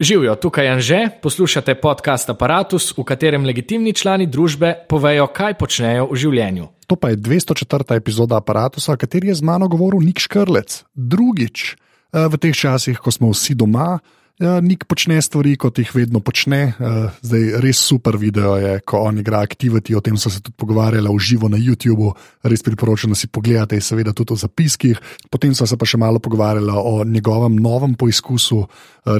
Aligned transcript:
Živijo, 0.00 0.34
tukaj 0.34 0.68
Anže, 0.68 1.08
poslušate 1.22 1.74
podcast 1.74 2.30
Apparatus, 2.30 2.94
v 2.96 3.02
katerem 3.04 3.44
legitimni 3.44 3.92
člani 3.92 4.24
družbe 4.26 4.72
povejo, 4.88 5.26
kaj 5.28 5.58
počnejo 5.60 6.06
v 6.08 6.16
življenju. 6.16 6.68
To 6.88 6.96
pa 6.96 7.10
je 7.12 7.18
204. 7.20 7.98
epizoda 8.00 8.38
aparata, 8.40 8.80
kateri 8.96 9.28
je 9.28 9.34
z 9.34 9.44
mano 9.44 9.68
govoril 9.68 10.00
Nik 10.00 10.16
Škrlec. 10.24 10.88
Drugič, 10.96 11.76
eh, 12.16 12.28
v 12.32 12.40
teh 12.40 12.56
časih, 12.56 12.96
ko 12.96 13.12
smo 13.12 13.28
vsi 13.28 13.52
doma, 13.52 14.00
Ja, 14.40 14.54
Nik 14.64 14.86
počne 14.88 15.18
stvari, 15.20 15.52
kot 15.60 15.76
jih 15.82 15.90
vedno 15.92 16.22
počne. 16.24 16.72
Uh, 16.80 17.12
zdaj, 17.20 17.42
res 17.60 17.76
super 17.84 18.16
video 18.16 18.54
je, 18.56 18.78
ko 18.88 19.02
on 19.04 19.18
igra 19.20 19.42
Activity, 19.44 19.92
o 19.92 20.00
tem 20.00 20.16
so 20.16 20.32
se 20.32 20.40
tudi 20.40 20.56
pogovarjali 20.56 21.12
v 21.12 21.20
živo 21.20 21.50
na 21.52 21.60
YouTubu. 21.60 22.14
Res 22.48 22.64
priporočam, 22.64 23.12
da 23.12 23.20
si 23.20 23.28
pogledate, 23.28 23.76
seveda 23.84 24.14
tudi 24.16 24.32
v 24.32 24.40
zapiskih. 24.40 25.02
Potem 25.28 25.52
so 25.52 25.68
se 25.68 25.76
pa 25.76 25.84
še 25.84 26.00
malo 26.00 26.22
pogovarjali 26.24 26.72
o 26.72 27.04
njegovem 27.04 27.58
novem 27.60 27.92
poizkusu 28.00 28.62
uh, 28.64 28.70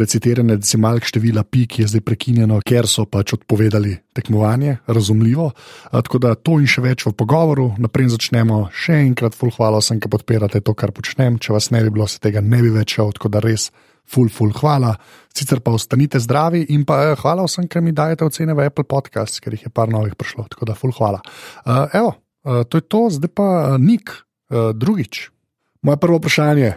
recitiranja 0.00 0.56
decimalk 0.56 1.04
števila 1.04 1.44
pi, 1.44 1.66
ki 1.68 1.84
je 1.84 1.90
zdaj 1.92 2.04
prekinjeno, 2.08 2.56
ker 2.64 2.88
so 2.88 3.04
pač 3.04 3.36
odpovedali 3.36 3.98
tekmovanje, 4.16 4.78
razumljivo. 4.88 5.50
Uh, 5.52 6.00
tako 6.00 6.22
da 6.24 6.32
to 6.32 6.56
in 6.64 6.64
še 6.64 6.80
več 6.80 7.04
v 7.04 7.12
pogovoru. 7.12 7.74
Naprej 7.76 8.14
začnemo. 8.16 8.70
Še 8.72 9.02
enkrat, 9.04 9.36
full 9.36 9.52
hvala 9.52 9.84
vsem, 9.84 10.00
ki 10.00 10.08
podpirate 10.16 10.64
to, 10.64 10.72
kar 10.72 10.96
počnem. 10.96 11.36
Če 11.36 11.52
vas 11.52 11.68
ne 11.76 11.84
bi 11.84 11.92
bilo, 11.92 12.08
se 12.08 12.24
tega 12.24 12.40
ne 12.40 12.64
bi 12.64 12.72
več 12.72 12.96
šel, 12.96 13.12
tako 13.20 13.36
da 13.36 13.44
res 13.44 13.68
ful, 14.10 14.30
ful, 14.32 14.52
hvala. 14.56 14.94
Sicer 15.34 15.62
pa 15.62 15.74
ostanite 15.76 16.20
zdravi 16.20 16.64
in 16.74 16.84
pa 16.88 17.00
eh, 17.10 17.14
hvala 17.20 17.46
vsem, 17.46 17.68
ki 17.70 17.82
mi 17.84 17.94
dajete 17.96 18.26
ocene 18.26 18.56
v 18.58 18.66
Apple 18.66 18.86
Podcast, 18.88 19.38
ker 19.42 19.54
jih 19.54 19.68
je 19.68 19.72
par 19.72 19.92
novih 19.92 20.16
prišlo. 20.18 20.48
Tako 20.50 20.70
da 20.70 20.76
ful, 20.78 20.94
hvala. 20.96 21.22
Uh, 21.62 21.86
evo, 21.96 22.14
uh, 22.44 22.62
to 22.66 22.80
je 22.80 22.86
to, 22.90 23.02
zdaj 23.16 23.32
pa 23.34 23.48
uh, 23.48 23.80
nik, 23.80 24.12
uh, 24.50 24.70
drugič. 24.74 25.28
Moje 25.86 26.00
prvo 26.02 26.18
vprašanje, 26.18 26.74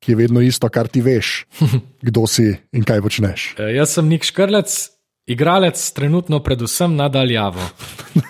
ki 0.00 0.14
je 0.14 0.18
vedno 0.22 0.40
isto, 0.44 0.70
kar 0.72 0.88
ti 0.88 1.02
veš, 1.04 1.44
kdo 2.08 2.26
si 2.30 2.48
in 2.72 2.86
kaj 2.86 3.02
počneš. 3.04 3.48
Uh, 3.58 3.72
jaz 3.74 3.98
sem 3.98 4.06
Nik 4.08 4.24
Škrlec, 4.24 4.95
Igralec 5.26 5.90
trenutno 5.90 6.38
predvsem 6.38 6.96
nadaljavo. 6.96 7.60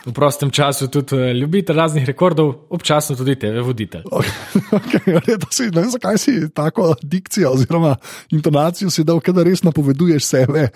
V 0.06 0.12
prostem 0.12 0.50
času 0.50 0.88
tudi 0.88 1.16
eh, 1.16 1.32
ljubitelj 1.34 1.76
raznih 1.76 2.04
rekordov, 2.06 2.54
občasno 2.70 3.16
tudi 3.16 3.34
TV 3.36 3.60
voditelj. 3.60 4.02
Okay, 4.02 4.30
okay, 4.80 5.74
ne 5.74 5.80
vem, 5.82 5.90
zakaj 5.90 6.18
si 6.18 6.32
tako 6.54 6.94
dikcijo 7.02 7.50
oziroma 7.52 7.96
intonacijo 8.30 8.90
si 8.90 9.04
dal, 9.04 9.20
da 9.20 9.44
res 9.44 9.60
napoveduješ 9.62 10.24
sebe 10.24 10.68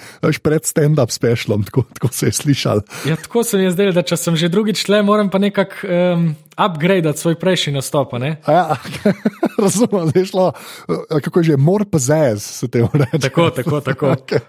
pred 0.42 0.68
stand-up 0.68 1.10
specialom, 1.10 1.64
tako, 1.64 1.86
tako 1.94 2.08
se 2.12 2.26
je 2.26 2.32
slišal. 2.32 2.82
Ja, 3.08 3.16
tako 3.16 3.44
se 3.44 3.56
mi 3.56 3.64
je 3.64 3.70
zdelo, 3.70 3.92
da 3.96 4.02
če 4.02 4.16
sem 4.16 4.36
že 4.36 4.50
drugič 4.52 4.88
le, 4.88 5.00
moram 5.02 5.30
pa 5.30 5.38
nekako 5.40 5.88
um, 5.88 6.26
upgrade 6.56 7.14
svoj 7.16 7.38
prejšnji 7.40 7.72
nastop. 7.78 8.12
Ja, 8.48 8.76
razumem, 9.62 10.12
da 10.12 10.20
je 10.20 10.26
šlo, 10.26 10.52
eh, 10.52 11.20
kako 11.24 11.40
je 11.40 11.44
že, 11.44 11.56
more 11.56 11.88
possess, 11.88 12.60
se 12.60 12.68
te 12.68 12.84
reče. 12.92 13.22
Tako, 13.30 13.50
tako, 13.50 13.80
tako. 13.80 14.12
Okay. 14.20 14.40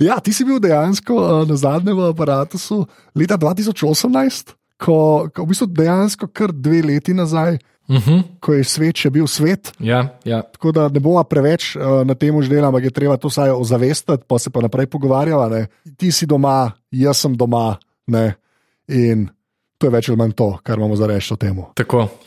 Ja, 0.00 0.18
ti 0.20 0.32
si 0.32 0.44
bil 0.44 0.60
dejansko 0.62 1.14
uh, 1.16 1.48
na 1.48 1.56
zadnjem 1.56 2.00
aparatu 2.08 2.58
leta 3.16 3.38
2018, 3.40 4.52
ko, 4.76 5.28
ko 5.32 5.44
v 5.44 5.48
bistvu 5.52 5.68
dejansko 5.72 6.28
kar 6.32 6.52
dve 6.52 6.82
leti 6.82 7.14
nazaj. 7.14 7.58
Uh 7.86 7.94
mhm. 7.94 8.10
-huh. 8.10 8.22
Ko 8.40 8.52
je 8.52 8.64
svet 8.64 8.96
še 8.96 9.10
bil 9.10 9.26
svet. 9.26 9.72
Ja, 9.78 10.18
ja. 10.24 10.42
Tako 10.42 10.72
da 10.72 10.88
ne 10.88 11.00
bomo 11.00 11.22
preveč 11.24 11.76
uh, 11.76 12.02
na 12.04 12.14
tem 12.14 12.34
uždelali, 12.34 12.66
ampak 12.66 12.84
je 12.84 12.90
treba 12.90 13.16
to 13.16 13.28
vsaj 13.28 13.50
ozavestiti, 13.50 14.24
pa 14.26 14.38
se 14.38 14.50
pa 14.50 14.60
naprej 14.60 14.86
pogovarjati. 14.86 15.66
Ti 15.96 16.12
si 16.12 16.26
doma, 16.26 16.72
jaz 16.90 17.16
sem 17.16 17.36
doma. 17.36 17.76
Ne? 18.06 18.34
In 18.88 19.28
to 19.78 19.86
je 19.86 19.90
več 19.90 20.08
ali 20.08 20.18
manj 20.18 20.32
to, 20.32 20.58
kar 20.62 20.78
imamo 20.78 20.96
za 20.96 21.06
reči 21.06 21.34
o 21.34 21.36
tem. 21.36 21.62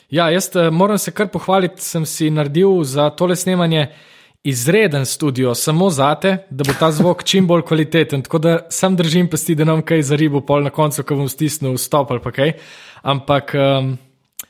Ja, 0.10 0.30
jaz 0.30 0.50
uh, 0.56 0.72
moram 0.72 0.98
se 0.98 1.12
kar 1.12 1.28
pohvaliti, 1.28 1.82
sem 1.82 2.06
si 2.06 2.30
naredil 2.30 2.84
za 2.84 3.10
tole 3.10 3.36
snemanje 3.36 3.90
izreden 4.44 5.06
studio, 5.06 5.56
samo 5.56 5.90
zate, 5.90 6.38
da 6.50 6.64
bo 6.68 6.74
ta 6.80 6.92
zvok 6.92 7.24
čim 7.24 7.48
bolj 7.48 7.62
kvaliteten. 7.62 8.22
Tako 8.22 8.38
da 8.38 8.60
sam 8.70 8.96
držim 8.96 9.28
pesti, 9.30 9.56
da 9.56 9.66
nam 9.66 9.82
kaj 9.82 10.02
za 10.02 10.16
ribo, 10.16 10.42
pol 10.42 10.64
na 10.64 10.70
koncu, 10.70 11.04
ko 11.04 11.16
bom 11.16 11.30
stisnil 11.30 11.78
stop 11.78 12.12
ali 12.12 12.32
kaj. 12.32 12.54
Ampak 13.02 13.54
um, 13.56 13.98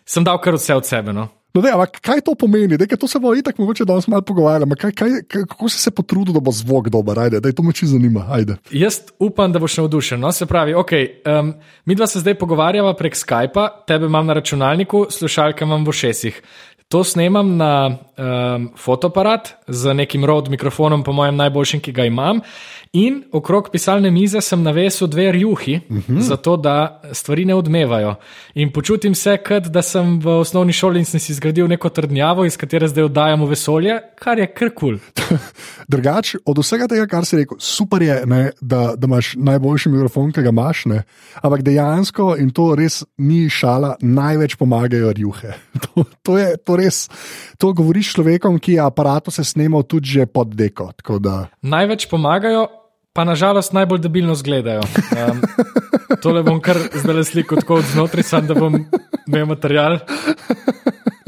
sem 0.06 0.24
dal 0.24 0.38
kar 0.42 0.58
vse 0.58 0.76
od 0.76 0.86
sebe. 0.86 1.14
No. 1.14 1.28
No, 1.54 1.64
ne, 1.66 1.72
ampak 1.74 1.98
kaj 2.06 2.22
to 2.22 2.36
pomeni? 2.38 2.78
Dej, 2.78 2.92
to 2.94 3.08
se 3.10 3.18
bo 3.20 3.32
itak 3.34 3.58
mogoče 3.58 3.86
danes 3.86 4.06
malo 4.08 4.22
pogovarjati. 4.22 4.76
Kaj, 4.78 4.92
kaj, 4.94 5.16
kako 5.50 5.70
si 5.70 5.80
se 5.82 5.92
potrudil, 5.92 6.34
da 6.34 6.44
bo 6.46 6.54
zvok 6.54 6.92
dober? 6.94 7.20
Ajde, 7.26 7.40
dej, 7.42 7.56
to 7.58 7.66
me 7.66 7.74
čisto 7.74 7.96
zanima. 7.96 8.28
Ajde. 8.30 8.60
Jaz 8.70 9.00
upam, 9.20 9.52
da 9.52 9.60
boš 9.60 9.80
navdušen. 9.82 10.22
No, 10.22 10.32
se 10.32 10.46
pravi, 10.46 10.78
okay, 10.78 11.08
um, 11.26 11.56
mi 11.90 11.98
dva 11.98 12.08
se 12.08 12.22
zdaj 12.22 12.38
pogovarjava 12.38 12.94
prek 12.94 13.18
Skypa, 13.18 13.66
tebe 13.90 14.06
imam 14.06 14.30
na 14.30 14.38
računalniku, 14.38 15.08
slušalke 15.10 15.66
imam 15.66 15.88
v 15.88 15.98
šestih. 15.98 16.42
To 16.90 17.04
snemam 17.04 17.58
na 17.58 17.98
um, 18.20 18.70
fotoaparat 18.76 19.54
z 19.68 19.94
nekim 19.94 20.26
rod 20.26 20.50
mikrofonom, 20.50 21.04
po 21.04 21.14
mojem 21.14 21.36
najboljšem, 21.36 21.80
ki 21.80 21.92
ga 21.92 22.06
imam. 22.06 22.42
In 22.94 23.24
okrog 23.32 23.70
pisalne 23.72 24.10
mize 24.12 24.42
sem 24.42 24.64
navesil 24.64 25.08
dve 25.08 25.32
rjuhi, 25.32 25.80
uh 25.90 25.96
mhm. 25.96 26.18
-huh. 26.18 26.22
zato 26.22 26.58
da 26.58 27.02
stvari 27.12 27.46
ne 27.46 27.56
odmevajo. 27.56 28.16
In 28.54 28.72
počutim 28.72 29.16
se, 29.16 29.38
kot 29.38 29.64
da 29.64 29.82
sem 29.82 30.20
v 30.20 30.28
osnovni 30.28 30.74
šoli 30.74 31.00
in 31.00 31.06
sem 31.06 31.20
si 31.20 31.34
zgradil 31.34 31.68
neko 31.68 31.90
trdnjavo, 31.90 32.46
iz 32.46 32.58
katere 32.58 32.88
zdaj 32.88 33.04
oddajamo 33.04 33.46
vesolje, 33.46 34.00
kar 34.20 34.40
je 34.40 34.48
kar 34.54 34.70
kul. 34.76 34.98
Cool. 35.30 35.38
Drugač, 35.88 36.36
od 36.46 36.58
vsega 36.58 36.88
tega, 36.88 37.06
kar 37.08 37.26
si 37.26 37.38
rekel, 37.38 37.58
super 37.60 38.02
je, 38.02 38.22
ne, 38.26 38.52
da, 38.62 38.94
da 38.98 39.06
imaš 39.06 39.34
najboljši 39.38 39.90
mikrofon, 39.90 40.32
ki 40.32 40.42
ga 40.42 40.50
imaš. 40.50 40.86
Ne. 40.86 41.04
Ampak 41.42 41.62
dejansko, 41.62 42.36
in 42.40 42.50
to 42.56 42.76
res 42.76 43.04
ni 43.18 43.50
šala, 43.50 43.96
največ 44.02 44.56
pomagajo 44.56 45.14
rjuhe. 45.14 45.56
To, 45.90 46.04
to, 46.24 46.36
je, 46.38 46.58
to 46.58 46.76
res, 46.76 47.08
to 47.58 47.72
govoriš 47.74 48.09
človekom, 48.10 48.58
ki 48.60 48.78
je 48.78 48.82
aparato 48.82 49.32
se 49.32 49.44
snemal 49.46 49.84
tudi 49.84 50.26
pod 50.26 50.54
deko. 50.56 50.92
Največ 51.62 52.10
pomagajo, 52.10 52.79
pa 53.20 53.26
nažalost 53.28 53.74
najbolj 53.76 54.00
debilno 54.00 54.34
izgledajo. 54.34 54.82
Um, 55.12 55.42
tole 56.24 56.40
bom 56.44 56.62
kar 56.64 56.78
zdaj 57.02 57.18
le 57.18 57.24
slikal 57.28 57.60
tako 57.60 57.82
od 57.82 57.90
znotraj, 57.92 58.24
sam 58.24 58.48
da 58.48 58.56
bom 58.56 58.78
imel 59.28 59.50
material. 59.50 60.00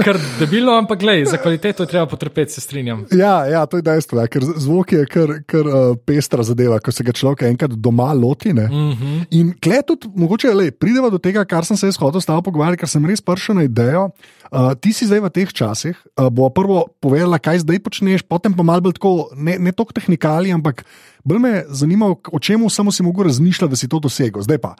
Kar 0.02 0.18
debilno, 0.40 0.78
ampak 0.80 1.02
glej, 1.04 1.26
za 1.30 1.38
kvaliteto 1.38 1.84
je 1.84 1.90
treba 1.92 2.06
potrpeti, 2.10 2.56
se 2.56 2.62
strinjam. 2.64 3.04
Ja, 3.12 3.44
ja 3.46 3.66
to 3.70 3.78
je 3.78 3.84
dejstvo, 3.86 4.22
ja, 4.24 4.30
ker 4.32 4.46
zvok 4.48 4.94
je 4.96 5.02
kar, 5.06 5.34
kar 5.46 5.68
uh, 5.68 5.92
pestra 6.08 6.48
zadeva, 6.48 6.80
ko 6.80 6.96
se 6.96 7.04
ga 7.06 7.14
človek 7.14 7.44
enkrat 7.50 7.76
doma 7.76 8.14
loti. 8.14 8.54
Mm 8.54 8.72
-hmm. 8.72 9.26
In 9.38 9.52
kle 9.60 9.82
tudi, 9.88 10.08
mogoče, 10.16 10.54
le, 10.54 10.72
prideva 10.72 11.10
do 11.10 11.20
tega, 11.20 11.46
kar 11.46 11.66
sem 11.66 11.78
se 11.78 11.92
jaz 11.92 12.00
hodil 12.00 12.22
s 12.22 12.26
tabo 12.26 12.42
pogovarjati, 12.42 12.80
ker 12.80 12.90
sem 12.90 13.06
res 13.06 13.22
prišel 13.22 13.56
na 13.56 13.64
idejo. 13.64 14.10
Uh, 14.52 14.74
ti 14.82 14.94
si 14.94 15.06
zdaj 15.06 15.20
v 15.20 15.30
teh 15.30 15.54
časih, 15.54 15.96
uh, 16.20 16.30
bo 16.30 16.50
prvo 16.50 16.88
povedala, 17.02 17.40
kaj 17.40 17.60
zdaj 17.60 17.80
počneš, 17.80 18.24
potem 18.24 18.54
pa 18.54 18.64
malo 18.64 18.82
bolj 18.82 18.94
tako, 18.94 19.30
ne, 19.36 19.60
ne 19.60 19.72
toliko 19.72 19.94
tehnikali, 19.94 20.52
ampak 20.52 20.86
bolj 21.24 21.40
me 21.40 21.64
zanima, 21.70 22.10
o 22.12 22.40
čem 22.40 22.70
samo 22.70 22.92
si 22.92 23.04
mogel 23.04 23.24
razmišljati, 23.24 23.70
da 23.70 23.76
si 23.76 23.90
to 23.90 24.00
dosegel. 24.00 24.42
Zdaj 24.42 24.58
pa. 24.58 24.76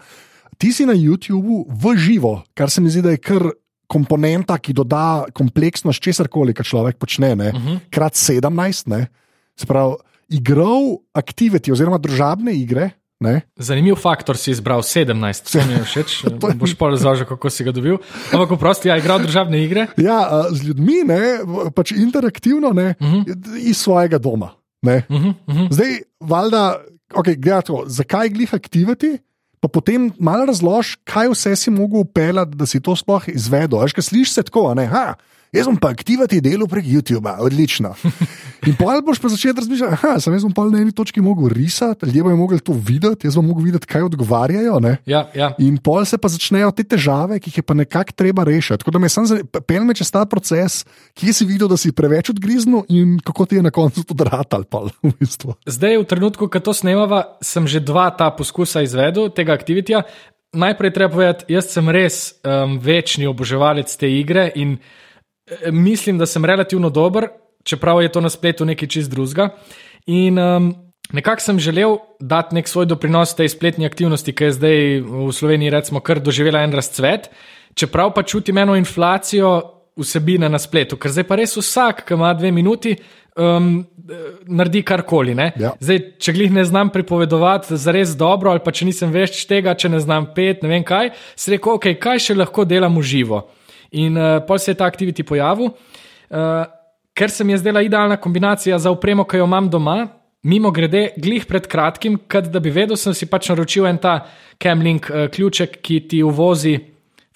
Ti 0.58 0.74
si 0.74 0.86
na 0.86 0.94
YouTubu 0.94 1.66
v 1.70 1.96
živo, 1.98 2.44
kar 2.54 2.70
se 2.70 2.82
mi 2.82 2.90
zdi, 2.90 3.02
da 3.02 3.16
je 3.16 3.18
kar 3.18 3.50
komponenta, 3.92 4.58
ki 4.58 4.76
doda 4.78 5.26
kompleksnost 5.36 6.04
česar 6.04 6.30
koli, 6.32 6.56
kar 6.56 6.68
človek 6.68 7.00
počne, 7.02 7.36
ne, 7.36 7.52
uh 7.52 7.60
mhm. 7.60 7.68
-huh. 7.68 7.80
krat 7.90 8.14
17, 8.14 8.88
ne, 8.88 9.08
sprav, 9.60 9.96
igral 10.30 11.02
aktiviti 11.14 11.72
oziroma 11.72 11.98
družabne 11.98 12.56
igre. 12.56 12.92
Ne? 13.22 13.42
Zanimiv 13.56 14.00
faktor 14.02 14.38
si 14.38 14.50
izbral 14.52 14.82
17, 14.82 15.46
vse 15.46 15.66
mi 15.68 15.74
je 15.74 15.84
všeč. 15.84 16.24
je... 16.24 16.56
Boš 16.58 16.74
pa 16.74 16.88
razložil, 16.90 17.26
kako 17.30 17.50
si 17.50 17.64
ga 17.64 17.72
dobil. 17.72 18.00
Ampak, 18.34 18.56
prosti, 18.60 18.90
ja, 18.90 18.98
igral 18.98 19.22
državne 19.22 19.62
igre. 19.64 19.88
Ja, 19.98 20.48
z 20.50 20.64
ljudmi, 20.64 21.04
ne, 21.06 21.20
pač 21.76 21.92
interaktivno, 21.92 22.74
ne, 22.74 22.96
uh 23.00 23.08
mhm. 23.08 23.20
-huh. 23.20 23.58
iz 23.58 23.78
svojega 23.78 24.18
doma. 24.18 24.50
Uh 25.10 25.16
-huh, 25.18 25.34
uh 25.48 25.56
-huh. 25.56 25.74
Zdaj, 25.74 26.00
valjda, 26.20 26.82
okay, 27.14 27.36
gledaj, 27.38 27.86
zakaj 27.88 28.30
glih 28.30 28.54
aktiviti? 28.54 29.20
pa 29.62 29.70
potem 29.70 30.10
malo 30.18 30.48
razloži, 30.50 30.98
kaj 31.06 31.30
vse 31.36 31.56
si 31.56 31.72
mogel 31.72 32.02
upeljati, 32.02 32.58
da 32.58 32.66
si 32.66 32.82
to 32.82 32.96
sploh 32.98 33.28
izvedel. 33.30 33.80
Aj, 33.80 33.94
kaj 33.94 34.08
slišiš 34.10 34.34
se 34.34 34.44
tako, 34.50 34.74
ne? 34.74 34.88
Ha, 34.90 35.14
jaz 35.52 35.68
bom 35.68 35.78
pa 35.78 35.90
aktivati 35.92 36.42
delo 36.42 36.68
prek 36.68 36.86
YouTube, 36.86 37.36
odlično. 37.40 37.94
In 38.68 38.76
pa 38.78 39.00
boš 39.04 39.20
pa 39.20 39.30
začel 39.30 39.56
razmišljati, 39.58 39.98
da 40.04 40.20
sem 40.22 40.34
jaz 40.34 40.44
pa 40.56 40.66
na 40.70 40.82
eni 40.82 40.92
točki 40.92 41.22
mogel 41.22 41.50
risati, 41.50 42.06
ljudje 42.06 42.24
bodo 42.24 42.36
mogli 42.36 42.60
to 42.60 42.74
videti, 42.74 43.28
jaz 43.28 43.36
bom 43.36 43.48
mogel 43.48 43.66
videti, 43.66 43.88
kaj 43.88 44.06
odgovarjajo. 44.08 44.80
Ja, 45.06 45.26
ja. 45.36 45.52
In 45.60 45.78
pol 45.78 46.06
se 46.06 46.18
pa 46.18 46.30
začnejo 46.30 46.72
te 46.72 46.84
težave, 46.84 47.40
ki 47.40 47.50
jih 47.50 47.58
je 47.58 47.64
pa 47.64 47.74
nekako 47.74 48.16
treba 48.16 48.44
rešiti. 48.44 48.78
Tako 48.84 48.92
da 48.92 49.00
me 49.00 49.10
sem 49.10 49.26
pel 49.68 49.84
me 49.84 49.96
čez 49.98 50.12
ta 50.12 50.24
proces, 50.26 50.86
ki 51.18 51.34
si 51.34 51.46
videl, 51.46 51.68
da 51.68 51.78
si 51.78 51.92
preveč 51.92 52.30
odgriznil 52.30 52.86
in 52.90 53.18
kako 53.20 53.46
ti 53.46 53.60
je 53.60 53.66
na 53.66 53.72
koncu 53.72 54.04
to 54.04 54.14
dratal. 54.14 54.64
V 55.04 55.12
bistvu. 55.20 55.56
Zdaj, 55.66 55.98
v 55.98 56.06
trenutku, 56.08 56.48
ko 56.48 56.60
to 56.62 56.74
snemava, 56.74 57.38
sem 57.42 57.66
že 57.68 57.82
dva 57.84 58.12
ta 58.14 58.30
poskusa 58.32 58.86
izvedel, 58.86 59.32
tega 59.34 59.54
aktivitija. 59.58 60.06
Najprej 60.54 60.94
treba 60.94 61.12
povedati, 61.12 61.48
jaz 61.54 61.72
sem 61.72 61.90
res 61.90 62.36
um, 62.44 62.78
večni 62.80 63.28
oboževalec 63.28 63.90
te 63.98 64.10
igre 64.12 64.52
in 64.56 64.78
mislim, 65.72 66.18
da 66.18 66.26
sem 66.26 66.46
relativno 66.46 66.90
dober, 66.90 67.28
čeprav 67.64 68.02
je 68.02 68.12
to 68.12 68.22
na 68.22 68.30
spletu 68.30 68.66
nekaj 68.66 68.88
čist 68.88 69.12
drugega. 69.12 69.50
In 70.06 70.40
um, 70.40 70.76
nekako 71.12 71.42
sem 71.42 71.60
želel 71.60 71.98
dati 72.20 72.56
nek 72.56 72.68
svoj 72.68 72.86
doprinos 72.86 73.36
tej 73.36 73.50
spletni 73.50 73.86
aktivnosti, 73.86 74.34
ki 74.34 74.44
je 74.44 74.52
zdaj 74.52 74.78
v 75.02 75.32
Sloveniji, 75.32 75.70
recimo, 75.70 76.00
kar 76.00 76.20
doživela 76.20 76.64
en 76.64 76.74
razcvet. 76.74 77.30
Čeprav 77.76 78.14
pa 78.14 78.24
čutim 78.24 78.58
eno 78.58 78.76
inflacijo 78.76 79.62
vsebine 79.96 80.50
na 80.50 80.60
spletu, 80.60 80.98
ker 80.98 81.12
zdaj 81.12 81.28
pa 81.28 81.36
res 81.36 81.56
vsak, 81.58 82.06
ki 82.08 82.14
ima 82.14 82.34
dve 82.34 82.52
minuti. 82.52 82.96
Um, 83.36 83.86
naredi 84.44 84.82
karkoli. 84.84 85.36
Ja. 85.56 85.72
Zdaj, 85.80 86.00
če 86.20 86.34
glih 86.36 86.52
ne 86.52 86.66
znam 86.68 86.90
pripovedovati 86.92 87.78
za 87.78 87.94
res 87.96 88.12
dobro, 88.20 88.52
ali 88.52 88.60
pa 88.60 88.74
če 88.76 88.90
nisem 88.90 89.12
več 89.14 89.46
tega, 89.48 89.72
če 89.72 89.90
ne 89.90 90.02
znam 90.04 90.34
pet, 90.36 90.66
ne 90.66 90.72
vem 90.74 90.84
kaj, 90.84 91.14
si 91.40 91.54
rekel, 91.54 91.78
ok, 91.80 91.94
kaj 92.02 92.20
še 92.28 92.36
lahko 92.36 92.66
delam 92.68 92.98
v 93.00 93.06
živo. 93.08 93.46
In 93.92 94.18
uh, 94.18 94.40
pol 94.48 94.60
se 94.60 94.72
je 94.72 94.78
ta 94.80 94.86
aktiviti 94.88 95.24
pojavil, 95.24 95.72
uh, 95.72 96.64
ker 97.14 97.30
se 97.30 97.44
mi 97.44 97.54
je 97.54 97.62
zdela 97.64 97.82
idealna 97.84 98.18
kombinacija 98.18 98.80
za 98.80 98.92
upremo, 98.92 99.26
ki 99.28 99.42
jo 99.42 99.48
imam 99.50 99.70
doma. 99.70 100.08
Mimo 100.44 100.72
grede, 100.74 101.12
glih 101.22 101.44
pred 101.46 101.68
kratkim, 101.70 102.16
kad 102.28 102.48
da 102.50 102.60
bi 102.60 102.72
vedel, 102.74 102.98
sem 102.98 103.14
si 103.14 103.28
pač 103.30 103.52
naročil 103.52 103.86
en 103.86 104.00
ta 104.02 104.16
Camlink 104.58 105.10
uh, 105.10 105.28
ključek, 105.30 105.82
ki 105.84 106.00
ti 106.10 106.24
uvozi 106.24 106.80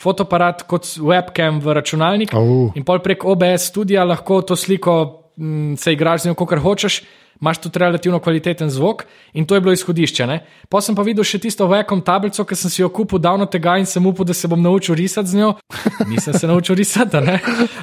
fotoaparat 0.01 0.63
kot 0.67 0.87
webcam 0.99 1.59
v 1.63 1.75
računalnik. 1.75 2.33
Au. 2.35 2.71
In 2.75 2.83
pol 2.87 3.03
prek 3.03 3.23
OBS 3.25 3.69
studija 3.71 4.03
lahko 4.07 4.41
to 4.41 4.55
sliko 4.55 4.95
mm, 5.37 5.75
se 5.77 5.93
igraš 5.93 6.25
z 6.25 6.31
njo, 6.31 6.45
kar 6.45 6.59
hočeš. 6.63 7.03
Imaš 7.41 7.57
tudi 7.61 7.79
relativno 7.79 8.19
kvaliteten 8.19 8.69
zvok, 8.69 9.03
in 9.33 9.45
to 9.45 9.55
je 9.55 9.61
bilo 9.61 9.73
izhodišče. 9.73 10.27
Ne? 10.27 10.39
Pa 10.69 10.81
sem 10.81 10.95
pa 10.95 11.03
videl 11.03 11.25
še 11.27 11.39
tisto 11.43 11.67
vekom 11.67 12.01
tablico, 12.05 12.45
ki 12.47 12.55
sem 12.55 12.71
si 12.71 12.81
jo 12.81 12.89
kupil 12.89 13.19
davno 13.19 13.47
tega 13.51 13.75
in 13.79 13.87
sem 13.89 14.05
upal, 14.05 14.27
da 14.27 14.33
se 14.33 14.47
bom 14.47 14.61
naučil 14.61 14.95
risati 14.95 15.33
z 15.33 15.41
njo. 15.41 15.49
Nisem 16.11 16.33
se 16.33 16.47
naučil 16.47 16.79
risati, 16.79 17.21
ne? 17.25 17.35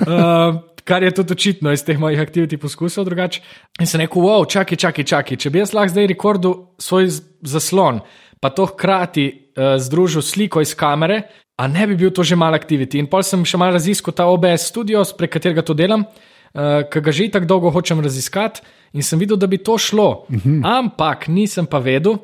uh, 0.07 0.57
kar 0.89 1.05
je 1.05 1.13
tudi 1.15 1.37
očitno 1.37 1.73
iz 1.73 1.85
teh 1.85 2.01
mojih 2.01 2.21
aktivnosti 2.21 2.59
poskusov 2.59 3.05
drugače. 3.05 3.45
In 3.81 3.87
sem 3.87 4.01
rekel, 4.01 4.25
wow, 4.25 4.49
čakaj, 4.49 4.81
čakaj, 4.87 5.05
čakaj. 5.05 5.41
Če 5.45 5.53
bi 5.53 5.63
jaz 5.63 5.77
lahko 5.77 5.93
zdaj 5.93 6.11
rekordil 6.15 6.59
svoj 6.81 7.13
zaslon, 7.45 8.01
pa 8.41 8.51
to 8.51 8.67
hkrati 8.73 9.29
uh, 9.29 9.77
združil 9.77 10.25
sliko 10.25 10.65
iz 10.65 10.73
kamere, 10.75 11.23
a 11.61 11.69
ne 11.69 11.87
bi 11.87 12.01
bil 12.01 12.11
to 12.11 12.25
že 12.25 12.41
mal 12.41 12.57
aktiviti. 12.57 12.99
In 12.99 13.07
pol 13.07 13.21
sem 13.21 13.45
še 13.45 13.61
mal 13.61 13.77
raziskal 13.77 14.17
ta 14.17 14.25
OBS 14.33 14.73
studio, 14.73 15.05
prek 15.19 15.37
katerega 15.37 15.63
to 15.63 15.77
delam. 15.77 16.09
Uh, 16.09 16.32
ki 16.53 17.01
ga 17.01 17.13
že 17.13 17.31
tako 17.33 17.47
dolgo 17.47 17.71
hočem 17.71 18.01
raziskati, 18.01 18.61
in 18.93 19.03
sem 19.03 19.19
videl, 19.19 19.37
da 19.37 19.47
bi 19.47 19.59
to 19.59 19.79
šlo. 19.79 20.27
Uh 20.29 20.37
-huh. 20.37 20.61
Ampak 20.79 21.29
nisem 21.29 21.67
pa 21.67 21.79
vedel, 21.79 22.19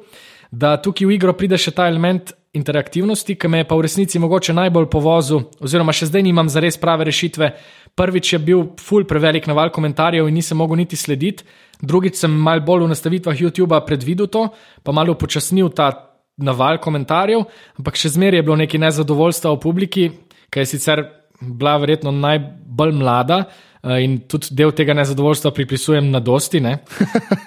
da 0.50 0.76
tukaj 0.76 1.06
v 1.06 1.12
igro 1.12 1.32
pride 1.32 1.58
še 1.58 1.70
ta 1.70 1.88
element 1.88 2.32
interaktivnosti, 2.52 3.34
ki 3.34 3.48
me 3.48 3.58
je 3.58 3.68
pa 3.68 3.76
v 3.76 3.84
resnici 3.84 4.18
mogoče 4.18 4.52
najbolj 4.52 4.88
povozil, 4.90 5.42
oziroma 5.60 5.92
še 5.92 6.06
zdaj 6.06 6.22
nimam 6.22 6.48
za 6.48 6.60
res 6.60 6.76
prave 6.80 7.04
rešitve. 7.04 7.52
Prvič 7.94 8.32
je 8.32 8.38
bil 8.38 8.64
ful 8.80 9.04
prevelik 9.04 9.46
naval 9.46 9.70
komentarjev 9.70 10.28
in 10.28 10.34
nisem 10.34 10.58
mogel 10.58 10.76
niti 10.76 10.96
slediti, 10.96 11.44
drugič 11.82 12.16
sem 12.16 12.30
mal 12.30 12.60
bolj 12.60 12.84
v 12.84 12.88
nastavitvah 12.88 13.36
YouTube 13.40 13.80
predvidel 13.86 14.26
to, 14.26 14.48
pa 14.82 14.92
malo 14.92 15.12
upočasnil 15.12 15.68
ta 15.68 15.92
naval 16.38 16.78
komentarjev, 16.78 17.44
ampak 17.78 17.98
še 17.98 18.14
zmeraj 18.14 18.38
je 18.38 18.42
bilo 18.46 18.56
nekaj 18.56 18.80
nezadovoljstva 18.80 19.52
v 19.52 19.60
publiki, 19.60 20.10
ki 20.50 20.60
je 20.60 20.66
sicer 20.66 21.04
bila 21.40 21.76
verjetno 21.78 22.10
najbolj 22.14 22.92
mlada. 22.94 23.44
Eh, 23.88 24.04
In 24.04 24.20
tudi 24.28 24.54
del 24.54 24.72
tega 24.72 24.94
nezadovoljstva 24.94 25.50
pripisujem 25.50 26.10
na 26.10 26.20
dosti. 26.20 26.60
ne. 26.60 26.78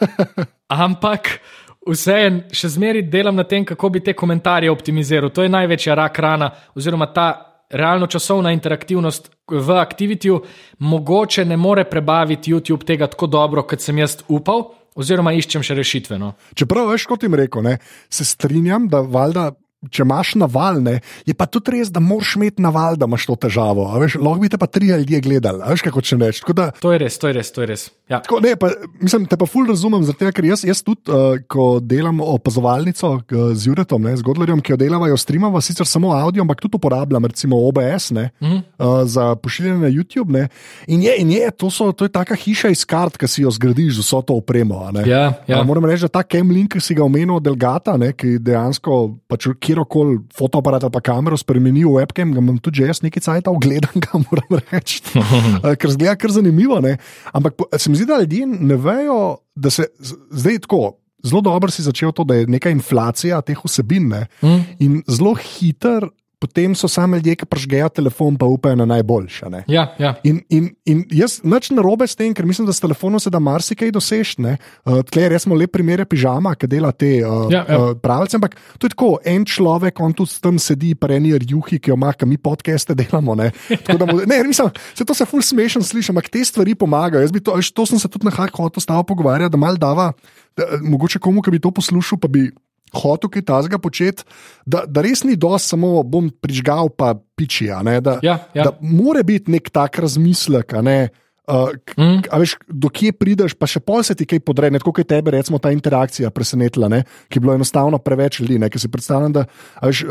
Ampak 0.86 1.40
vseeno, 1.88 2.44
še 2.54 2.70
zmeraj 2.76 3.08
delam 3.10 3.36
na 3.36 3.44
tem, 3.44 3.66
kako 3.66 3.90
bi 3.90 4.00
te 4.00 4.14
komentarje 4.14 4.72
optimiziral. 4.72 5.30
To 5.30 5.44
je 5.44 5.50
največja 5.50 5.96
rak 5.96 6.20
rana, 6.20 6.52
oziroma 6.76 7.10
ta 7.14 7.30
realno 7.72 8.08
časovna 8.08 8.52
interaktivnost 8.52 9.32
v 9.52 9.80
aktivitiju. 9.80 10.42
Mogoče 10.80 11.46
ne 11.46 11.58
more 11.58 11.86
prebaviti 11.90 12.54
YouTube 12.54 12.86
tega 12.86 13.08
tako 13.08 13.28
dobro, 13.28 13.64
kot 13.64 13.82
sem 13.82 13.98
jaz 13.98 14.18
upal, 14.28 14.72
oziroma 14.96 15.34
iščem 15.34 15.64
še 15.64 15.76
rešitve. 15.78 16.20
No. 16.20 16.34
Čeprav, 16.56 16.92
veš, 16.92 17.08
kot 17.10 17.24
jim 17.24 17.36
rekel, 17.36 17.64
ne, 17.66 17.78
se 18.10 18.28
strinjam, 18.28 18.90
da 18.92 19.02
valjda. 19.02 19.52
Če 19.90 20.04
imaš 20.06 20.36
navalne, 20.38 21.00
je 21.26 21.34
pa 21.34 21.48
tudi 21.50 21.74
res, 21.74 21.90
da 21.90 21.98
moraš 21.98 22.36
imeti 22.38 22.62
naval, 22.62 23.00
da 23.02 23.08
imaš 23.10 23.26
to 23.32 23.36
težavo. 23.48 23.88
Veš, 23.98 24.20
lahko 24.22 24.44
bi 24.44 24.50
te 24.54 24.60
pa 24.62 24.68
tri 24.70 24.92
ljudje 24.92 25.22
gledali, 25.26 25.64
veš, 25.66 25.82
kako 25.88 26.04
če 26.06 26.18
neč. 26.22 26.42
Tako 26.44 26.54
da, 26.54 26.68
To 26.84 26.92
je 26.94 27.00
res, 27.02 27.18
to 27.18 27.32
je 27.32 27.34
res, 27.34 27.50
to 27.50 27.64
je 27.64 27.70
res. 27.72 27.88
Ja. 28.12 28.20
Tako, 28.22 28.42
ne, 28.46 28.52
pa, 28.62 28.70
mislim, 29.02 29.26
te 29.26 29.40
pa 29.42 29.48
ful 29.50 29.66
razumem, 29.66 30.04
zato 30.06 30.30
ker 30.38 30.46
jaz, 30.46 30.62
jaz 30.68 30.84
tudi, 30.86 31.02
uh, 31.10 31.40
ko 31.50 31.80
delam 31.82 32.20
opazovalnico 32.22 33.10
uh, 33.16 33.42
z 33.58 33.72
Juretom, 33.72 34.06
ne, 34.06 34.14
z 34.20 34.26
Godlerjem, 34.28 34.62
ki 34.62 34.76
jo 34.76 34.78
delava, 34.84 35.10
streamava 35.18 35.64
sicer 35.66 35.90
samo 35.90 36.12
avdio, 36.14 36.44
ampak 36.46 36.62
tudi 36.62 36.78
uporabljam, 36.78 37.26
recimo 37.32 37.58
OBS 37.70 38.12
ne, 38.14 38.28
mm 38.38 38.48
-hmm. 38.48 38.62
uh, 38.78 39.02
za 39.10 39.36
pošiljanje 39.36 39.80
na 39.82 39.90
YouTube. 39.90 40.30
Ne, 40.30 40.48
in 40.88 41.02
je, 41.02 41.16
in 41.18 41.32
je 41.32 41.52
to, 41.52 41.72
so, 41.72 41.92
to 41.92 42.06
je 42.06 42.14
taka 42.14 42.36
hiša 42.36 42.70
iz 42.70 42.86
kart, 42.86 43.18
ki 43.18 43.28
si 43.28 43.42
jo 43.42 43.52
zgradiš 43.52 43.96
z 43.96 44.06
vso 44.06 44.22
to 44.22 44.34
opremo. 44.34 44.92
Ja, 45.06 45.34
ja. 45.48 45.62
A 45.62 45.64
Moram 45.64 45.86
reči, 45.86 46.02
da 46.02 46.08
ta 46.08 46.24
Kemlink, 46.24 46.74
ki 46.74 46.80
si 46.80 46.94
ga 46.96 47.04
omenil, 47.04 47.40
Delgata, 47.40 47.98
ne, 47.98 48.14
ki 48.14 48.38
dejansko 48.40 49.18
pač 49.28 49.48
kjerkoli 49.72 50.20
fotoaparat 50.36 50.84
ali 50.84 50.92
pa 50.92 51.02
kamero 51.02 51.38
spremeni 51.38 51.86
v 51.86 51.96
webcam, 52.00 52.34
ga 52.36 52.40
imam 52.40 52.58
tudi 52.60 52.84
jaz 52.84 53.00
nekaj 53.02 53.24
cajt 53.24 53.48
ogledan, 53.48 53.96
ga 54.04 54.20
moram 54.20 54.60
reči. 54.72 55.02
Eh, 55.64 55.76
ker 55.78 55.92
zgleda 55.94 56.16
kar 56.16 56.32
zanimivo. 56.32 56.80
Ne. 56.82 56.98
Ampak 57.34 57.54
se 57.78 57.90
mi 57.90 57.96
zdi, 57.96 58.06
da 58.06 58.20
ljudje 58.20 58.46
ne 58.48 58.76
vejo, 58.76 59.20
da 59.56 59.70
se 59.70 59.88
zdaj 60.32 60.60
tako. 60.68 60.98
Zelo 61.24 61.42
dobro 61.46 61.70
si 61.70 61.84
začel 61.86 62.12
to, 62.12 62.24
da 62.26 62.34
je 62.36 62.48
neka 62.50 62.72
inflacija 62.74 63.42
teh 63.46 63.60
vsebin 63.62 64.08
ne, 64.10 64.24
Mm. 64.42 64.62
in 64.80 65.04
zelo 65.08 65.36
hiter. 65.38 66.08
Potem 66.42 66.74
so 66.74 66.88
sami 66.90 67.20
ljudje, 67.20 67.36
ki 67.38 67.46
pržgejo 67.46 67.86
telefon, 67.94 68.34
pa 68.34 68.48
upajo 68.50 68.74
na 68.80 68.86
najboljše. 68.90 69.46
Ja, 69.70 69.84
ja. 70.02 70.16
In, 70.26 70.40
in, 70.50 70.72
in 70.90 71.04
jaz 71.14 71.36
nič 71.46 71.70
ne 71.70 71.84
robe 71.86 72.08
s 72.10 72.18
tem, 72.18 72.34
ker 72.34 72.48
mislim, 72.50 72.66
da 72.66 72.74
s 72.74 72.82
telefonom 72.82 73.22
se 73.22 73.30
da 73.30 73.38
marsikaj 73.38 73.92
doseči. 73.94 74.42
Uh, 74.42 75.04
Tleh 75.06 75.30
res 75.30 75.46
smo 75.46 75.54
lep 75.54 75.70
primer 75.76 76.02
pižama, 76.10 76.56
ki 76.58 76.66
dela 76.72 76.90
te 76.98 77.20
uh, 77.22 77.46
Ja, 77.54 77.62
ja. 77.70 77.78
uh, 77.78 77.94
pravice. 77.94 78.40
Ampak 78.40 78.58
to 78.82 78.90
je 78.90 78.96
tako, 78.96 79.12
en 79.22 79.46
človek, 79.46 80.02
on 80.02 80.18
tu 80.18 80.26
tam 80.42 80.58
sedi, 80.58 80.96
preni 80.98 81.36
rjuhi, 81.38 81.78
ki 81.78 81.94
jo 81.94 82.00
ima, 82.00 82.10
ki 82.18 82.26
mi 82.26 82.40
podcaste 82.42 82.98
delamo. 82.98 83.38
Ne, 83.38 83.52
Tako 83.86 84.00
da 84.02 84.10
mu- 84.10 84.26
ne 84.26 84.42
mislim, 84.42 84.74
se 84.98 85.06
to 85.06 85.14
se 85.14 85.30
ful 85.30 85.46
smešno 85.46 85.84
sliši, 85.86 86.10
ampak 86.10 86.32
te 86.34 86.42
stvari 86.42 86.74
pomagajo. 86.74 87.22
Jaz 87.22 87.32
bi 87.32 87.44
To, 87.46 87.54
to 87.62 87.86
sem 87.86 88.00
se 88.02 88.10
tudi 88.10 88.26
na 88.26 88.34
haku 88.34 88.64
hotel 88.66 88.82
stavo 88.82 89.04
pogovarjati, 89.04 89.52
da 89.54 89.62
mal 89.62 89.78
dava, 89.78 90.10
da, 90.58 90.64
mogoče 90.82 91.20
komu, 91.22 91.42
ki 91.46 91.54
bi 91.54 91.62
to 91.62 91.70
poslušal, 91.70 92.18
pa 92.18 92.26
bi. 92.28 92.50
Hotel 92.94 93.30
kaj 93.32 93.42
tazga 93.48 93.78
početi, 93.80 94.24
da, 94.66 94.84
da 94.88 95.02
res 95.02 95.24
ni 95.24 95.38
dosti, 95.40 95.70
samo 95.76 96.04
bom 96.04 96.30
prižgal, 96.30 96.90
pa 96.92 97.14
piči. 97.16 97.70
a 97.72 97.82
ne, 97.84 98.02
Da, 98.02 98.20
Ja, 98.24 98.40
ja. 98.54 98.64
da 98.64 98.78
mora 98.82 99.24
biti 99.24 99.52
nek 99.52 99.70
tak 99.72 100.00
razmislek, 100.00 100.74
ne. 100.84 101.10
Uh, 101.48 101.74
Mm. 101.98 102.22
veš, 102.40 102.56
do 102.70 102.90
kje 102.90 103.12
prideš, 103.18 103.54
pa 103.58 103.66
še 103.68 103.82
pol 103.84 104.04
se 104.06 104.14
ti 104.16 104.28
kaj 104.30 104.40
podre, 104.46 104.70
ne 104.72 104.80
tako 104.80 104.94
kot 104.94 105.08
tebe, 105.10 105.32
recimo, 105.34 105.58
ta 105.60 105.72
interakcija 105.74 106.30
presenetila, 106.30 106.88
ne, 106.88 107.02
ki 107.30 107.40
je 107.40 107.42
bilo 107.42 107.56
enostavno 107.58 107.98
preveč 107.98 108.40
ljudi. 108.40 108.60
Ki 108.72 108.80
si 108.80 108.88
predstavljam, 108.88 109.34
da 109.34 109.44
veš, 109.82 110.04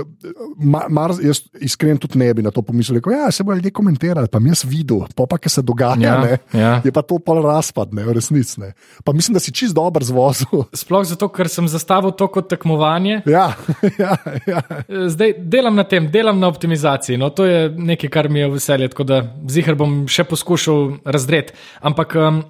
ma, 0.58 0.82
mar, 0.90 1.14
jaz 1.22 1.40
iskreno 1.62 2.02
tudi 2.02 2.18
ne 2.18 2.28
bi 2.34 2.42
na 2.42 2.50
to 2.50 2.62
pomislil. 2.66 2.98
Rekel, 2.98 3.14
ja, 3.14 3.30
se 3.30 3.44
bodo 3.46 3.56
ljudje 3.56 3.70
komentirali, 3.70 4.28
pa 4.28 4.42
jaz 4.42 4.64
videl, 4.66 5.06
pa 5.16 5.26
pa 5.30 5.38
kaj 5.38 5.54
se 5.54 5.62
dogaja. 5.62 5.96
Ja, 6.00 6.16
ne, 6.20 6.38
ja. 6.52 6.72
Je 6.84 6.92
pa 6.92 7.02
to 7.06 7.18
pol 7.22 7.40
razpad, 7.46 7.94
ne, 7.94 8.04
v 8.04 8.16
resnici. 8.18 8.72
Pa 9.04 9.12
mislim, 9.12 9.38
da 9.38 9.40
si 9.40 9.52
čist 9.54 9.74
dober 9.74 10.04
zvozil. 10.04 10.66
Sploh 10.82 11.06
zato, 11.06 11.30
ker 11.30 11.48
sem 11.48 11.68
zastavil 11.70 12.10
to 12.12 12.26
kot 12.28 12.50
tekmovanje. 12.50 13.22
ja, 13.26 13.54
ja, 14.02 14.16
ja. 14.50 14.60
Zdaj 14.88 15.38
delam 15.38 15.78
na 15.78 15.84
tem, 15.84 16.10
delam 16.10 16.40
na 16.42 16.50
optimizaciji. 16.50 17.16
No, 17.16 17.30
to 17.30 17.46
je 17.46 17.70
nekaj, 17.70 18.10
kar 18.10 18.28
mi 18.28 18.42
je 18.42 18.50
veselje, 18.58 18.90
tako 18.92 19.06
da 19.08 19.22
zihar 19.48 19.78
bom 19.78 20.04
še 20.10 20.26
poskušal 20.26 20.98
razdreti. 21.20 21.52
Ampak, 21.84 22.16
um, 22.16 22.40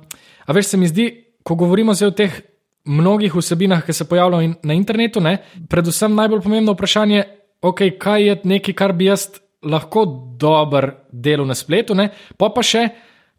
a 0.47 0.55
veš, 0.55 0.73
se 0.73 0.79
mi 0.79 0.89
zdi, 0.89 1.11
ko 1.43 1.59
govorimo 1.59 1.95
zdaj 1.95 2.09
o 2.09 2.17
teh 2.17 2.41
mnogih 2.87 3.35
vsebinah, 3.35 3.83
ki 3.85 3.93
se 3.93 4.07
pojavljajo 4.09 4.43
in- 4.43 4.57
na 4.63 4.75
internetu, 4.75 5.21
ne, 5.21 5.39
predvsem 5.69 6.15
najbolj 6.15 6.41
pomembno 6.41 6.73
vprašanje, 6.73 7.25
okay, 7.63 7.99
kaj 7.99 8.27
je 8.27 8.41
nekaj, 8.45 8.75
kar 8.75 8.93
bi 8.93 9.11
jaz 9.11 9.29
lahko 9.63 10.07
dober 10.41 10.95
delal 11.13 11.47
na 11.47 11.55
spletu, 11.55 11.95
ne, 11.95 12.11
pa 12.39 12.49
pa 12.49 12.63
še, 12.63 12.89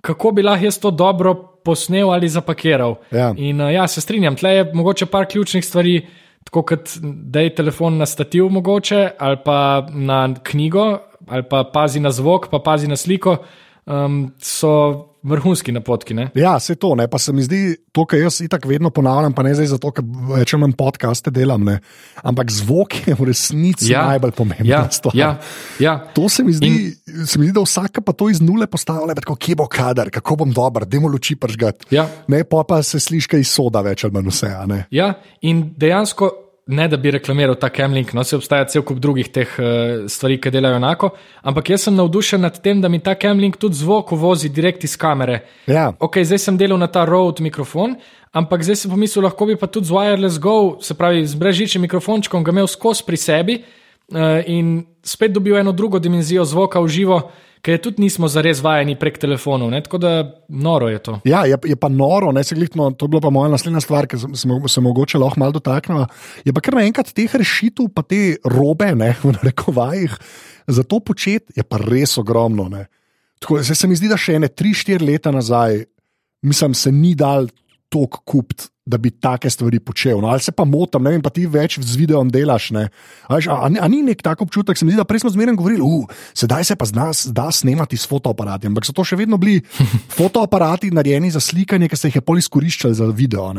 kako 0.02 0.32
bi 0.32 0.46
lahko 0.46 0.66
jaz 0.66 0.80
to 0.80 0.92
dobro 0.92 1.34
posnel 1.66 2.12
ali 2.14 2.30
zapakiral. 2.30 2.96
Ja. 3.12 3.34
In 3.38 3.62
uh, 3.62 3.74
ja, 3.74 3.88
se 3.88 4.02
strinjam, 4.02 4.36
tle 4.36 4.50
je 4.50 4.68
mogoče 4.74 5.06
par 5.06 5.26
ključnih 5.26 5.66
stvari, 5.66 6.02
tako 6.46 6.64
kot 6.64 6.98
da 7.02 7.40
je 7.42 7.56
telefon 7.56 7.98
na 7.98 8.06
stativ, 8.06 8.50
mogoče, 8.50 9.10
ali 9.20 9.38
pa 9.46 9.88
na 9.90 10.34
knjigo, 10.44 11.00
ali 11.28 11.44
pa 11.50 11.64
pazi 11.74 12.00
na 12.00 12.12
zvok, 12.12 12.50
pa 12.50 12.60
pazi 12.60 12.88
na 12.88 12.98
sliko, 12.98 13.38
um, 13.86 14.34
so 14.42 15.11
vrhunski 15.24 15.72
napotki. 15.72 16.16
Ne? 16.18 16.30
Ja, 16.36 16.60
se 16.60 16.76
to, 16.76 16.94
ne, 16.96 17.08
pa 17.08 17.20
se 17.22 17.34
mi 17.34 17.44
zdi 17.46 17.76
to, 17.94 18.06
kar 18.10 18.20
jaz 18.20 18.42
itak 18.42 18.66
vedno 18.66 18.90
ponavljam, 18.94 19.34
pa 19.34 19.44
ne 19.46 19.54
zdaj 19.56 19.72
zato, 19.74 19.92
ker 19.96 20.06
več 20.32 20.54
manj 20.60 20.74
podcaste 20.80 21.34
delam, 21.34 21.64
ne, 21.68 21.78
ampak 22.24 22.52
zvok 22.54 22.98
je 23.08 23.16
v 23.18 23.28
resnici 23.30 23.92
ja, 23.94 24.06
najbolj 24.12 24.34
pomembna 24.38 24.70
ja, 24.70 24.82
stvar. 24.92 25.16
ja, 25.18 25.32
ja. 25.80 25.98
To 26.16 26.30
se 26.30 26.46
mi, 26.48 26.56
zdi, 26.58 26.72
In... 26.72 27.26
se 27.28 27.40
mi 27.40 27.50
zdi, 27.50 27.56
da 27.58 27.66
vsaka 27.66 28.04
pa 28.06 28.16
to 28.18 28.30
iz 28.34 28.42
nule 28.42 28.68
postavlja, 28.68 29.16
tako 29.22 29.38
kje 29.40 29.58
bo 29.62 29.68
kader, 29.72 30.12
kako 30.14 30.42
bom 30.44 30.54
dober, 30.56 30.88
demo 30.90 31.12
luči 31.12 31.36
pržgati. 31.36 31.92
Ja. 31.96 32.08
Ne, 32.32 32.44
pa 32.44 32.66
pa 32.68 32.82
se 32.84 33.00
sliši 33.00 33.36
kaj 33.36 33.46
iz 33.46 33.52
soda, 33.54 33.84
več 33.86 34.06
ali 34.08 34.18
manj 34.18 34.32
vse. 34.32 34.54
Ja, 34.92 35.14
in 35.46 35.68
dejansko, 35.78 36.32
ne 36.72 36.88
da 36.88 36.98
bi 36.98 37.12
reklamiral 37.12 37.56
ta 37.60 37.70
Kemlink, 37.70 38.14
no 38.14 38.24
se 38.24 38.36
obstaja 38.36 38.66
cel 38.72 38.86
kup 38.88 39.00
drugih 39.04 39.28
teh 39.34 39.58
uh, 39.60 40.06
stvari, 40.10 40.40
ki 40.42 40.52
delajo 40.54 40.80
enako, 40.80 41.12
ampak 41.44 41.74
jaz 41.74 41.88
sem 41.88 41.96
navdušen 41.96 42.42
nad 42.42 42.58
tem, 42.64 42.82
da 42.82 42.90
mi 42.90 43.02
ta 43.04 43.16
Kemlink 43.16 43.60
tudi 43.60 43.80
zvok 43.82 44.16
uvozi 44.16 44.50
direkt 44.50 44.88
iz 44.88 44.96
kamere. 44.98 45.42
Ja. 45.68 45.92
Ok, 46.00 46.22
zdaj 46.24 46.40
sem 46.46 46.58
delal 46.58 46.80
na 46.80 46.88
ta 46.88 47.04
Rode 47.06 47.44
mikrofon, 47.44 47.98
ampak 48.32 48.64
zdaj 48.64 48.84
sem 48.84 48.94
pomislil, 48.94 49.28
lahko 49.28 49.50
bi 49.52 49.60
pa 49.60 49.68
tudi 49.68 49.92
z 49.92 49.98
Wireless 49.98 50.40
Go, 50.40 50.80
se 50.82 50.96
pravi 50.96 51.28
z 51.28 51.36
brežičnim 51.36 51.86
mikrofončkom, 51.90 52.44
ga 52.44 52.56
imel 52.56 52.72
skozi 52.72 53.06
pri 53.06 53.20
sebi. 53.20 53.62
uh, 54.12 54.44
in 54.46 54.86
spet 55.04 55.32
dobil 55.32 55.58
eno 55.58 55.72
drugo 55.72 56.00
dimenzijo 56.00 56.46
zvoka 56.46 56.80
v 56.80 56.88
živo, 56.88 57.32
je 57.70 57.82
tudi 57.82 58.02
nismo 58.02 58.26
zares 58.28 58.62
vajeni 58.66 58.96
prek 58.98 59.20
telefonov. 59.22 59.70
Ne? 59.70 59.84
Tako 59.86 60.00
da 60.02 60.12
noro 60.50 60.90
je 60.90 61.00
to. 61.04 61.20
Ja, 61.30 61.44
je, 61.46 61.58
je 61.70 61.76
pa 61.78 61.90
noro, 61.90 62.32
ne 62.34 62.44
se 62.44 62.56
glitno, 62.58 62.90
to 62.92 63.06
je 63.06 63.14
bila 63.14 63.22
pa 63.22 63.30
moja 63.30 63.52
naslednja 63.54 63.84
stvar, 63.86 64.08
ki 64.10 64.18
se, 64.18 64.50
se 64.68 64.82
mogoče 64.82 65.22
lahko 65.22 65.40
malo 65.40 65.56
dotaknemo. 65.60 66.08
Je 66.46 66.54
pa 66.54 66.64
kar 66.66 66.80
naenkrat 66.80 67.14
teh 67.14 67.36
rešitev, 67.36 67.92
pa 67.94 68.02
te 68.02 68.40
robe, 68.50 68.90
ne 68.98 69.14
v 69.24 69.36
rekovajih, 69.44 70.18
za 70.68 70.84
to 70.84 71.00
početi 71.00 71.60
je 71.60 71.64
pa 71.64 71.78
res 71.82 72.18
ogromno. 72.18 72.66
Ne? 72.72 72.88
Tako, 73.42 73.62
se, 73.64 73.76
se 73.78 73.88
mi 73.88 73.98
zdi, 73.98 74.10
da 74.10 74.18
še 74.18 74.40
ene 74.42 74.50
3-4 74.50 75.06
leta 75.06 75.34
nazaj, 75.34 75.84
mislim, 76.46 76.74
se 76.78 76.92
ni 76.92 77.14
dal 77.18 77.50
tok 77.92 78.24
kupiti 78.26 78.72
da 78.86 78.98
bi 78.98 79.12
take 79.12 79.50
stvari 79.50 79.80
počel. 79.80 80.22
No, 80.22 80.28
ali 80.28 80.40
se 80.40 80.52
pa 80.52 80.66
motim, 80.66 81.04
ne 81.04 81.14
vem, 81.14 81.22
pa 81.22 81.30
ti 81.30 81.46
več 81.46 81.78
z 81.80 81.98
videom 82.00 82.30
delaš. 82.34 82.72
A, 82.74 82.88
a, 83.30 83.38
a, 83.38 83.70
a 83.70 83.88
ni 83.92 84.02
nek 84.02 84.24
tak 84.26 84.42
občutek, 84.42 84.78
se 84.78 84.86
mi 84.86 84.94
zdi, 84.94 84.98
da 84.98 85.06
prej 85.06 85.22
smo 85.22 85.30
zmeraj 85.34 85.56
govorili, 85.60 85.86
uh, 85.86 86.10
sedaj 86.34 86.66
se 86.72 86.76
pa 86.76 86.88
zna, 86.90 87.12
da 87.30 87.52
snemati 87.54 87.98
s 87.98 88.10
fotoaparati. 88.10 88.72
Ampak 88.72 88.88
so 88.88 88.96
to 88.98 89.06
še 89.06 89.20
vedno 89.22 89.38
bili 89.42 89.62
fotoaparati, 90.18 90.90
narejeni 90.96 91.30
za 91.34 91.44
slikanje, 91.44 91.92
ki 91.92 92.00
ste 92.00 92.10
jih 92.10 92.26
pol 92.26 92.42
izkoriščali 92.42 92.98
za 92.98 93.12
video. 93.14 93.52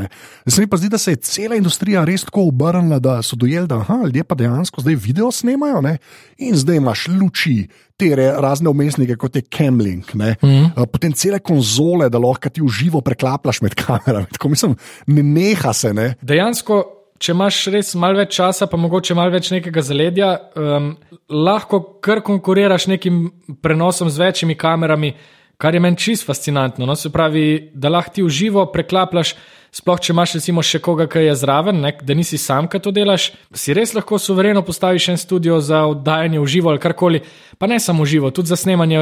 Se 0.46 0.60
mi 0.60 0.70
pa 0.70 0.80
zdi, 0.80 0.90
da 0.90 0.98
se 0.98 1.14
je 1.14 1.22
cela 1.22 1.58
industrija 1.58 2.02
res 2.08 2.26
tako 2.26 2.48
obrnila, 2.50 2.98
da 3.02 3.20
so 3.22 3.38
dojeli, 3.38 3.70
da 3.70 3.78
aha, 3.82 4.02
ljudje 4.08 4.26
pa 4.26 4.38
dejansko 4.38 4.82
zdaj 4.82 4.98
video 5.06 5.30
snemajo 5.30 5.80
ne? 5.86 5.96
in 6.42 6.58
zdaj 6.58 6.82
imaš 6.82 7.06
luči. 7.08 7.62
Te 8.02 8.08
razne 8.16 8.70
umestnike, 8.70 9.14
kot 9.20 9.36
je 9.36 9.42
Kemling, 9.42 10.04
mm 10.14 10.20
-hmm. 10.20 10.86
potem 10.90 11.12
cele 11.12 11.38
konzole, 11.38 12.08
da 12.10 12.18
lahko 12.18 12.48
ti 12.48 12.62
v 12.62 12.68
živo 12.68 13.00
preklaplaš 13.00 13.60
med 13.60 13.74
kamerami. 13.74 14.26
Tako 14.32 14.48
mislim, 14.48 14.74
ne 15.14 15.22
neha 15.22 15.72
se. 15.76 15.92
Ne? 15.96 16.12
Dejansko, 16.22 16.80
če 17.22 17.34
imaš 17.34 17.60
res 17.74 17.92
malo 18.00 18.20
več 18.22 18.34
časa, 18.38 18.66
pa 18.70 18.80
mogoče 18.80 19.16
malo 19.18 19.34
več 19.34 19.52
nekega 19.54 19.84
zaledja, 19.84 20.32
um, 20.58 20.92
lahko 21.30 21.82
kar 22.04 22.22
konkuriraš 22.26 22.88
nekim 22.90 23.24
prenosom 23.62 24.10
z 24.10 24.24
večjimi 24.24 24.58
kamerami, 24.58 25.14
kar 25.62 25.76
je 25.76 25.82
meni 25.82 26.00
čist 26.00 26.26
fascinantno. 26.26 26.88
No? 26.88 26.96
Se 26.98 27.12
pravi, 27.14 27.70
da 27.74 27.92
lahko 27.92 28.16
ti 28.16 28.26
v 28.26 28.32
živo 28.32 28.66
preklaplaš. 28.72 29.36
Sploh, 29.72 29.96
če 30.04 30.10
imaš 30.12 30.34
recimo 30.36 30.60
še 30.60 30.82
koga, 30.84 31.06
ki 31.08 31.22
je 31.22 31.36
zraven, 31.40 31.78
ne, 31.80 31.94
da 32.04 32.12
nisi 32.12 32.36
sam, 32.36 32.66
ki 32.68 32.76
to 32.84 32.90
delaš, 32.92 33.30
si 33.56 33.72
res 33.72 33.94
lahko 33.96 34.18
suvereno 34.20 34.60
postaviš 34.66 35.06
en 35.14 35.16
studio 35.16 35.62
za 35.64 35.86
oddajanje 35.88 36.42
v 36.42 36.50
živo 36.52 36.74
ali 36.74 36.82
karkoli, 36.82 37.22
pa 37.56 37.70
ne 37.72 37.78
samo 37.80 38.04
v 38.04 38.10
živo, 38.10 38.32
tudi 38.36 38.52
za 38.52 38.58
snemanje 38.60 39.00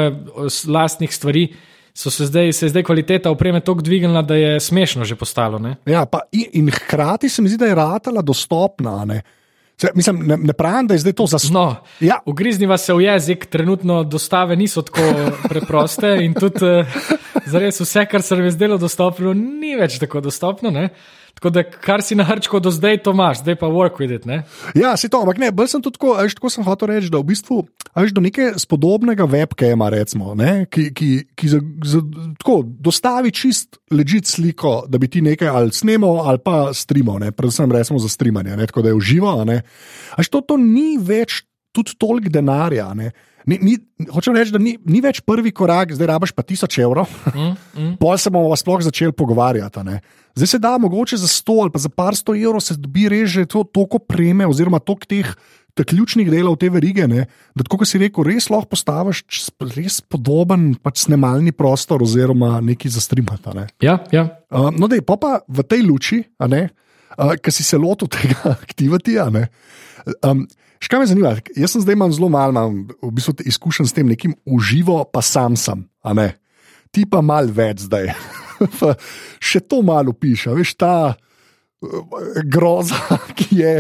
lastnih 0.71 1.11
stvari 1.11 1.49
so 1.51 1.70
se 1.95 2.27
zdaj, 2.27 2.53
se 2.53 2.69
zdaj 2.69 2.83
kvaliteta 2.83 3.31
opreme 3.31 3.61
tako 3.61 3.81
dvignila, 3.81 4.23
da 4.23 4.35
je 4.35 4.61
smešno 4.61 5.05
že 5.05 5.17
postalo. 5.17 5.61
Ja, 5.87 6.07
pa, 6.07 6.21
in, 6.33 6.47
in 6.53 6.71
hkrati 6.71 7.29
se 7.29 7.43
mi 7.43 7.49
zdi, 7.49 7.59
da 7.59 7.67
je 7.67 7.75
ratala 7.75 8.23
dostopna. 8.23 9.05
Ne? 9.05 9.23
Se, 9.81 9.89
mislim, 9.95 10.27
ne, 10.27 10.37
ne 10.37 10.53
pravim, 10.53 10.87
da 10.87 10.95
je 10.95 10.99
zdaj 10.99 11.13
to 11.13 11.27
zasnovano. 11.27 11.71
No, 11.71 12.07
ja. 12.07 12.19
Ugrizniva 12.27 12.79
se 12.79 12.95
v 12.95 13.01
jezik, 13.01 13.47
trenutno 13.47 14.05
dostave 14.05 14.57
niso 14.57 14.83
tako 14.83 15.01
preproste 15.53 16.19
in 16.21 16.35
tudi 16.35 16.65
uh, 16.65 16.87
zares 17.47 17.81
vse, 17.81 18.05
kar 18.11 18.23
se 18.23 18.37
je 18.37 18.51
zdelo 18.51 18.79
dostopno, 18.79 19.33
ni 19.35 19.77
več 19.81 19.99
tako 19.99 20.21
dostopno. 20.21 20.71
Ne? 20.71 20.89
Tako 21.35 21.53
da, 21.55 21.65
kar 21.65 22.03
si 22.03 22.17
na 22.19 22.25
hrčku 22.29 22.61
do 22.61 22.73
zdaj, 22.75 23.03
to 23.05 23.15
imaš, 23.17 23.43
zdaj 23.43 23.57
pa 23.61 23.69
work 23.71 24.01
with 24.03 24.15
it. 24.15 24.27
Ne? 24.29 24.43
Ja, 24.75 24.97
si 25.01 25.09
to, 25.09 25.21
ampak 25.23 25.39
ne, 25.41 25.51
bolj 25.55 25.71
sem 25.73 25.85
tudi 25.85 25.99
tako, 25.99 26.15
veš, 26.19 26.37
tako 26.39 26.51
sem 26.53 26.67
hotel 26.67 26.93
reči, 26.93 27.11
da 27.13 27.21
v 27.23 27.29
bistvu, 27.31 27.61
veš, 27.97 28.15
do 28.17 28.25
neke 28.25 28.51
spodobnega 28.61 29.27
webkema, 29.31 29.91
recimo, 29.95 30.35
ne, 30.39 30.67
ki, 30.71 30.91
ki, 30.97 31.11
ki 31.39 31.53
za, 31.53 31.63
za, 31.87 32.03
tako, 32.41 32.61
dostavi 32.65 33.33
čist 33.35 33.81
ležit 33.95 34.29
sliko, 34.31 34.85
da 34.91 35.01
bi 35.01 35.11
ti 35.11 35.25
nekaj 35.25 35.49
ali 35.49 35.75
snemal 35.75 36.23
ali 36.29 36.43
pa 36.45 36.71
streamal, 36.77 37.21
ne, 37.23 37.33
predvsem 37.33 37.73
recimo 37.73 38.03
za 38.03 38.11
streamanje, 38.13 38.57
ne, 38.57 38.67
tako 38.71 38.83
da 38.87 38.93
je 38.93 38.99
uživo. 38.99 39.37
Veš, 39.47 40.29
to, 40.29 40.45
to 40.45 40.61
ni 40.61 40.99
več 41.01 41.43
tudi 41.73 41.95
toliko 41.99 42.33
denarja. 42.33 42.91
Ne. 42.95 43.13
Ni, 43.49 43.57
ni, 43.63 43.75
hočem 44.13 44.37
reči, 44.37 44.53
da 44.53 44.61
ni, 44.61 44.75
ni 44.85 45.01
več 45.01 45.23
prvi 45.25 45.53
korak, 45.57 45.95
zdaj 45.97 46.11
rabaš 46.11 46.33
pa 46.37 46.45
tisoč 46.45 46.81
evrov, 46.83 47.09
mm, 47.33 47.53
mm. 47.73 47.93
pol 48.01 48.19
se 48.21 48.33
bomo 48.33 48.53
sploh 48.57 48.83
začeli 48.85 49.17
pogovarjati. 49.17 49.85
Ne. 49.87 50.01
Zdaj 50.37 50.51
se 50.53 50.61
da 50.63 50.77
mogoče 50.79 51.17
za 51.17 51.29
sto 51.29 51.61
ali 51.65 51.73
pa 51.73 51.81
za 51.81 51.89
par 51.89 52.17
sto 52.17 52.35
evrov 52.37 52.61
se 52.61 52.77
dobi 52.77 53.09
reže 53.09 53.47
to, 53.47 53.65
toliko 53.65 53.99
preme 53.99 54.47
oziroma 54.47 54.79
toliko 54.79 55.09
teh. 55.09 55.33
Te 55.71 55.85
ključnih 55.87 56.27
delov 56.27 56.57
te 56.59 56.67
verige, 56.69 57.05
ne, 57.09 57.29
da, 57.55 57.63
kot 57.63 57.87
si 57.87 57.97
rekel, 58.03 58.27
res 58.27 58.49
lahko 58.51 58.73
postaviš 58.75 59.21
res 59.71 60.01
podoben 60.03 60.73
pač 60.75 61.05
snemalni 61.05 61.55
prostor, 61.55 62.03
oziroma 62.03 62.57
nekaj 62.59 62.91
za 62.91 63.01
streamata. 63.05 63.55
Ne. 63.55 63.69
Ja, 63.81 64.01
ja. 64.11 64.25
Uh, 64.51 64.67
no, 64.75 64.89
da 64.91 64.99
je 64.99 65.05
pa, 65.07 65.15
pa 65.15 65.31
v 65.47 65.63
tej 65.63 65.87
luči, 65.87 66.19
uh, 66.43 66.59
ki 67.39 67.55
si 67.55 67.63
se 67.63 67.79
lotil 67.79 68.11
tega 68.11 68.51
aktivitija. 68.67 69.31
Um, 70.27 70.43
Škaj 70.81 71.01
me 71.03 71.07
zanima, 71.07 71.35
jaz 71.57 71.75
sem 71.75 71.83
zdaj 71.85 71.99
imam 71.99 72.13
zelo 72.13 72.31
malo 72.33 72.55
imam, 72.55 72.77
v 73.03 73.11
bistvu, 73.13 73.35
izkušen 73.45 73.87
s 73.87 73.93
tem 73.97 74.09
nekim 74.09 74.35
uživo, 74.49 75.03
pa 75.05 75.21
sam 75.23 75.57
sem, 75.57 75.85
ti 76.91 77.05
pa 77.07 77.21
mal 77.21 77.51
več 77.53 77.85
zdaj. 77.85 78.15
Še 79.51 79.61
to 79.69 79.83
malo 79.85 80.13
piše, 80.17 80.53
veš 80.57 80.75
ta 80.81 80.95
uh, 81.13 82.17
groza, 82.45 82.97
ki 83.39 83.61
je 83.61 83.75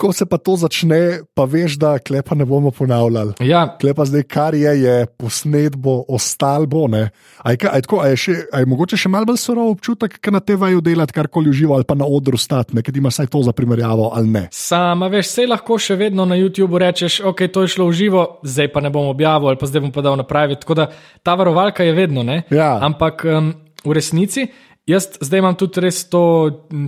ko 0.00 0.12
se 0.16 0.24
pa 0.24 0.38
to 0.40 0.56
začne, 0.56 1.20
pa 1.36 1.44
veš, 1.44 1.76
da 1.76 1.98
klepa 2.00 2.34
ne 2.34 2.46
bomo 2.48 2.72
ponavljali. 2.72 3.36
Ja. 3.44 3.66
Klepa 3.80 4.06
zdaj, 4.08 4.24
kar 4.32 4.56
je, 4.56 4.72
je 4.80 4.94
posnet, 5.20 5.76
bo 5.76 6.00
ostal 6.08 6.64
bo. 6.66 6.88
Aj, 6.88 7.10
aj, 7.44 7.84
tako, 7.84 8.00
aj, 8.00 8.16
še, 8.16 8.36
aj 8.56 8.64
mogoče 8.70 8.96
še 8.96 9.10
malo 9.12 9.28
bolj 9.28 9.40
surov 9.42 9.74
občutek, 9.74 10.16
ker 10.24 10.32
na 10.32 10.40
TV-ju 10.40 10.80
delati 10.84 11.12
karkoli 11.12 11.52
uživo 11.52 11.76
ali 11.76 11.84
pa 11.84 11.94
na 11.98 12.08
odru 12.08 12.40
stati, 12.40 12.72
nekaj 12.78 12.96
ima 12.96 13.12
vsaj 13.12 13.28
to 13.28 13.42
za 13.44 13.52
primerjavo 13.52 14.08
ali 14.16 14.32
ne. 14.32 14.44
Sama 14.56 15.10
veš, 15.12 15.28
vse 15.28 15.46
lahko 15.50 15.76
še 15.76 15.98
vedno 16.00 16.24
na 16.24 16.38
YouTubu 16.40 16.80
rečeš, 16.80 17.20
ok, 17.28 17.44
to 17.52 17.66
je 17.66 17.74
šlo 17.76 17.90
v 17.90 17.98
živo, 18.00 18.24
zdaj 18.42 18.72
pa 18.72 18.80
ne 18.80 18.92
bom 18.94 19.12
objavil 19.12 19.52
ali 19.52 19.60
pa 19.60 19.68
zdaj 19.68 19.84
bom 19.84 19.92
pa 19.92 20.04
dal 20.06 20.16
napraviti. 20.16 20.64
Tako 20.64 20.78
da 20.80 20.88
ta 21.22 21.36
varovalka 21.36 21.84
je 21.84 21.92
vedno, 21.96 22.24
ja. 22.48 22.72
ampak 22.80 23.26
um, 23.28 23.52
v 23.84 23.96
resnici. 23.96 24.48
Jaz 24.90 25.06
zdaj 25.20 25.38
imam 25.38 25.54
tudi 25.54 25.82
res 25.84 26.02
to 26.10 26.22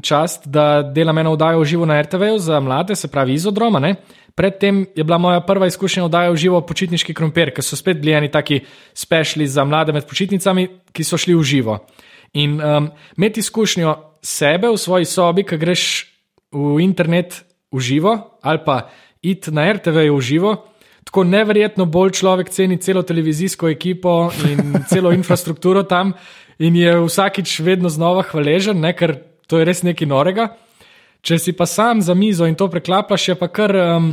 čast, 0.03 0.49
da 0.51 0.83
delam 0.83 1.19
eno 1.23 1.37
oddajo 1.37 1.61
v 1.61 1.69
živo 1.71 1.87
na 1.87 2.01
RTV 2.03 2.35
za 2.43 2.59
mlade, 2.61 2.97
se 2.99 3.09
pravi 3.09 3.37
izodroma. 3.39 3.79
Ne? 3.79 3.95
Predtem 4.35 4.87
je 4.97 5.05
bila 5.05 5.19
moja 5.19 5.43
prva 5.47 5.69
izkušnja 5.71 6.05
oddaja 6.09 6.33
v 6.33 6.41
živo 6.41 6.61
počitniški 6.67 7.15
krompir, 7.15 7.53
ker 7.55 7.65
so 7.65 7.77
spet 7.79 8.01
bili 8.01 8.17
eni 8.17 8.31
taki 8.33 8.63
spešli 8.95 9.47
za 9.47 9.65
mlade 9.65 9.93
med 9.93 10.09
počitnicami, 10.09 10.67
ki 10.93 11.05
so 11.05 11.21
šli 11.21 11.37
v 11.37 11.45
živo. 11.47 11.79
In 12.41 12.57
um, 12.59 12.89
imeti 13.19 13.45
izkušnjo 13.45 13.95
sebe 14.25 14.73
v 14.73 14.81
svoji 14.81 15.07
sobi, 15.07 15.45
ki 15.45 15.61
greš 15.61 15.85
v 16.53 16.81
internet 16.83 17.43
v 17.73 17.81
živo 17.81 18.19
ali 18.43 18.59
pa 18.65 18.89
iti 19.23 19.53
na 19.53 19.69
RTV 19.73 20.09
v 20.11 20.21
živo. 20.21 20.57
Tako 21.05 21.25
neverjetno 21.27 21.85
bolj 21.85 22.15
človek 22.23 22.51
ceni 22.51 22.79
celo 22.79 23.03
televizijsko 23.03 23.69
ekipo 23.69 24.31
in 24.49 24.85
celo 24.91 25.13
infrastrukturo 25.13 25.83
tam, 25.83 26.15
in 26.59 26.77
je 26.77 26.97
vsakič 27.01 27.61
vedno 27.61 27.89
znova 27.89 28.25
hvaležen, 28.29 28.81
ne, 28.81 28.93
ker 28.97 29.17
to 29.47 29.61
je 29.61 29.69
res 29.69 29.83
nekaj 29.83 30.09
norega. 30.09 30.51
Če 31.23 31.39
si 31.39 31.53
pa 31.55 31.67
sam 31.71 32.03
za 32.03 32.15
mizo 32.19 32.49
in 32.51 32.59
to 32.59 32.69
preklapaš, 32.69 33.29
je 33.33 33.39
pa 33.39 33.49
kar. 33.49 33.77
Um, 33.77 34.13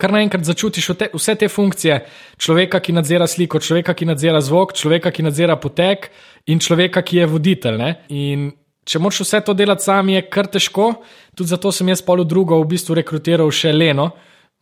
Kar 0.00 0.14
naenkrat 0.14 0.46
začutiš 0.48 0.86
te, 0.96 1.06
vse 1.12 1.34
te 1.36 1.44
funkcije, 1.52 1.98
človeka, 2.40 2.78
ki 2.80 2.94
nadzira 2.96 3.26
sliko, 3.28 3.58
človeka, 3.60 3.92
ki 3.92 4.06
nadzira 4.08 4.40
zvok, 4.40 4.72
človeka, 4.72 5.10
ki 5.12 5.26
nadzira 5.26 5.58
potek, 5.60 6.08
in 6.48 6.56
človeka, 6.56 7.02
ki 7.04 7.18
je 7.18 7.26
voditelj. 7.28 7.76
Ne? 7.76 7.90
In 8.08 8.46
če 8.88 8.96
moš 9.02 9.20
vse 9.26 9.42
to 9.44 9.52
delati 9.52 9.84
sam, 9.84 10.08
je 10.08 10.22
kar 10.32 10.48
težko. 10.48 10.86
Tudi 11.36 11.52
zato 11.52 11.68
sem 11.68 11.92
jaz 11.92 12.00
polo 12.00 12.24
drugo 12.24 12.62
v 12.62 12.70
bistvu 12.72 12.96
rekrutiral 12.96 13.52
še 13.52 13.74
Leno, 13.76 14.08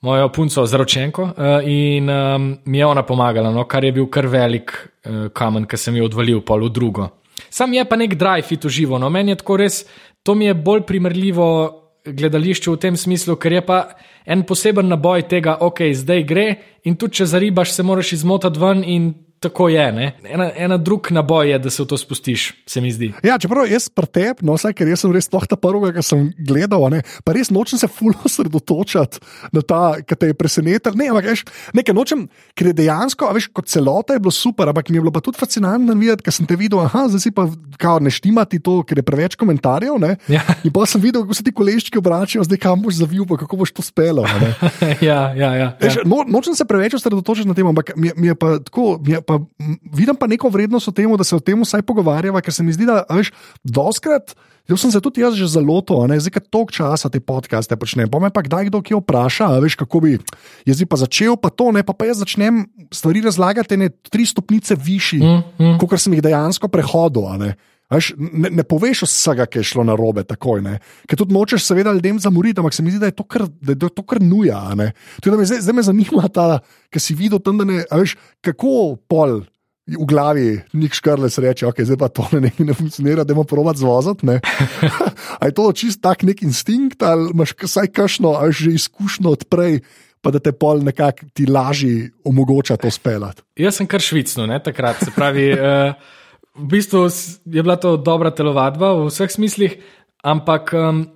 mojo 0.01 0.29
punco 0.33 0.67
Zročenko, 0.67 1.23
uh, 1.23 1.33
in 1.67 2.11
um, 2.11 2.59
mi 2.65 2.79
je 2.79 2.87
ona 2.87 3.03
pomagala, 3.03 3.51
no? 3.51 3.65
kar 3.65 3.85
je 3.85 3.93
bil 3.93 4.07
kar 4.11 4.27
velik 4.27 4.73
uh, 4.73 5.29
kamen, 5.35 5.67
ki 5.67 5.77
sem 5.77 5.97
jo 5.97 6.07
odvalil 6.07 6.41
polo 6.41 6.69
drugo. 6.69 7.09
Sam 7.51 7.73
je 7.73 7.85
pa 7.89 7.97
nek 7.97 8.15
drive 8.19 8.59
v 8.63 8.69
živo. 8.69 8.99
No, 8.99 9.11
meni 9.11 9.33
je 9.33 9.41
tako 9.43 9.57
res, 9.57 9.85
to 10.23 10.35
mi 10.35 10.47
je 10.47 10.55
bolj 10.55 10.83
primerljivo 10.87 11.49
gledališče 12.07 12.71
v 12.71 12.81
tem 12.81 12.97
smislu, 12.97 13.37
ker 13.37 13.53
je 13.53 13.63
pa 13.65 13.79
en 14.27 14.45
poseben 14.47 14.89
naboj 14.89 15.27
tega, 15.29 15.59
ok, 15.61 15.91
zdaj 15.95 16.23
gre 16.29 16.47
in 16.85 16.97
tudi 16.97 17.21
če 17.21 17.27
zaribaš, 17.27 17.73
se 17.75 17.83
moraš 17.83 18.13
izmotati 18.19 18.61
ven 18.61 18.85
in 18.85 19.11
tako 19.41 19.69
je. 19.69 20.13
Ena, 20.25 20.51
ena 20.57 20.77
drug 20.77 21.11
naboj 21.11 21.51
je, 21.51 21.59
da 21.59 21.71
se 21.71 21.83
v 21.83 21.87
to 21.87 21.99
spustiš, 21.99 22.49
se 22.67 22.81
mi 22.81 22.93
zdi. 22.93 23.13
Ja, 23.23 23.39
čeprav 23.39 23.69
jaz 23.71 23.89
pretep, 23.89 24.43
no, 24.43 24.57
vsaj, 24.59 24.75
ker 24.77 24.91
sem 24.99 25.13
res 25.15 25.31
ta 25.31 25.57
prvi, 25.57 25.93
ki 25.95 26.05
sem 26.05 26.29
gledal, 26.39 26.89
ne, 26.93 27.03
pa 27.25 27.35
res 27.37 27.53
nočem 27.55 27.79
se 27.79 27.89
fulno 27.89 28.19
osredotočati 28.27 29.23
na 29.55 29.63
ta, 29.63 29.83
ki 30.03 30.19
te 30.19 30.33
je 30.33 30.39
presenetil. 30.39 30.99
Ne, 30.99 31.11
ampak 31.13 31.31
veš, 31.31 31.45
nekaj 31.77 31.97
nočem, 31.97 32.27
ker 32.59 32.71
je 32.71 32.79
dejansko, 32.83 33.31
veš, 33.37 33.51
kot 33.55 33.71
celota 33.71 34.17
je 34.17 34.23
bilo 34.25 34.35
super, 34.35 34.73
ampak 34.73 34.91
mi 34.91 34.99
je 34.99 35.05
bilo 35.07 35.15
pa 35.15 35.23
tudi 35.25 35.39
fascinantno 35.39 35.95
videti, 35.99 36.27
ker 36.27 36.35
sem 36.35 36.49
te 36.49 36.59
videl, 36.59 36.83
aha, 36.83 37.07
zdaj 37.13 37.23
si 37.23 37.35
pa 37.35 37.47
kao, 37.79 38.03
ne 38.03 38.11
štimati 38.13 38.63
to, 38.65 38.81
ker 38.89 39.03
je 39.03 39.07
preveč 39.07 39.39
komentarjev. 39.39 39.99
Ja. 40.29 40.43
In 40.67 40.75
pa 40.75 40.87
sem 40.87 41.03
videl, 41.03 41.23
kako 41.25 41.39
se 41.39 41.47
ti 41.47 41.55
koleščki 41.55 42.01
obračajo, 42.01 42.45
zdaj 42.47 42.61
kam 42.63 42.83
boš 42.83 43.01
zavil, 43.01 43.25
pa 43.29 43.39
kako 43.41 43.63
boš 43.63 43.73
to 43.77 43.85
spelo. 43.87 44.27
ja, 45.09 45.21
ja, 45.35 45.55
ja, 45.55 45.69
veš, 45.81 46.01
ja. 46.01 46.07
No, 46.09 46.25
nočem 46.27 46.57
se 46.59 46.67
preveč 46.69 46.99
osredotočiti 46.99 47.49
na 47.49 47.57
tem, 47.57 47.67
ampak 47.67 47.95
mi, 47.97 48.13
mi 48.17 48.33
je 48.33 48.37
pa 48.39 48.59
tako. 48.63 48.99
Mi 49.05 49.15
je, 49.15 49.23
pa 49.29 49.37
vidim 49.93 50.17
pa 50.17 50.25
neko 50.25 50.49
vrednost 50.49 50.89
v 50.89 50.97
tem, 50.97 51.13
da 51.13 51.25
se 51.25 51.37
o 51.37 51.43
tem 51.45 51.61
vsaj 51.61 51.85
pogovarjava, 51.85 52.41
ker 52.41 52.55
se 52.55 52.65
mi 52.65 52.73
zdi, 52.73 52.89
da 52.89 53.05
veš, 53.13 53.29
doskrat. 53.61 54.33
Jaz 54.69 54.83
sem 54.85 54.93
se 54.93 55.01
tudi 55.01 55.23
jaz 55.25 55.33
že 55.37 55.49
zelo 55.49 55.81
to, 55.81 55.97
zdaj 56.05 56.33
ka 56.33 56.41
toliko 56.45 56.73
časa 56.77 57.09
te 57.09 57.21
podcaste 57.21 57.73
počnem. 57.77 58.09
Pa 58.09 58.21
me 58.21 58.29
pa 58.29 58.45
kdaj 58.45 58.69
kdo 58.69 58.81
ki 58.85 59.01
vpraša, 59.01 59.49
veš, 59.65 59.77
kako 59.81 60.01
bi 60.05 60.17
jaz 60.69 60.81
bi 60.81 60.89
pa 60.89 60.97
začel, 61.01 61.37
pa 61.41 61.49
to 61.49 61.73
ne, 61.73 61.81
pa, 61.81 61.97
pa 61.97 62.09
jaz 62.09 62.21
začnem 62.21 62.69
stvari 62.93 63.25
razlagati 63.25 63.81
ne 63.81 63.89
tri 63.89 64.29
stopnice 64.29 64.77
višji, 64.77 65.25
mm, 65.25 65.41
mm. 65.57 65.77
kot 65.81 65.97
sem 65.97 66.17
jih 66.17 66.25
dejansko 66.25 66.69
prehodil. 66.69 67.29
Ne? 67.91 67.97
Veš, 67.97 68.13
ne, 68.19 68.51
ne 68.53 68.65
poveš 68.65 69.03
vsega, 69.07 69.47
ki 69.49 69.63
je 69.63 69.71
šlo 69.73 69.85
na 69.89 69.97
robe, 69.97 70.25
takoj. 70.29 70.61
Ne? 70.65 70.79
Ker 71.09 71.19
tudi 71.19 71.35
nočeš, 71.35 71.65
seveda, 71.65 71.93
ljudem 71.97 72.21
zamoriti, 72.21 72.61
ampak 72.61 72.75
se 72.77 72.83
mi 72.83 72.93
zdi, 72.93 73.01
da 73.01 73.09
je 73.09 73.17
to 73.17 73.25
kar, 73.25 73.47
da 73.49 73.73
je 73.73 73.89
to 73.89 74.05
kar 74.05 74.21
nuja. 74.23 74.75
ne. 74.77 74.93
Tudi, 75.23 75.37
me 75.37 75.47
zdaj, 75.49 75.63
zdaj 75.65 75.75
me 75.75 75.83
zanima 75.83 76.29
ta, 76.29 76.61
ki 76.93 77.01
si 77.01 77.17
videl 77.17 77.41
tam, 77.41 77.63
ne, 77.65 77.85
veš, 77.91 78.19
kako 78.45 78.99
pol. 79.09 79.43
V 79.89 80.05
glavi 80.05 80.59
nik 80.77 80.93
škrle 80.93 81.31
se 81.33 81.41
reče, 81.41 81.65
okay, 81.65 81.87
zdaj 81.89 81.97
pa 81.97 82.11
to 82.13 82.27
ne, 82.37 82.51
ne 82.61 82.75
funkcionira, 82.77 83.25
da 83.25 83.33
moramo 83.33 83.49
provat 83.49 83.79
zvozati. 83.81 84.27
Je 85.47 85.55
to 85.57 85.65
čist 85.73 86.03
tak 86.05 86.27
nek 86.29 86.43
instinkt, 86.45 87.01
ali 87.01 87.31
imaš 87.33 87.55
vsaj 87.57 87.89
kašno, 87.97 88.35
ali 88.37 88.53
že 88.53 88.75
izkušnjo 88.77 89.33
odprej, 89.33 89.81
pa 90.21 90.29
da 90.35 90.43
te 90.45 90.53
pol 90.53 90.85
nekako 90.85 91.31
ti 91.33 91.49
lažje 91.49 92.11
omogoča 92.21 92.77
to 92.77 92.91
speljati. 92.93 93.41
Jaz 93.57 93.81
sem 93.81 93.89
kar 93.89 94.05
švicno, 94.05 94.45
ne, 94.45 94.61
takrat. 94.61 95.01
Se 95.01 95.15
pravi, 95.17 95.55
uh, 95.57 95.97
v 96.59 96.67
bistvu 96.67 97.07
je 97.47 97.63
bila 97.63 97.77
to 97.77 97.97
dobra 97.97 98.31
telovadba 98.31 98.93
v 98.99 99.07
vseh 99.09 99.31
smislih, 99.31 99.79
ampak 100.25 100.75
um, 100.75 101.07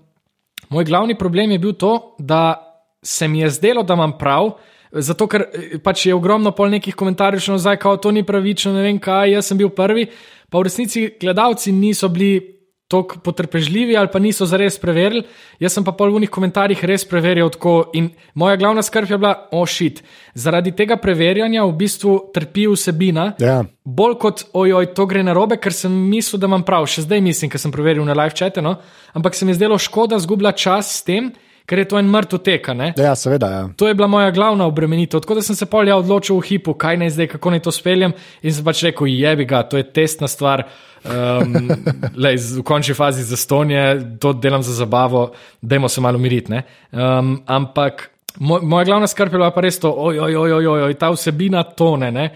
moj 0.71 0.85
glavni 0.85 1.19
problem 1.19 1.51
je 1.51 1.59
bil 1.59 1.75
to, 1.75 2.15
da 2.19 2.63
se 3.03 3.29
mi 3.29 3.43
je 3.43 3.51
zdelo, 3.51 3.83
da 3.83 3.95
imam 3.95 4.15
prav. 4.19 4.55
Zato, 4.93 5.27
ker 5.27 5.49
eh, 5.49 5.79
pač 5.83 6.07
je 6.07 6.15
ogromno 6.15 6.53
pol 6.55 6.71
nekih 6.71 6.95
komentarjev 6.95 7.43
še 7.43 7.57
nazaj, 7.57 7.81
kako 7.83 7.97
to 7.97 8.15
ni 8.15 8.23
pravično, 8.23 8.73
ne 8.77 8.85
vem 8.87 9.01
kaj, 9.03 9.35
jaz 9.35 9.51
sem 9.51 9.59
bil 9.59 9.73
prvi, 9.75 10.07
pa 10.51 10.61
v 10.61 10.69
resnici 10.69 11.07
gledalci 11.21 11.73
niso 11.73 12.09
bili 12.13 12.62
tako 12.93 13.21
potrpežljivi 13.25 13.97
ali 13.97 14.11
pa 14.13 14.21
niso 14.23 14.47
zares 14.47 14.79
preverili. 14.79 15.25
Jaz 15.61 15.79
sem 15.79 15.85
pa 15.85 15.95
pol 15.97 16.13
v 16.13 16.23
unih 16.23 16.33
komentarjih 16.33 16.85
res 16.89 17.07
preverjal 17.09 17.51
tako 17.55 17.75
in 17.97 18.11
moja 18.35 18.59
glavna 18.61 18.85
skrb 18.85 19.11
je 19.11 19.19
bila, 19.19 19.35
ošit. 19.53 20.03
Zaradi 20.35 20.75
tega 20.77 20.97
preverjanja 21.01 21.65
v 21.65 21.77
bistvu 21.77 22.17
trpi 22.35 22.67
vsebina. 22.71 23.33
Ja. 23.43 23.63
Bolj 23.85 24.19
kot, 24.23 24.45
ojoj, 24.53 24.93
to 24.97 25.07
gre 25.11 25.25
na 25.27 25.35
robe, 25.37 25.59
ker 25.61 25.75
sem 25.75 25.93
mislil, 25.93 26.41
da 26.41 26.51
imam 26.51 26.65
prav, 26.67 26.87
še 26.87 27.07
zdaj 27.07 27.21
mislim, 27.25 27.51
ker 27.51 27.61
sem 27.61 27.73
preveril 27.75 28.05
na 28.07 28.17
live 28.17 28.37
chate, 28.39 28.63
no? 28.63 28.77
ampak 29.13 29.35
se 29.35 29.45
mi 29.45 29.53
je 29.53 29.61
zdelo 29.61 29.79
škoda 29.79 30.19
zgubljati 30.23 30.63
čas 30.63 30.93
s 30.99 31.03
tem, 31.05 31.33
ker 31.67 31.79
je 31.79 31.89
to 31.89 31.99
en 31.99 32.09
mrtev 32.11 32.43
teka. 32.45 32.75
Ne? 32.75 32.93
Ja, 32.99 33.15
seveda. 33.19 33.51
Ja. 33.51 33.63
To 33.77 33.89
je 33.89 33.95
bila 33.95 34.09
moja 34.11 34.31
glavna 34.31 34.67
obremenitev, 34.67 35.23
tako 35.25 35.39
da 35.39 35.43
sem 35.43 35.57
se 35.57 35.67
polja 35.67 35.97
odločil 35.97 36.37
v 36.39 36.47
hipu, 36.49 36.75
kaj 36.75 36.99
naj 37.01 37.15
zdaj, 37.17 37.31
kako 37.37 37.55
naj 37.55 37.63
to 37.67 37.75
speljem. 37.75 38.15
In 38.43 38.55
sem 38.55 38.67
pač 38.67 38.83
rekel, 38.87 39.11
jebi 39.13 39.47
ga, 39.49 39.63
to 39.67 39.81
je 39.81 39.87
testna 39.87 40.29
stvar. 40.29 40.67
Um, 41.03 41.69
lej, 42.15 42.37
v 42.59 42.63
končni 42.63 42.95
fazi 42.95 43.23
za 43.27 43.37
stonje, 43.37 44.17
to 44.21 44.33
delam 44.33 44.63
za 44.63 44.73
zabavo, 44.73 45.33
dajmo 45.63 45.89
se 45.89 46.01
malo 46.01 46.19
umiriti. 46.19 46.53
ne. 46.53 46.63
Um, 46.93 47.43
ampak 47.47 48.11
moj, 48.39 48.61
moja 48.63 48.85
glavna 48.85 49.07
skrb 49.07 49.33
je 49.33 49.39
bila 49.39 49.51
pa 49.51 49.61
res 49.61 49.81
to, 49.81 49.91
ojoj, 49.91 50.37
ojoj, 50.37 50.53
ojoj, 50.53 50.83
oj, 50.83 50.95
ta 50.95 51.11
vsebina 51.11 51.63
tone. 51.63 52.11
ne. 52.11 52.31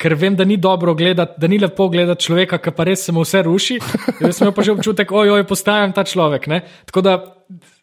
Ker 0.00 0.14
vem, 0.16 0.36
da 0.36 0.44
ni 0.44 0.56
dobro 0.56 0.94
gledati, 0.94 1.36
da 1.36 1.46
ni 1.46 1.58
lepo 1.58 1.88
gledati 1.88 2.24
človeka, 2.24 2.58
ki 2.58 2.72
pa 2.72 2.84
res 2.88 3.04
se 3.04 3.12
mu 3.12 3.20
vse 3.20 3.42
ruši. 3.44 3.76
Jaz 4.20 4.36
sem 4.36 4.46
imel 4.46 4.54
pa 4.56 4.62
že 4.64 4.72
občutek, 4.72 5.12
ojoj, 5.12 5.44
postajam 5.44 5.92
ta 5.92 6.04
človek. 6.04 6.46
Ne? 6.48 6.62
Tako 6.88 7.02
da 7.04 7.18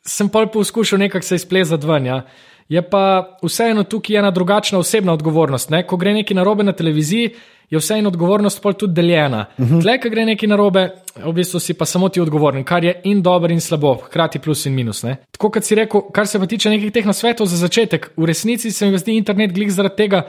sem 0.01 0.29
pol 0.29 0.47
poskušal 0.49 0.99
nekako 0.99 1.25
se 1.25 1.37
izplezati 1.37 1.87
ven. 1.87 2.09
Ja. 2.09 2.23
Je 2.69 2.81
pa 2.81 3.37
vseeno 3.43 3.83
tukaj 3.83 4.17
ena 4.17 4.31
drugačna 4.31 4.79
osebna 4.79 5.13
odgovornost. 5.13 5.69
Ne? 5.69 5.83
Ko 5.87 5.97
gre 5.97 6.15
nekaj 6.17 6.35
narobe 6.35 6.65
na 6.65 6.73
televiziji, 6.73 7.35
je 7.69 7.79
vseeno 7.79 8.09
odgovornost 8.09 8.61
pol 8.61 8.73
tudi 8.73 8.93
deljena. 8.93 9.45
Uh 9.57 9.65
-huh. 9.65 9.81
Tle, 9.81 9.97
ko 10.01 10.09
gre 10.09 10.25
nekaj 10.25 10.49
narobe, 10.49 10.89
v 11.25 11.33
bistvu 11.33 11.59
si 11.59 11.73
pa 11.73 11.85
samo 11.85 12.09
ti 12.09 12.21
odgovoren, 12.21 12.63
kar 12.63 12.83
je 12.83 13.01
in 13.03 13.21
dobro, 13.21 13.53
in 13.53 13.61
slabo, 13.61 13.95
hkrati 14.05 14.39
plus 14.39 14.65
in 14.65 14.73
minus. 14.73 15.03
Ne? 15.03 15.15
Tako 15.31 15.51
kot 15.51 15.63
si 15.63 15.75
rekel, 15.75 16.01
kar 16.13 16.27
se 16.27 16.39
pa 16.39 16.45
tiče 16.45 16.69
nekih 16.69 16.91
teh 16.91 17.05
nasvetov 17.05 17.47
za 17.47 17.57
začetek, 17.57 18.11
v 18.17 18.25
resnici 18.25 18.71
se 18.71 18.85
mi 18.85 18.97
zdi 18.97 19.17
internet 19.17 19.51
glik 19.53 19.69
zaradi 19.69 19.95
tega 19.95 20.27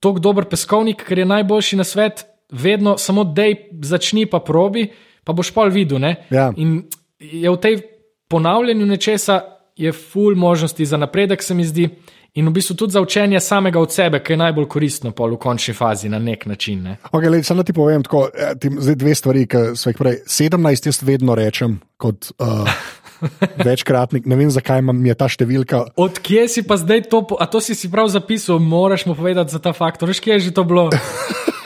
tako 0.00 0.18
dober 0.18 0.44
peskovnik, 0.44 1.04
ker 1.04 1.18
je 1.18 1.24
najboljši 1.24 1.76
na 1.76 1.84
svet, 1.84 2.26
vedno 2.52 2.98
samo 2.98 3.24
dej, 3.24 3.54
začni 3.82 4.26
pa 4.26 4.38
probi, 4.38 4.88
pa 5.24 5.32
boš 5.32 5.50
pol 5.50 5.70
videl. 5.70 5.98
ne. 5.98 6.16
Ja. 6.30 6.52
In 6.56 6.82
je 7.20 7.50
v 7.50 7.56
tej 7.56 7.82
ponavljanju 8.28 8.86
nečesa, 8.86 9.40
je 9.76 9.92
full 9.92 10.34
možnosti 10.36 10.84
za 10.84 10.96
napredek, 10.96 11.42
se 11.42 11.54
mi 11.54 11.64
zdi, 11.64 11.88
in 12.34 12.48
v 12.48 12.52
bistvu 12.52 12.76
tudi 12.76 12.92
za 12.92 13.00
učenje 13.00 13.40
samega 13.40 13.80
od 13.80 13.92
sebe, 13.92 14.22
ki 14.22 14.32
je 14.32 14.36
najbolj 14.36 14.68
koristno 14.68 15.10
pol 15.10 15.34
v 15.34 15.40
končni 15.42 15.74
fazi 15.74 16.08
na 16.08 16.18
nek 16.18 16.46
način. 16.46 16.82
Ne. 16.82 16.96
Okay, 17.12 17.30
lej, 17.30 17.42
samo 17.42 17.62
ti 17.62 17.72
povem, 17.72 18.02
tako, 18.02 18.28
eh, 18.34 18.54
ti, 18.60 18.70
zdaj 18.78 18.94
dve 18.94 19.14
stvari, 19.14 19.46
ki 19.46 19.64
so 19.74 19.90
jih 19.90 19.98
prej. 19.98 20.22
17 20.26 20.86
jaz 20.86 21.02
vedno 21.02 21.34
rečem 21.34 21.80
kot 21.96 22.30
uh, 22.38 22.68
večkratnik, 23.66 24.26
ne 24.26 24.36
vem 24.36 24.50
zakaj 24.50 24.84
imam- 24.84 25.04
je 25.06 25.14
ta 25.14 25.28
številka. 25.28 25.84
Odkje 25.96 26.48
si 26.48 26.62
pa 26.62 26.76
zdaj 26.76 27.08
to, 27.10 27.24
a 27.40 27.46
to 27.46 27.60
si 27.60 27.74
si 27.74 27.90
prav 27.90 28.08
zapisal, 28.08 28.58
moraš 28.62 29.06
mu 29.06 29.18
povedati 29.18 29.50
za 29.50 29.58
ta 29.58 29.72
faktor, 29.72 30.08
veš, 30.08 30.20
kje 30.20 30.38
je 30.38 30.40
že 30.50 30.54
to 30.54 30.64
bilo. 30.64 30.90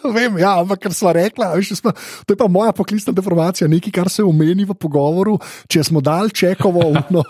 Vem, 0.16 0.38
ja, 0.40 0.54
ampak 0.60 0.86
ker 0.86 0.94
smo 0.96 1.12
rekli, 1.14 1.46
veš, 1.56 1.74
smo, 1.80 1.92
to 2.24 2.34
je 2.34 2.38
pa 2.40 2.48
moja 2.48 2.72
poklicna 2.76 3.12
deformacija, 3.16 3.68
nekaj, 3.70 3.92
kar 3.92 4.10
se 4.12 4.24
omeni 4.24 4.64
v 4.68 4.76
pogovoru. 4.76 5.36
Če 5.70 5.84
smo 5.90 6.02
dal 6.04 6.32
čekovo, 6.32 6.92
no, 7.14 7.24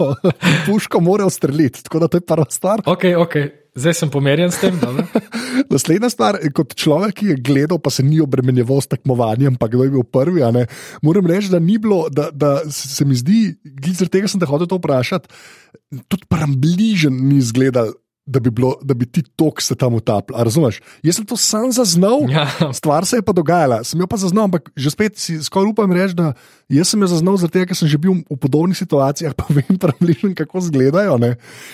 puško 0.69 1.03
mora 1.05 1.27
ustreliti. 1.29 1.85
Tako 1.87 2.05
da 2.05 2.11
to 2.11 2.21
je 2.21 2.27
prva 2.27 2.47
stvar. 2.51 2.85
Ok, 2.91 3.09
ok, 3.19 3.37
zdaj 3.79 3.99
sem 4.03 4.13
pomerjen 4.13 4.53
s 4.55 4.63
tem. 4.63 4.79
Naslednja 5.73 6.11
stvar, 6.13 6.39
kot 6.57 6.75
človek, 6.79 7.17
ki 7.21 7.33
je 7.33 7.41
gledal, 7.43 7.81
pa 7.83 7.93
se 7.95 8.05
ni 8.07 8.21
obremenjeval 8.23 8.83
s 8.83 8.91
tekmovanjem, 8.91 9.59
pa 9.61 9.71
kdo 9.71 9.87
je 9.87 9.95
bil 9.97 10.07
prvi. 10.07 10.45
a 10.47 10.51
ne, 10.55 10.67
Moram 11.03 11.27
reči, 11.27 11.51
da 11.53 11.63
ni 11.63 11.79
bilo, 11.79 12.07
da, 12.11 12.31
da 12.33 12.61
se 12.71 13.05
mi 13.05 13.19
zdi, 13.19 13.57
zaradi 13.91 14.15
tega 14.19 14.31
sem 14.31 14.43
te 14.43 14.49
hotel 14.49 14.71
to 14.71 14.79
vprašati, 14.81 15.31
tudi 16.07 16.29
prebližen 16.31 17.15
ni 17.29 17.41
izgledal. 17.43 17.95
Da 18.31 18.39
bi, 18.39 18.51
bilo, 18.55 18.77
da 18.87 18.95
bi 18.95 19.09
ti 19.11 19.25
tok 19.37 19.59
se 19.59 19.75
tam 19.75 19.97
utapljal. 19.99 20.45
Razumeš? 20.47 20.79
Jaz 21.03 21.19
sem 21.19 21.27
to 21.27 21.35
sam 21.37 21.73
zaznal, 21.75 22.31
Ja. 22.31 22.47
stvar 22.79 23.03
se 23.07 23.19
je 23.19 23.25
pa 23.27 23.35
dogajala, 23.35 23.83
sem 23.85 23.99
jo 23.99 24.07
pa 24.07 24.15
zaznal, 24.17 24.47
ampak 24.47 24.71
že 24.79 24.91
spet 24.95 25.19
si 25.19 25.41
skoraj 25.43 25.73
upam 25.75 25.91
reči, 25.91 26.15
da 26.15 26.33
jaz 26.71 26.93
sem 26.93 27.03
jo 27.03 27.09
zaznal, 27.11 27.39
tega, 27.51 27.69
ker 27.71 27.79
sem 27.79 27.91
že 27.91 27.99
bil 28.01 28.21
v 28.23 28.39
podobnih 28.39 28.79
situacijah, 28.79 29.35
pa 29.39 29.47
vem 29.51 29.79
približno, 29.81 30.33
kako 30.39 30.63
izgledajo. 30.63 31.19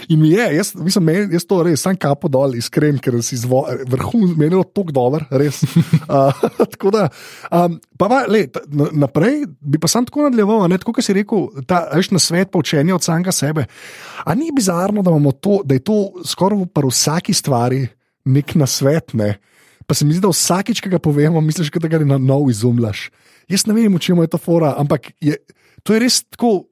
In 0.09 0.21
mi 0.21 0.33
je, 0.33 0.47
jaz, 0.57 0.73
mislim, 0.75 1.05
meni, 1.05 1.37
jaz 1.37 1.47
to 1.49 1.61
res, 1.67 1.85
sam 1.85 1.99
kapo 2.01 2.31
dol, 2.33 2.57
iskren, 2.59 3.01
ker 3.03 3.19
si 3.27 3.39
zvo, 3.41 3.65
vrhu 3.89 4.23
menil 4.35 4.65
tako 4.67 4.95
dober, 4.97 5.27
res. 5.31 5.63
uh, 6.11 6.33
tako 6.75 6.95
da, 6.95 7.09
um, 7.51 7.79
pa, 7.99 8.09
pa 8.11 8.23
le, 8.31 8.47
ta- 8.53 8.65
na- 8.73 8.93
naprej 9.07 9.45
bi 9.61 9.81
pa 9.83 9.91
sam 9.91 10.09
tako 10.09 10.27
nadaljeval, 10.27 10.65
a 10.65 10.71
ne 10.73 10.81
tako, 10.81 10.97
kot 10.97 11.07
si 11.07 11.17
rekel, 11.17 11.49
ta 11.69 11.87
veš, 11.93 12.13
na 12.17 12.23
svet 12.23 12.53
pa 12.53 12.63
učenje 12.63 12.97
od 12.97 13.05
samega 13.05 13.35
sebe. 13.35 13.67
A 14.25 14.35
ni 14.35 14.51
bizarno, 14.55 15.05
da, 15.07 15.13
to, 15.41 15.61
da 15.65 15.77
je 15.77 15.85
to 15.85 15.99
skoraj 16.27 16.65
v 16.65 16.89
vsaki 16.89 17.35
stvari 17.37 17.85
nek 18.27 18.57
nasvet, 18.59 19.15
ne? 19.15 19.37
Pa 19.87 19.95
se 19.95 20.05
mi 20.05 20.13
zdi, 20.15 20.25
da 20.25 20.33
vsakič, 20.33 20.81
ki 20.83 20.91
ga 20.91 20.99
povemo, 20.99 21.41
misliš, 21.41 21.71
da 21.71 21.89
ga 21.89 22.03
na 22.05 22.19
novo 22.19 22.51
izumljaš. 22.51 23.11
Jaz 23.49 23.67
ne 23.67 23.75
vem, 23.75 23.95
v 23.95 24.03
čem 24.03 24.19
je 24.19 24.33
ta 24.35 24.39
fora, 24.39 24.75
ampak 24.79 25.13
je, 25.23 25.39
to 25.83 25.95
je 25.95 26.03
res 26.03 26.25
tako. 26.27 26.67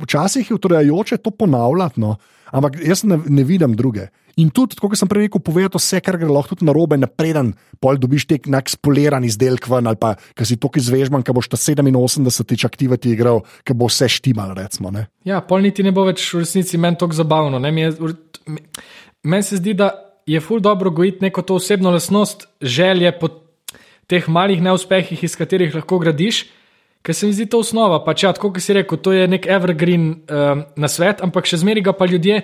Včasih 0.00 0.50
je 0.50 0.54
utrujajoče 0.54 1.16
to 1.18 1.30
ponavljati, 1.30 2.00
no? 2.00 2.16
ampak 2.54 2.78
jaz 2.78 3.02
ne, 3.04 3.18
ne 3.26 3.42
vidim 3.44 3.74
druge. 3.76 4.06
In 4.36 4.50
tudi, 4.52 4.76
kot 4.76 4.92
sem 4.96 5.08
prej 5.08 5.26
rekel, 5.26 5.40
povedati 5.40 5.80
vse, 5.80 6.00
kar 6.04 6.18
gre 6.20 6.28
lahko 6.28 6.54
tudi 6.54 6.68
na 6.68 6.74
robe, 6.76 6.96
napreden, 7.00 7.54
pol 7.80 7.96
dobiš 7.98 8.26
tek 8.28 8.46
nek 8.52 8.68
spoliran 8.68 9.24
izdelek 9.24 9.64
ven, 9.68 9.88
ali 9.88 9.96
pa 9.96 10.14
ki 10.36 10.44
si 10.44 10.58
tukaj 10.60 10.84
zvežban, 10.84 11.24
ki 11.24 11.32
boš 11.32 11.48
ta 11.48 11.56
87 11.58 12.68
aktivati 12.68 13.12
igral, 13.16 13.42
ki 13.64 13.74
bo 13.74 13.88
vse 13.88 14.08
štimal, 14.12 14.52
recimo. 14.54 14.92
Ne? 14.92 15.06
Ja, 15.24 15.40
pol 15.40 15.64
niti 15.64 15.82
ne 15.82 15.92
bo 15.92 16.04
več 16.06 16.22
v 16.36 16.44
resnici 16.44 16.78
meni 16.78 17.00
tako 17.00 17.16
zabavno. 17.16 17.58
ne. 17.58 17.72
Mi 17.72 17.80
je- 17.80 17.96
Meni 19.24 19.42
se 19.42 19.56
zdi, 19.56 19.74
da 19.74 20.05
je 20.26 20.40
ful 20.40 20.60
dobro 20.60 20.90
gojiti 20.90 21.24
neko 21.24 21.42
to 21.42 21.54
osebno 21.54 21.90
lasnost, 21.90 22.48
želje 22.60 23.12
po 23.18 23.28
teh 24.06 24.28
malih 24.28 24.62
neuspehih, 24.62 25.24
iz 25.24 25.36
katerih 25.36 25.74
lahko 25.74 25.98
gradiš. 25.98 26.44
Ker 27.02 27.14
se 27.14 27.26
mi 27.26 27.32
zdi 27.32 27.46
to 27.46 27.60
osnova. 27.62 28.00
Pač, 28.04 28.24
ja, 28.26 28.32
tako 28.34 28.50
kot 28.54 28.62
si 28.62 28.74
rekel, 28.74 28.98
to 28.98 29.12
je 29.14 29.28
nek 29.30 29.46
evergreen 29.46 30.08
um, 30.10 30.64
na 30.76 30.90
svet, 30.90 31.22
ampak 31.22 31.46
še 31.46 31.60
zmeraj 31.62 31.86
ga 31.86 31.94
pa 31.94 32.08
ljudje 32.10 32.40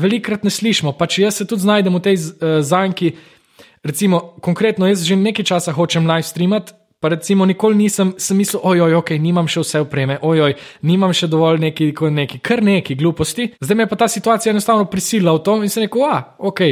velikrat 0.00 0.44
ne 0.44 0.52
slišimo. 0.52 0.94
Pač 0.96 1.18
jaz 1.20 1.36
se 1.40 1.46
tudi 1.48 1.66
znajdem 1.68 1.96
v 1.96 2.02
tej 2.04 2.16
uh, 2.16 2.58
zanki. 2.64 3.12
Recimo, 3.84 4.22
konkretno, 4.40 4.88
jaz 4.88 5.04
že 5.04 5.20
nekaj 5.20 5.44
časa 5.52 5.76
hočem 5.76 6.08
live 6.08 6.24
streamati, 6.24 6.72
pa 7.00 7.12
recimo 7.12 7.44
nikoli 7.46 7.76
nisem 7.76 8.14
sem 8.18 8.40
mislil, 8.40 8.64
ojoj, 8.64 8.96
ok, 8.98 9.12
nimam 9.20 9.46
še 9.46 9.62
vse 9.62 9.84
opreme, 9.84 10.16
ojoj, 10.24 10.56
nimam 10.88 11.12
še 11.14 11.28
dovolj 11.30 11.60
neki, 11.68 11.92
neki, 11.92 12.40
kar 12.40 12.64
neki 12.64 12.96
gluposti. 12.96 13.52
Zdaj 13.60 13.76
me 13.76 13.84
je 13.84 13.92
pa 13.92 14.00
ta 14.00 14.08
situacija 14.08 14.50
enostavno 14.50 14.88
prisilila 14.90 15.36
v 15.36 15.44
to 15.44 15.60
in 15.60 15.70
sem 15.70 15.84
rekel, 15.84 16.08
a, 16.08 16.16
ok, 16.40 16.64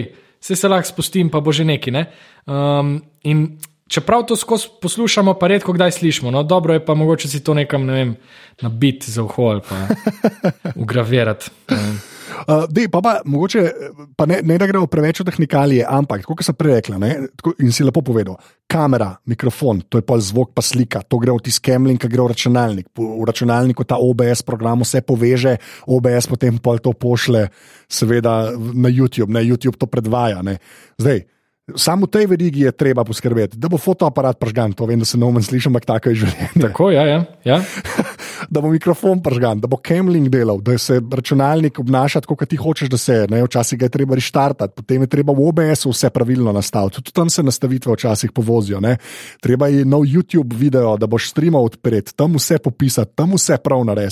se 0.44 0.56
se 0.56 0.68
lahko 0.68 0.88
spustim, 0.88 1.30
pa 1.32 1.40
bo 1.40 1.52
že 1.52 1.64
neki. 1.64 1.90
Ne? 1.90 2.04
Um, 2.46 2.98
in 3.24 3.56
čeprav 3.88 4.22
to 4.26 4.36
skozi 4.36 4.68
poslušamo, 4.82 5.34
pa 5.34 5.48
redko 5.48 5.72
kdaj 5.72 5.90
slišimo, 5.90 6.30
no 6.30 6.42
dobro 6.42 6.74
je 6.74 6.84
pa 6.84 6.94
mogoče 6.94 7.28
si 7.28 7.44
to 7.44 7.54
nekam, 7.54 7.86
ne 7.86 7.92
vem, 7.92 8.16
nabiti 8.62 9.10
za 9.10 9.22
uho 9.22 9.42
ali 9.42 9.60
pa 9.68 9.86
ugravirati. 10.82 11.50
Uh, 12.48 12.64
dej, 12.68 12.88
pa, 12.88 13.00
pa, 13.02 13.20
mogoče, 13.24 13.62
pa 14.16 14.26
ne, 14.26 14.40
ne 14.42 14.56
da 14.58 14.66
gremo 14.66 14.86
preveč 14.90 15.20
v 15.20 15.26
tehnikalije, 15.28 15.84
ampak, 15.88 16.24
kot 16.26 16.42
sem 16.44 16.56
prej 16.56 16.78
rekla, 16.80 16.98
ne, 16.98 17.10
tako, 17.36 17.52
in 17.62 17.72
si 17.72 17.84
lepo 17.84 18.02
povedal, 18.02 18.38
kamera, 18.70 19.12
mikrofon, 19.30 19.84
to 19.88 20.00
je 20.00 20.06
pa 20.06 20.16
zvok, 20.18 20.54
pa 20.56 20.64
slika, 20.64 21.04
to 21.04 21.20
gre 21.22 21.34
v 21.36 21.44
tisti 21.44 21.62
kemling, 21.68 22.00
ki 22.00 22.10
gre 22.10 22.24
v 22.24 22.32
računalnik. 22.32 22.88
V 22.96 23.28
računalniku 23.28 23.84
ta 23.86 24.00
OBS 24.00 24.42
program 24.42 24.82
vse 24.82 25.04
poveže, 25.06 25.56
OBS 25.86 26.28
potem 26.32 26.58
pa 26.58 26.76
to 26.82 26.96
pošle, 26.96 27.46
seveda, 27.88 28.56
na 28.56 28.90
YouTube, 28.90 29.30
na 29.30 29.44
YouTube 29.44 29.78
to 29.78 29.86
predvaja. 29.86 30.42
Ne. 30.42 30.58
Zdaj. 30.98 31.28
Samo 31.64 32.04
v 32.04 32.12
tej 32.12 32.26
verigi 32.28 32.60
je 32.68 32.76
treba 32.76 33.08
poskrbeti, 33.08 33.56
da 33.56 33.72
bo 33.72 33.80
fotoaparat 33.80 34.36
pržgan. 34.36 34.76
To 34.76 34.84
vem, 34.84 35.00
da 35.00 35.08
se 35.08 35.16
nomen 35.16 35.40
sliši, 35.40 35.70
ampak 35.72 35.86
tako 35.88 36.12
je 36.12 36.20
življenje. 36.20 36.60
Tako, 36.60 36.90
ja, 36.92 37.04
ja. 37.08 37.20
ja. 37.40 37.56
da 38.52 38.60
bo 38.60 38.68
mikrofon 38.68 39.22
pržgan, 39.24 39.62
da 39.64 39.70
bo 39.72 39.78
kemling 39.80 40.28
delal, 40.28 40.60
da 40.60 40.76
se 40.76 40.98
računalnik 41.00 41.80
obnaša 41.80 42.20
tako, 42.20 42.36
kot 42.36 42.52
ti 42.52 42.58
hočeš, 42.60 42.90
da 42.92 43.00
se. 43.00 43.16
Ne? 43.32 43.40
Včasih 43.46 43.80
ga 43.80 43.88
je 43.88 43.94
treba 43.96 44.18
reštartati, 44.20 44.74
potem 44.76 45.06
je 45.06 45.08
treba 45.14 45.32
v 45.32 45.46
OBS-u 45.48 45.94
vse 45.94 46.10
pravilno 46.12 46.52
nastaviti. 46.52 47.00
Tudi 47.00 47.16
tam 47.16 47.32
se 47.32 47.42
nastavitve 47.42 47.96
včasih 47.96 48.36
povozijo. 48.36 48.82
Ne? 48.84 48.98
Treba 49.40 49.72
je 49.72 49.88
nov 49.88 50.04
YouTube 50.04 50.52
video, 50.60 50.98
da 51.00 51.08
boš 51.08 51.30
streamal 51.32 51.64
odpret, 51.64 52.12
tam 52.12 52.36
vse 52.36 52.60
popisati, 52.60 53.16
tam 53.16 53.32
vse 53.38 53.56
prav 53.64 53.86
narediti. 53.88 54.04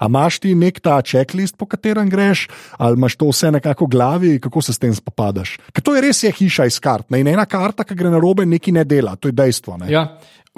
A 0.00 0.08
imaš 0.08 0.40
ti 0.40 0.54
nek 0.56 0.80
ta 0.80 1.02
checklist, 1.04 1.60
po 1.60 1.68
katerem 1.68 2.08
greš, 2.08 2.46
ali 2.80 2.96
imaš 2.96 3.20
to 3.20 3.28
vse 3.28 3.52
nekako 3.52 3.84
v 3.84 3.92
glavi, 3.92 4.34
kako 4.40 4.64
se 4.64 4.72
s 4.72 4.80
tem 4.80 4.94
spopadaš? 4.96 5.58
Ker 5.76 5.84
to 5.84 5.92
je 5.92 6.06
res 6.08 6.24
je 6.24 6.32
hiša 6.32 6.64
iz 6.64 6.77
kart. 6.80 7.08
Ne? 7.10 7.22
In 7.22 7.30
ena 7.34 7.46
karta, 7.46 7.84
ki 7.84 7.96
gre 7.98 8.10
na 8.12 8.20
robe, 8.22 8.46
nekaj 8.48 8.74
ne 8.74 8.84
dela, 8.88 9.16
to 9.16 9.30
je 9.30 9.36
dejstvo. 9.36 9.78
Ne? 9.82 9.92
Ja. 9.92 10.06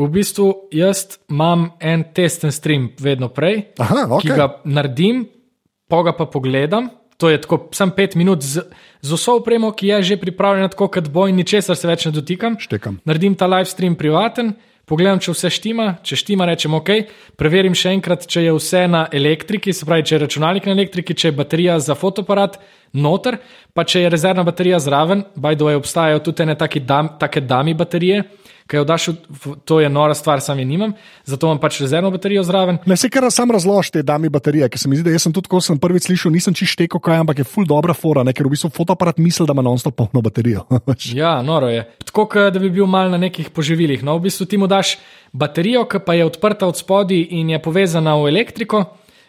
V 0.01 0.07
bistvu 0.09 0.47
jaz 0.73 1.19
imam 1.29 1.71
en 1.81 2.07
testen 2.17 2.53
stream, 2.55 2.89
vedno 3.01 3.29
prej, 3.29 3.67
Aha, 3.83 4.07
okay. 4.09 4.31
ki 4.31 4.39
ga 4.39 4.47
naredim, 4.65 5.27
pa 5.91 6.01
ga 6.07 6.15
pa 6.17 6.25
pogledam. 6.31 6.89
To 7.21 7.29
je 7.29 7.37
tako, 7.43 7.67
sem 7.77 7.91
pet 7.93 8.15
minut 8.17 8.41
z, 8.41 8.63
z 9.05 9.13
vso 9.13 9.35
opremo, 9.43 9.75
ki 9.77 9.91
je 9.91 9.99
že 10.13 10.17
pripravljena, 10.23 10.71
tako 10.73 10.89
kot 10.89 11.11
boj, 11.13 11.35
ničesar 11.37 11.77
se 11.77 11.89
več 11.91 12.07
ne 12.09 12.15
dotikam. 12.17 12.57
Štekam. 12.57 12.97
Naredim 13.05 13.37
ta 13.37 13.45
live 13.51 13.69
stream 13.69 13.99
privaten, 13.99 14.55
pogledam, 14.91 15.21
če 15.23 15.35
vse 15.37 15.51
štima, 15.55 15.87
če 16.03 16.19
štima, 16.19 16.49
rečem 16.51 16.75
ok, 16.75 16.91
preverim 17.39 17.77
še 17.79 17.95
enkrat, 17.95 18.27
če 18.31 18.49
je 18.49 18.57
vse 18.57 18.85
na 18.91 19.05
elektriki, 19.15 19.75
se 19.77 19.87
pravi, 19.87 20.07
če 20.09 20.17
je 20.17 20.23
računalnik 20.25 20.67
na 20.67 20.75
elektriki, 20.75 21.15
če 21.15 21.31
je 21.31 21.37
baterija 21.39 21.79
za 21.83 21.95
fotoaparat 21.99 22.59
noter, 22.99 23.39
pa 23.75 23.87
če 23.87 24.05
je 24.05 24.13
rezervna 24.13 24.45
baterija 24.47 24.83
zraven, 24.83 25.25
by 25.39 25.55
the 25.55 25.69
way, 25.69 25.79
obstajajo 25.79 26.25
tudi 26.27 26.43
ene 26.43 26.57
dam, 26.87 27.15
take 27.21 27.41
dami 27.41 27.75
baterije. 27.75 28.25
Kaj 28.71 28.79
je 28.79 28.83
vdašil, 28.85 29.15
to 29.67 29.81
je 29.83 29.89
nora 29.91 30.15
stvar, 30.15 30.41
sam 30.41 30.59
je 30.59 30.65
nimam, 30.65 30.93
zato 31.25 31.47
imam 31.47 31.59
pač 31.59 31.81
rezervno 31.81 32.11
baterijo 32.15 32.45
zraven. 32.47 32.77
Ne, 32.87 32.97
se 32.97 33.09
kar 33.11 33.25
sam 33.35 33.51
razloži 33.51 33.91
te 33.97 34.03
dami 34.07 34.29
baterije, 34.31 34.69
ker 34.71 34.79
se 34.79 34.89
mi 34.89 34.97
zdi, 34.97 35.11
da 35.11 35.19
sem 35.19 35.33
tudi, 35.35 35.51
ko 35.51 35.59
sem 35.61 35.79
prvič 35.79 36.07
slišal, 36.07 36.31
nisem 36.31 36.55
čisto 36.55 37.01
kaj, 37.03 37.19
ampak 37.25 37.43
je 37.43 37.49
full 37.49 37.67
dobra 37.67 37.95
fora, 37.99 38.23
ne? 38.23 38.31
ker 38.33 38.47
v 38.47 38.55
bistvu 38.55 38.71
fotoaparat 38.71 39.19
misli, 39.19 39.47
da 39.47 39.57
ima 39.59 39.65
non-stop 39.67 39.97
polno 39.99 40.23
baterijo. 40.23 40.63
ja, 41.21 41.41
noro 41.43 41.69
je. 41.69 41.83
Tako, 42.05 42.29
da 42.55 42.63
bi 42.63 42.71
bil 42.71 42.87
mal 42.87 43.11
na 43.11 43.19
nekih 43.19 43.51
poživilih. 43.51 44.05
No, 44.07 44.15
v 44.21 44.29
bistvu 44.29 44.47
ti 44.47 44.61
mu 44.61 44.71
daš 44.71 44.99
baterijo, 45.33 45.83
ki 45.91 46.05
pa 46.07 46.15
je 46.15 46.29
odprta 46.29 46.69
od 46.71 46.79
spodaj 46.79 47.27
in 47.41 47.51
je 47.51 47.63
povezana 47.63 48.15
v 48.23 48.29
elektriko. 48.31 48.85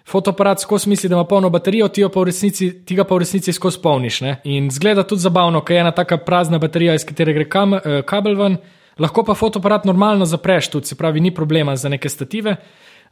Fotoaparat 0.05 0.61
skozi 0.61 0.89
misli, 0.89 1.09
da 1.09 1.17
ima 1.17 1.25
polno 1.25 1.49
baterijo, 1.49 1.87
ti, 1.87 2.05
pa 2.13 2.23
resnici, 2.25 2.69
ti 2.85 2.95
ga 2.95 3.07
pa 3.09 3.17
v 3.17 3.25
resnici 3.25 3.53
skozi 3.53 3.81
polniš. 3.81 4.21
Ne? 4.21 4.35
In 4.43 4.69
zgleda 4.69 5.01
tudi 5.07 5.25
zabavno, 5.25 5.63
ker 5.65 5.79
je 5.79 5.81
ena 5.81 5.95
taka 5.97 6.17
prazna 6.21 6.61
baterija, 6.61 6.93
iz 6.93 7.05
katere 7.09 7.33
gre 7.33 7.49
kam, 7.49 7.73
eh, 7.73 8.03
kabel 8.05 8.37
ven. 8.37 8.61
Lahko 9.01 9.23
pa 9.25 9.33
fotoaparat 9.33 9.85
normalno 9.89 10.25
zapreš, 10.29 10.69
tudi 10.75 10.91
se 10.91 10.95
pravi, 10.95 11.19
ni 11.19 11.33
problema 11.33 11.75
za 11.75 11.89
neke 11.89 12.09
stative. 12.09 12.55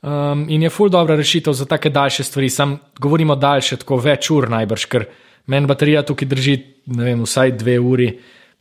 Um, 0.02 0.46
in 0.50 0.64
je 0.64 0.70
full 0.70 0.90
dobra 0.90 1.16
rešitev 1.20 1.54
za 1.54 1.66
take 1.66 1.90
daljše 1.90 2.24
stvari. 2.24 2.50
Sam 2.50 2.78
govorimo 3.00 3.36
daljše, 3.36 3.82
tako 3.82 3.98
več 4.00 4.30
ur 4.32 4.48
najbrž, 4.50 4.86
ker 4.88 5.06
meni 5.52 5.68
baterija 5.68 6.06
tukaj 6.08 6.28
drži, 6.30 6.56
vem, 6.96 7.26
vsaj 7.26 7.52
dve 7.60 7.80
uri, 7.80 8.08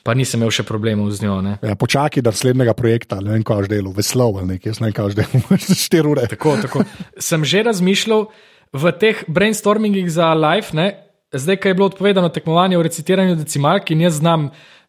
pa 0.02 0.16
nisem 0.18 0.40
imel 0.40 0.50
še 0.54 0.64
problemov 0.66 1.12
z 1.14 1.26
njo. 1.26 1.36
Ja, 1.62 1.76
počakaj, 1.78 2.24
da 2.24 2.32
naslednjega 2.34 2.74
projekta, 2.74 3.20
ne 3.22 3.36
vem, 3.36 3.44
kaj 3.46 3.68
že 3.68 3.74
delo, 3.76 3.92
veslov 3.94 4.40
ali 4.40 4.54
nekaj, 4.54 4.72
jaz 4.72 4.80
ne 4.80 4.88
vem, 4.88 4.96
kaj 4.96 5.12
že 5.12 5.20
delo, 5.20 5.58
štiri 5.84 6.10
ure. 6.10 6.26
Tako, 6.32 6.56
tako. 6.64 6.86
Sem 7.22 7.44
že 7.44 7.62
razmišljal 7.68 8.26
v 8.72 8.94
teh 8.98 9.22
brainstormingih 9.28 10.10
za 10.10 10.32
live, 10.34 10.74
ne? 10.74 10.88
zdaj, 11.32 11.56
kaj 11.56 11.70
je 11.70 11.74
bilo 11.74 11.86
odpovedano 11.86 12.28
tekmovanje 12.28 12.78
v 12.78 12.82
recitiranju 12.82 13.36
decimalk 13.36 13.90
in 13.90 14.00
jaz 14.00 14.16
znam 14.16 14.48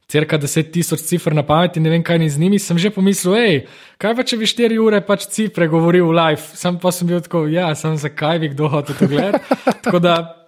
crka 0.10 0.40
10 0.42 0.72
tisoč 0.74 1.06
cifr 1.06 1.36
na 1.38 1.44
pamet 1.46 1.78
in 1.78 1.86
ne 1.86 1.94
vem, 1.94 2.04
kaj 2.04 2.20
ni 2.20 2.30
z 2.30 2.42
njimi, 2.42 2.60
sem 2.60 2.78
že 2.82 2.90
pomislil, 2.90 3.38
hej, 3.38 3.62
kaj 4.02 4.16
pa 4.18 4.26
če 4.26 4.42
bi 4.42 4.50
4 4.50 4.82
ure 4.82 5.02
pač 5.06 5.30
cifre 5.30 5.70
govoril 5.70 6.10
live. 6.10 6.42
Sam 6.58 6.82
pa 6.82 6.92
sem 6.92 7.08
bil 7.08 7.22
tako, 7.22 7.46
ja, 7.52 7.70
sem 7.78 7.98
zakaj 7.98 8.42
bi 8.42 8.54
kdo 8.56 8.72
hotel 8.74 8.98
to 8.98 9.08
gledati. 9.08 9.46
Tako 9.86 10.02
da 10.02 10.39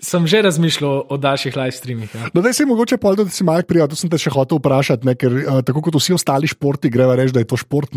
sem 0.00 0.26
že 0.28 0.42
razmišljal 0.44 1.06
o 1.08 1.16
daljših 1.16 1.56
live 1.56 1.72
streamih. 1.72 2.14
Ja. 2.14 2.28
No, 2.34 2.42
da 2.44 2.52
si 2.52 2.64
mogoče 2.68 2.96
pol, 3.00 3.16
da 3.16 3.24
si 3.32 3.44
malo 3.44 3.62
prijel, 3.64 3.88
to 3.88 3.96
sem 3.96 4.10
te 4.12 4.18
še 4.20 4.30
hotel 4.32 4.58
vprašati, 4.60 5.06
ne, 5.08 5.14
ker 5.16 5.32
uh, 5.32 5.60
tako 5.64 5.80
kot 5.86 5.96
vsi 5.96 6.12
ostali 6.16 6.48
športi, 6.50 6.90
greva 6.92 7.16
reči, 7.16 7.32
da 7.32 7.40
je 7.40 7.48
to 7.48 7.56
šport. 7.60 7.90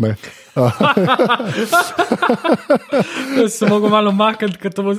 sem 3.56 3.68
mogel 3.68 3.92
malo 3.92 4.12
makati, 4.16 4.56
ker 4.62 4.72
to 4.72 4.82
bo. 4.86 4.96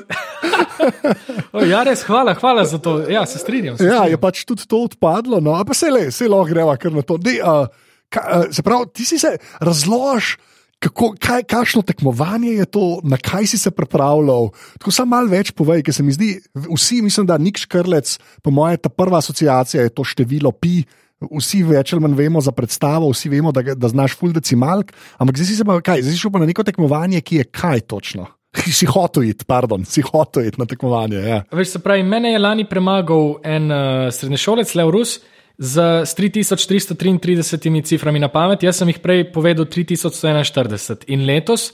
oh, 1.56 1.66
ja, 1.66 1.82
res, 1.88 2.06
hvala, 2.06 2.38
hvala 2.38 2.68
za 2.70 2.78
to. 2.78 3.02
Ja, 3.10 3.26
se 3.26 3.42
strinjam. 3.42 3.78
Se 3.82 3.90
ja, 3.90 3.98
strinjam. 3.98 4.14
je 4.14 4.22
pač 4.22 4.46
tudi 4.46 4.70
to 4.70 4.86
odpadlo, 4.86 5.42
no, 5.42 5.58
pa 5.66 5.74
se 5.78 5.90
le, 5.90 6.12
se 6.14 6.30
lahko 6.30 6.54
greva 6.54 6.78
kar 6.78 6.94
na 6.94 7.02
to. 7.02 7.18
Dej, 7.18 7.42
uh, 7.42 7.66
ka, 8.14 8.22
uh, 8.22 8.48
se 8.54 8.62
pravi, 8.66 8.94
ti 8.94 9.10
si 9.10 9.18
se 9.22 9.38
razlož. 9.58 10.38
Kako, 10.82 11.12
kaj, 11.22 11.44
kakšno 11.46 11.84
tekmovanje 11.86 12.56
je 12.58 12.66
to, 12.66 12.86
na 13.06 13.18
kaj 13.22 13.52
si 13.52 13.58
se 13.62 13.72
pripravljal? 13.72 14.50
Tako 14.80 14.92
samo 14.92 15.14
malo 15.16 15.30
več 15.30 15.52
povej, 15.54 15.84
ker 15.86 15.94
se 15.94 16.04
mi 16.04 16.14
zdi, 16.16 16.32
vsi 16.58 17.04
mislim, 17.06 17.28
da 17.30 17.38
nik 17.38 17.62
škrlec, 17.62 18.16
po 18.42 18.50
mojem, 18.50 18.80
ta 18.82 18.90
prva 18.90 19.20
asociacija 19.22 19.84
je 19.84 19.94
to 19.94 20.06
število 20.08 20.52
pi. 20.52 20.82
Vsi 21.22 21.62
več 21.62 21.94
ali 21.94 22.02
manj 22.02 22.16
vemo 22.18 22.42
za 22.42 22.50
predstavo, 22.50 23.12
vsi 23.14 23.30
vemo, 23.30 23.52
da, 23.54 23.62
da 23.78 23.92
znaš 23.92 24.16
full 24.18 24.34
decimalk, 24.34 24.90
ampak 25.22 25.38
zdaj 25.38 25.52
si 25.52 25.58
se 25.60 25.66
pa 25.70 25.76
kaj, 25.86 26.02
zdaj 26.02 26.16
si 26.16 26.22
šel 26.24 26.34
pa 26.34 26.42
na 26.42 26.48
neko 26.50 26.66
tekmovanje, 26.66 27.22
ki 27.22 27.44
je 27.44 27.50
kaj 27.62 27.86
točno. 27.86 28.26
Si 28.78 28.84
hotel 28.90 29.30
iti, 29.30 29.46
pardon, 29.48 29.86
si 29.88 30.02
hotel 30.04 30.50
iti 30.50 30.60
na 30.60 30.66
tekmovanje. 30.68 31.20
Ja. 31.24 31.38
Veš, 31.56 31.78
se 31.78 31.80
pravi, 31.80 32.04
mene 32.04 32.34
je 32.34 32.40
lani 32.42 32.66
premagal 32.68 33.38
en 33.48 33.70
uh, 33.72 34.10
srednješolec, 34.12 34.74
Leo 34.76 34.92
Rus, 34.92 35.14
z, 35.20 35.32
z 35.62 35.78
3333 36.18 37.84
ciframi 37.86 38.20
na 38.20 38.28
pamet, 38.34 38.64
jaz 38.66 38.80
sem 38.82 38.90
jih 38.90 38.98
prej 38.98 39.28
povedal 39.30 39.68
3141. 39.70 41.06
In 41.14 41.22
letos 41.30 41.70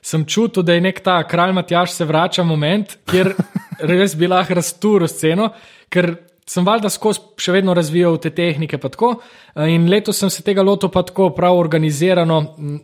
sem 0.00 0.24
čutil, 0.24 0.64
da 0.64 0.72
je 0.72 0.80
nek 0.80 1.02
ta 1.04 1.18
kralj 1.28 1.52
Matjaš 1.52 1.98
se 1.98 2.04
vrača 2.08 2.46
moment, 2.48 2.96
kjer 3.04 3.34
res 3.92 4.14
bi 4.16 4.30
lahko 4.30 4.56
rasturil 4.56 5.08
sceno, 5.08 5.50
ker 5.92 6.14
sem 6.48 6.64
valjda 6.64 6.88
skozi 6.88 7.20
še 7.42 7.52
vedno 7.58 7.74
razvijal 7.76 8.16
te 8.22 8.30
tehnike. 8.32 8.78
In 9.68 9.84
letos 9.90 10.16
sem 10.22 10.30
se 10.32 10.44
tega 10.46 10.64
lotil 10.64 10.88
pa 10.94 11.02
tako 11.04 11.28
prav 11.36 11.58
organizirano, 11.58 12.38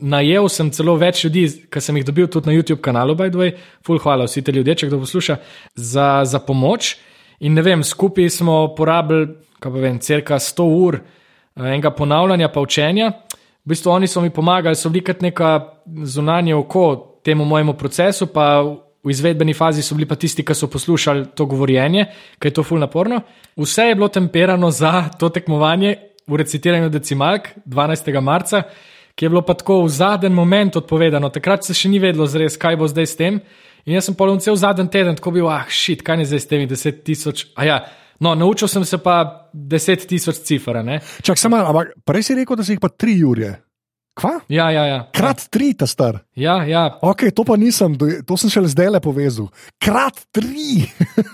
najel 0.05 0.51
sem 0.53 0.69
celo 0.75 0.99
več 1.01 1.23
ljudi, 1.25 1.47
ki 1.73 1.81
sem 1.81 1.97
jih 1.97 2.05
dobil 2.11 2.29
tudi 2.29 2.51
na 2.51 2.59
YouTube 2.59 2.83
kanalu, 2.85 3.17
by 3.17 3.31
the 3.33 3.41
way, 3.41 3.55
full 3.87 4.03
hvala 4.03 4.29
vsi 4.29 4.45
te 4.45 4.53
ljudje, 4.53 4.83
če 4.83 4.91
kdo 4.91 5.01
posluša, 5.07 5.39
za, 5.77 6.11
za 6.29 6.43
pomoč. 6.45 6.99
In 7.41 7.57
ne 7.57 7.65
vem, 7.65 7.81
skupaj 7.87 8.29
smo 8.37 8.67
porabili 8.77 9.31
kaj 9.63 9.73
pa 9.73 9.83
vem, 9.83 9.99
crka 10.03 10.39
100 10.43 10.67
ur 10.67 10.99
enega 11.57 11.93
ponavljanja, 11.95 12.51
pa 12.53 12.61
učenja. 12.61 13.13
V 13.63 13.71
bistvu 13.71 13.93
oni 13.93 14.09
so 14.11 14.21
mi 14.21 14.31
pomagali, 14.35 14.77
so 14.77 14.91
bili 14.91 15.05
kot 15.07 15.23
neka 15.23 15.53
zunanje 16.05 16.55
oko 16.55 17.19
temu 17.25 17.45
mojemu 17.45 17.77
procesu, 17.79 18.27
pa 18.27 18.63
v 19.03 19.11
izvedbeni 19.11 19.55
fazi 19.55 19.83
so 19.83 19.95
bili 19.95 20.07
pa 20.07 20.17
tisti, 20.19 20.45
ki 20.47 20.55
so 20.55 20.67
poslušali 20.71 21.27
to 21.35 21.47
govorjenje, 21.47 22.07
ker 22.39 22.51
je 22.51 22.55
to 22.59 22.65
ful 22.67 22.79
naporno. 22.79 23.21
Vse 23.57 23.91
je 23.91 23.95
bilo 23.95 24.09
temperano 24.09 24.71
za 24.71 25.09
to 25.19 25.29
tekmovanje 25.29 25.97
v 26.27 26.39
recitiranju 26.39 26.91
decimalk 26.91 27.49
12. 27.67 28.21
marca, 28.21 28.63
ki 29.15 29.25
je 29.25 29.29
bilo 29.29 29.43
pa 29.43 29.55
tako 29.55 29.83
v 29.85 29.89
zadnjem 29.89 30.33
momentu 30.33 30.79
odpovedano. 30.79 31.31
Takrat 31.31 31.67
se 31.67 31.75
še 31.75 31.91
ni 31.91 31.99
vedlo 32.03 32.27
zres, 32.27 32.57
kaj 32.57 32.79
bo 32.79 32.89
zdaj 32.89 33.07
s 33.07 33.19
tem. 33.19 33.41
In 33.87 33.97
jaz 33.97 34.07
sem 34.07 34.15
polno 34.15 34.39
cel 34.39 34.57
zadnji 34.57 34.87
teden 34.91 35.19
tako 35.19 35.35
bil, 35.35 35.49
ah, 35.51 35.67
šit, 35.69 36.05
kaj 36.07 36.23
je 36.23 36.31
zdaj 36.31 36.41
s 36.41 36.51
temi 36.51 36.69
10 36.71 37.03
tisoč. 37.03 37.47
Ja, 37.59 37.83
No, 38.21 38.35
naučil 38.35 38.69
sem 38.69 38.85
se 38.85 38.99
pa 38.99 39.49
10 39.55 40.07
tisoč 40.07 40.43
cifr. 40.47 40.79
Čak, 41.23 41.39
samo, 41.39 41.57
ampak 41.57 41.95
prej 42.05 42.23
si 42.23 42.35
rekel, 42.35 42.57
da 42.57 42.65
si 42.65 42.77
jih 42.77 42.81
pa 42.81 42.89
3 42.89 43.23
ure. 43.25 43.53
Kva? 44.15 44.41
Ja, 44.49 44.69
ja, 44.71 44.85
ja. 44.87 44.99
Krat 45.13 45.49
3, 45.49 45.73
ta 45.81 45.87
star. 45.89 46.19
Ja, 46.37 46.61
ja. 46.69 46.99
Ok, 47.01 47.31
to 47.33 47.47
pa 47.49 47.57
nisem, 47.57 47.97
to 47.97 48.37
sem 48.37 48.53
šele 48.53 48.69
zdaj 48.69 48.91
le 48.93 49.01
povezal. 49.01 49.49
Krat 49.81 50.21
3. 50.37 50.85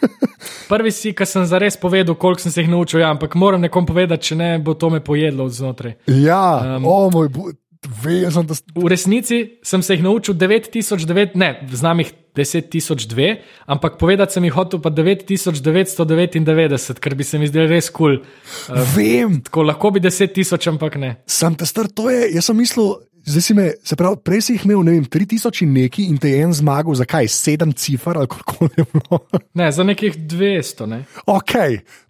Prvi 0.70 0.92
si, 0.94 1.10
ki 1.16 1.26
sem 1.26 1.46
zares 1.50 1.74
povedal, 1.80 2.14
koliko 2.14 2.44
sem 2.44 2.54
se 2.54 2.62
jih 2.62 2.70
naučil, 2.70 3.02
ja, 3.02 3.10
ampak 3.10 3.34
moram 3.34 3.64
nekom 3.66 3.86
povedati, 3.86 4.30
če 4.30 4.38
ne 4.38 4.50
bo 4.62 4.76
to 4.78 4.92
me 4.94 5.02
pojedlo 5.02 5.48
znotraj. 5.50 5.98
Ja, 6.06 6.76
um, 6.78 6.86
o 6.86 7.08
moj 7.14 7.32
bog. 7.34 7.56
Vezam, 8.02 8.46
da... 8.46 8.56
V 8.74 8.88
resnici 8.90 9.60
sem 9.62 9.82
se 9.86 9.94
jih 9.94 10.02
naučil 10.02 10.34
9009, 10.34 11.36
ne, 11.38 11.52
znam 11.70 12.02
jih 12.02 12.10
10002, 12.44 13.36
ampak 13.66 13.98
povedati 13.98 14.32
sem 14.36 14.44
jih 14.44 14.54
hotel 14.54 14.80
pa 14.82 14.90
9999, 14.90 17.00
ker 17.00 17.14
bi 17.14 17.24
se 17.24 17.38
mi 17.38 17.46
zdel 17.50 17.68
res 17.70 17.90
kul. 17.90 18.08
Cool. 18.08 18.20
Uh, 18.68 18.96
Vem. 18.96 19.40
Tako 19.44 19.62
lahko 19.68 19.90
bi 19.94 20.00
10 20.00 20.32
tisoč, 20.34 20.66
ampak 20.70 20.96
ne. 21.00 21.16
Sem 21.26 21.54
te 21.54 21.66
star, 21.68 21.88
to 21.88 22.10
je, 22.10 22.34
jaz 22.34 22.44
sem 22.50 22.58
mislil. 22.58 22.96
Zdaj 23.28 23.42
si 23.44 23.54
me, 23.54 23.64
se 23.84 23.96
pravi, 23.98 24.16
prej 24.24 24.40
si 24.46 24.54
jih 24.54 24.64
imel, 24.64 24.80
ne 24.86 24.92
vem, 24.94 25.04
3000 25.04 25.64
in 25.66 25.72
neki 25.74 26.06
in 26.08 26.16
te 26.20 26.30
je 26.30 26.44
en 26.46 26.52
zmagal, 26.54 26.94
zakaj? 26.96 27.28
7 27.28 27.74
cifr 27.76 28.16
ali 28.16 28.30
kako 28.30 28.68
je 28.72 28.84
bilo. 28.94 29.18
Ne, 29.58 29.68
za 29.72 29.84
nekih 29.84 30.16
200. 30.16 30.86
Ne? 30.88 31.02
Ok, 31.26 31.52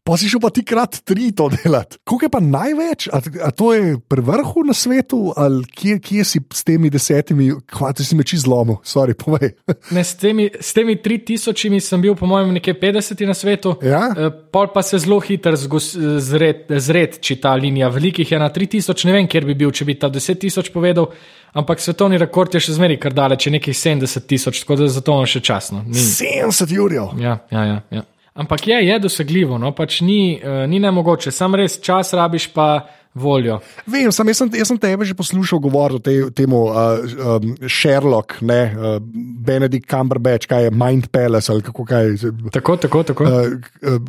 pa 0.09 0.17
si 0.17 0.29
šel 0.31 0.41
pa 0.41 0.49
ti 0.55 0.63
krat 0.65 1.03
tri 1.05 1.29
to 1.37 1.51
delati. 1.53 1.99
Koliko 2.05 2.25
je 2.25 2.33
pa 2.33 2.41
največ? 2.41 3.09
A, 3.13 3.21
a 3.45 3.51
to 3.53 3.75
je 3.75 3.99
pri 4.09 4.25
vrhu 4.25 4.65
na 4.65 4.73
svetu, 4.73 5.35
ali 5.37 5.65
kje, 5.69 5.99
kje 6.01 6.25
si 6.25 6.41
s 6.53 6.65
temi 6.65 6.91
desetimi, 6.91 7.51
hvati 7.77 8.07
si 8.09 8.17
me 8.17 8.25
čez 8.25 8.47
zlomil, 8.47 8.81
sorry, 8.89 9.17
povej. 9.19 9.53
Ne, 9.97 10.05
s, 10.05 10.17
temi, 10.17 10.49
s 10.61 10.73
temi 10.77 10.97
3000 10.97 11.81
sem 11.85 12.01
bil, 12.01 12.17
po 12.17 12.27
mojem, 12.27 12.55
nekje 12.57 12.75
50 12.81 13.27
na 13.29 13.37
svetu. 13.37 13.75
Ja? 13.85 14.09
Eh, 14.17 14.33
Pol 14.53 14.73
pa 14.73 14.83
se 14.83 14.99
zelo 14.99 15.21
hitro 15.21 15.57
zred, 15.57 16.69
zred, 16.69 17.21
či 17.21 17.37
ta 17.41 17.53
linija. 17.55 17.89
Velikih 17.93 18.33
je 18.33 18.41
na 18.41 18.49
3000, 18.53 19.07
ne 19.09 19.17
vem, 19.19 19.29
kjer 19.29 19.45
bi 19.49 19.57
bil, 19.59 19.73
če 19.73 19.85
bi 19.89 19.99
ta 20.01 20.09
10 20.13 20.41
tisoč 20.41 20.73
povedal. 20.73 21.13
Ampak 21.57 21.81
svetovni 21.81 22.21
rekord 22.21 22.55
je 22.55 22.61
še 22.65 22.77
zmeraj 22.77 23.01
kar 23.03 23.17
daleč, 23.17 23.49
nekih 23.53 23.77
70 23.77 24.29
tisoč, 24.29 24.63
tako 24.65 24.83
da 24.83 24.93
zato 24.93 25.17
imam 25.17 25.29
še 25.29 25.45
časno. 25.45 25.85
Ni, 25.89 26.01
70 26.01 26.73
jurjev. 26.73 27.17
ja, 27.21 27.41
ja, 27.53 27.65
ja, 27.65 27.83
ja. 27.93 28.05
Ampak 28.39 28.69
je, 28.71 28.79
je 28.87 28.99
dosegljivo, 29.03 29.59
no? 29.59 29.73
pač 29.75 30.01
ni, 30.07 30.39
uh, 30.39 30.63
ni 30.71 30.79
nemogoče, 30.79 31.33
sam 31.35 31.59
res 31.59 31.81
čas 31.83 32.13
rabiš 32.15 32.53
pa 32.55 32.87
voljo. 33.19 33.59
Vem, 33.87 34.13
sam, 34.13 34.29
jaz, 34.31 34.39
sem, 34.39 34.53
jaz 34.61 34.71
sem 34.71 34.79
tebe 34.79 35.07
že 35.09 35.17
poslušal 35.19 35.59
govoriti 35.59 35.99
o 35.99 36.31
te, 36.31 36.45
temu 36.45 36.61
uh, 36.69 37.03
um, 37.43 37.57
Sherlock, 37.67 38.39
ne, 38.47 38.61
uh, 38.71 39.01
Benedict 39.43 39.91
Cumberbatch, 39.91 40.47
kaj 40.47 40.69
je 40.69 40.71
Mind 40.71 41.09
Palace 41.11 41.53
ali 41.53 41.67
kako 41.67 41.85
kaj. 41.89 42.15
Tako, 42.55 42.77
tako, 42.77 43.03
tako. 43.03 43.25
Uh, 43.25 43.59
Uh, 43.79 44.03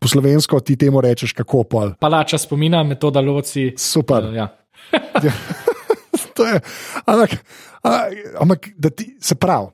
po 0.00 0.08
slovensko 0.08 0.60
ti 0.60 0.76
temu 0.78 1.00
rečeš, 1.02 1.32
kako 1.34 1.64
pol. 1.66 1.90
Palača 2.00 2.38
spomina, 2.38 2.82
metoda 2.86 3.20
loci. 3.20 3.72
Super. 3.78 4.30
Uh, 4.30 4.34
ja. 4.34 4.48
To 6.38 6.46
je, 6.46 6.60
ampak 8.38 8.68
da 8.78 8.90
ti, 8.90 9.16
se 9.20 9.34
pravi, 9.34 9.66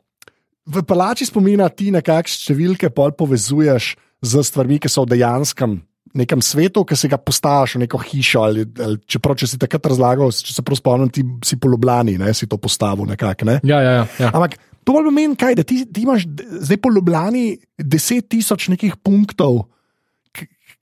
v 0.66 0.84
palači 0.86 1.28
spomina 1.28 1.68
ti 1.68 1.90
nekakšne 1.94 2.48
številke 2.48 2.90
pol 2.94 3.12
povezuješ 3.16 3.94
z 4.24 4.44
stvarmi, 4.44 4.80
ki 4.80 4.88
so 4.88 5.04
v 5.04 5.16
dejanskem 5.16 5.82
nekem 6.14 6.42
svetu, 6.42 6.84
ki 6.86 6.96
si 6.96 7.10
ga 7.10 7.18
postaviš 7.18 7.76
v 7.76 7.84
neko 7.84 7.98
hišo. 7.98 8.44
Ali, 8.46 8.62
ali, 8.78 9.00
čeprav, 9.10 9.36
če 9.40 9.50
si 9.50 9.60
takrat 9.60 9.90
razlagal, 9.90 10.30
če 10.30 10.54
se 10.54 10.64
prav 10.64 10.78
spomnim, 10.78 11.10
ti 11.10 11.26
si 11.46 11.58
po 11.60 11.70
Ljubljani, 11.72 12.16
ne, 12.22 12.30
si 12.36 12.48
to 12.50 12.58
postavil 12.62 13.08
nekako. 13.10 13.50
Ne? 13.50 13.58
Ja, 13.66 13.82
ja, 13.82 13.92
ja, 13.98 14.06
ja. 14.22 14.30
Ampak 14.30 14.56
to 14.86 14.94
bolj 14.94 15.10
pomeni, 15.10 15.36
kaj, 15.38 15.58
da 15.58 15.66
ti, 15.66 15.82
ti 15.90 16.06
imaš 16.06 16.28
zdaj 16.68 16.80
po 16.80 16.92
Ljubljani 16.94 17.46
10 17.82 18.28
tisoč 18.30 18.70
nekih 18.72 19.00
punktov. 19.02 19.64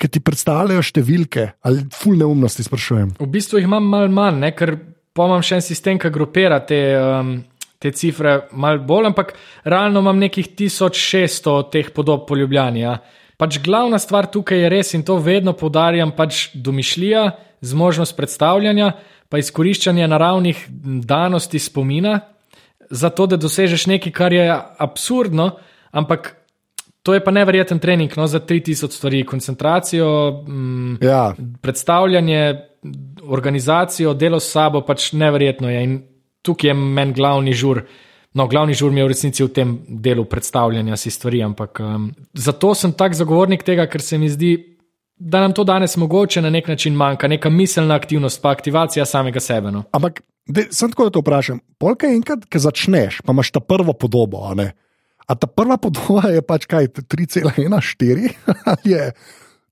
Ki 0.02 0.08
ti 0.10 0.18
predstavljajo 0.24 0.82
številke, 0.82 1.42
ali 1.62 1.84
ful 1.94 2.16
neumnosti, 2.18 2.64
sprašujem. 2.66 3.12
V 3.20 3.28
bistvu 3.30 3.60
jih 3.60 3.68
imam 3.68 3.84
malo 3.86 4.08
manj, 4.10 4.40
ne? 4.42 4.50
ker 4.56 4.74
pa 5.14 5.28
imam 5.28 5.44
še 5.46 5.60
en 5.60 5.62
sistem, 5.62 6.00
ki 6.00 6.10
grupira 6.10 6.58
te, 6.66 6.80
um, 6.98 7.36
te 7.82 7.90
cifre 7.90 8.36
malo 8.52 8.78
bolj, 8.86 9.10
ampak 9.10 9.34
realno 9.64 10.00
imam 10.00 10.18
nekih 10.22 10.52
1600 10.58 11.70
teh 11.72 11.90
podob 11.94 12.28
po 12.28 12.36
Ljubljani. 12.38 12.84
Ja. 12.84 12.98
Pač 13.36 13.58
glavna 13.64 13.98
stvar 13.98 14.28
tukaj 14.30 14.60
je 14.62 14.68
res 14.70 14.94
in 14.94 15.02
to 15.02 15.16
vedno 15.18 15.56
poudarjam, 15.58 16.12
pač 16.14 16.52
domišljija, 16.54 17.24
zmožnost 17.62 18.14
predstavljanja, 18.16 18.92
pa 19.28 19.40
izkoriščanje 19.42 20.06
naravnih 20.08 20.60
danosti 21.08 21.58
spomina, 21.58 22.20
zato 22.90 23.26
da 23.26 23.40
dosežeš 23.40 23.88
nekaj, 23.90 24.12
kar 24.14 24.36
je 24.36 24.46
absurdno, 24.78 25.50
ampak. 25.90 26.36
To 27.02 27.16
je 27.16 27.18
pa 27.18 27.32
neverjeten 27.34 27.80
trening 27.82 28.12
no, 28.14 28.28
za 28.30 28.38
3000 28.38 28.94
stvari, 28.94 29.24
koncentracijo, 29.26 30.06
mm, 30.46 31.00
Ja, 31.02 31.32
predstavljanje, 31.60 32.60
organizacijo, 33.26 34.12
delo 34.14 34.38
s 34.40 34.52
sabo, 34.52 34.84
pač 34.86 35.08
neverjetno 35.18 35.70
je. 35.70 35.80
In 35.82 35.96
tukaj 36.42 36.70
je 36.70 36.74
meni 36.74 37.14
glavni 37.16 37.52
žur. 37.52 37.82
No, 38.34 38.46
glavni 38.48 38.74
žur 38.74 38.92
mi 38.92 39.02
je 39.02 39.04
v 39.04 39.12
resnici 39.12 39.44
v 39.44 39.52
tem 39.52 39.72
delu 39.88 40.24
predstavljanja 40.24 40.96
si 40.96 41.10
stvari, 41.12 41.42
ampak 41.44 41.80
um, 41.84 42.10
zato 42.32 42.72
sem 42.74 42.94
tak 42.96 43.14
zagovornik 43.14 43.64
tega, 43.66 43.86
ker 43.86 44.00
se 44.00 44.18
mi 44.18 44.30
zdi, 44.32 44.54
da 45.16 45.42
nam 45.44 45.52
to 45.52 45.64
danes 45.68 45.96
mogoče 46.00 46.40
na 46.42 46.50
nek 46.50 46.68
način 46.68 46.96
manjka, 46.96 47.28
neka 47.28 47.50
miselna 47.50 47.94
aktivnost, 47.94 48.40
pa 48.42 48.50
aktivacija 48.50 49.04
samega 49.06 49.40
sebe. 49.40 49.70
No. 49.70 49.84
Ampak, 49.92 50.22
dej, 50.48 50.70
sem 50.72 50.90
tako, 50.90 51.10
da 51.10 51.16
te 51.16 51.22
vprašam. 51.22 51.60
Polka 51.78 52.08
enkrat, 52.08 52.48
ki 52.48 52.62
začneš, 52.64 53.20
pa 53.26 53.36
imaš 53.36 53.52
ta 53.52 53.60
prvo 53.60 53.92
podobo. 53.92 54.46
A, 54.48 54.54
ne? 54.56 54.72
a 55.26 55.34
ta 55.34 55.46
prva 55.46 55.78
podoba 55.80 56.32
je 56.32 56.42
pač 56.42 56.66
kaj, 56.70 56.88
3,14 57.08 58.32
ali, 58.72 58.94
je 58.94 59.12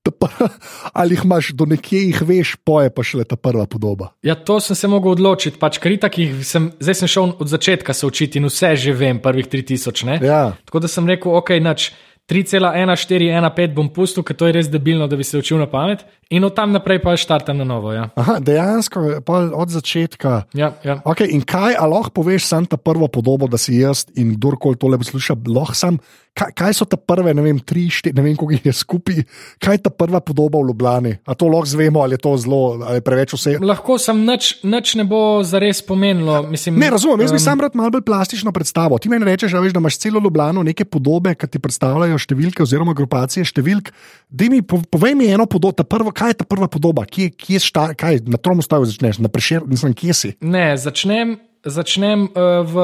ali 0.99 1.15
jih 1.15 1.25
imaš 1.25 1.51
do 1.53 1.65
nekje, 1.65 2.01
jih 2.07 2.21
veš, 2.21 2.55
poje 2.63 2.89
pa 2.89 3.03
šele 3.03 3.23
ta 3.23 3.35
prva 3.35 3.65
podoba. 3.65 4.11
Ja, 4.25 4.35
to 4.35 4.59
sem 4.59 4.75
se 4.75 4.87
mogel 4.87 5.13
odločiti, 5.13 5.59
pač 5.61 5.77
ker 5.81 5.93
takih 6.01 6.41
sem, 6.45 6.71
zdaj 6.79 7.01
sem 7.03 7.11
šel 7.11 7.33
od 7.39 7.47
začetka 7.51 7.93
se 7.93 8.07
učiti 8.07 8.39
in 8.41 8.49
vse 8.49 8.75
že 8.75 8.93
vem, 8.93 9.19
prvih 9.21 9.47
3000. 9.47 10.05
Ne? 10.05 10.19
Ja. 10.23 10.53
Tako 10.65 10.79
da 10.79 10.87
sem 10.87 11.07
rekel, 11.07 11.35
ok, 11.35 11.53
nač 11.61 11.91
3,1415 12.31 13.73
bom 13.75 13.89
pustil, 13.91 14.23
ker 14.23 14.37
to 14.39 14.47
je 14.47 14.55
res 14.55 14.69
debilno, 14.71 15.07
da 15.11 15.17
bi 15.19 15.25
se 15.27 15.35
učil 15.41 15.59
na 15.59 15.67
pamet. 15.67 16.05
In 16.31 16.45
od 16.47 16.55
tam 16.55 16.71
naprej 16.71 17.01
pa 17.03 17.17
štartam 17.19 17.59
na 17.59 17.65
novo. 17.67 17.91
Ja, 17.91 18.07
Aha, 18.15 18.37
dejansko 18.39 19.19
od 19.27 19.69
začetka. 19.69 20.47
ja, 20.55 20.71
ja. 20.85 21.01
Okay, 21.03 21.27
in 21.35 21.43
kaj, 21.43 21.75
a 21.75 21.83
lahko 21.91 22.21
poveš 22.21 22.47
sam 22.47 22.65
ta 22.65 22.79
prvo 22.79 23.11
podobo, 23.11 23.51
da 23.51 23.59
si 23.59 23.81
jaz 23.81 24.05
in 24.15 24.37
kdorkoli 24.37 24.79
tole 24.79 25.01
posluša, 25.01 25.35
lahko 25.51 25.75
sam, 25.75 25.99
kaj, 26.33 26.51
kaj 26.55 26.73
so 26.73 26.85
te 26.85 26.97
prve, 26.97 27.33
ne 27.33 27.41
vem, 27.41 27.59
tri, 27.59 27.87
štiri, 27.91 28.15
ne 28.15 28.23
vem, 28.25 28.35
koliko 28.35 28.55
jih 28.55 28.65
je 28.65 28.73
skupaj, 28.73 29.23
kaj 29.59 29.75
je 29.75 29.81
ta 29.85 29.91
prva 29.93 30.19
podoba 30.19 30.59
v 30.61 30.71
Ljubljani? 30.71 31.11
A 31.25 31.35
to 31.35 31.47
lahko 31.51 31.65
zvemo, 31.65 32.01
ali 32.01 32.15
je 32.15 32.21
to 32.23 32.35
zelo, 32.37 32.61
ali 32.81 32.99
je 32.99 33.05
preveč 33.05 33.33
vse. 33.35 33.57
Lahko 33.61 33.97
sem 34.01 34.21
nič, 34.25 34.63
nič 34.63 34.95
ne 34.95 35.03
bo 35.03 35.43
zares 35.43 35.81
pomenilo. 35.81 36.41
Mislim, 36.47 36.79
Ne, 36.79 36.89
razumem, 36.89 37.21
jaz 37.21 37.31
bi 37.31 37.39
em, 37.41 37.45
sam 37.45 37.61
rad 37.61 37.75
malo 37.75 37.91
bolj 37.91 38.05
plastično 38.07 38.51
predstavo. 38.51 38.97
Ti 38.97 39.09
meni 39.09 39.25
rečeš, 39.25 39.53
veš, 39.53 39.73
da 39.73 39.79
imaš 39.83 39.97
celo 39.97 40.19
Ljubljano 40.23 40.63
neke 40.63 40.85
podobe, 40.85 41.35
ki 41.35 41.47
ti 41.47 41.59
predstavljajo 41.59 42.17
številke 42.17 42.63
oziroma 42.63 42.93
grupacije 42.97 43.45
številk. 43.45 43.91
Dej 44.29 44.49
Mi, 44.51 44.61
po- 44.61 44.81
povej 44.83 45.15
mi 45.15 45.29
eno 45.31 45.45
podobo, 45.45 45.71
ta 45.71 45.83
prvo, 45.87 46.11
kaj 46.11 46.29
je 46.29 46.39
ta 46.41 46.45
prva 46.45 46.67
podoba, 46.67 47.05
kje, 47.05 47.29
kje 47.31 47.59
šta, 47.59 47.93
kaj, 47.95 48.23
na 48.27 48.35
tromu 48.37 48.59
stavu 48.63 48.83
začneš, 48.85 49.19
na 49.23 49.29
prešer, 49.31 49.63
nisem 49.67 49.93
kje 49.95 50.13
si. 50.13 50.29
Ne, 50.41 50.75
začnem, 50.75 51.37
začnem 51.63 52.27
uh, 52.31 52.63
v 52.67 52.75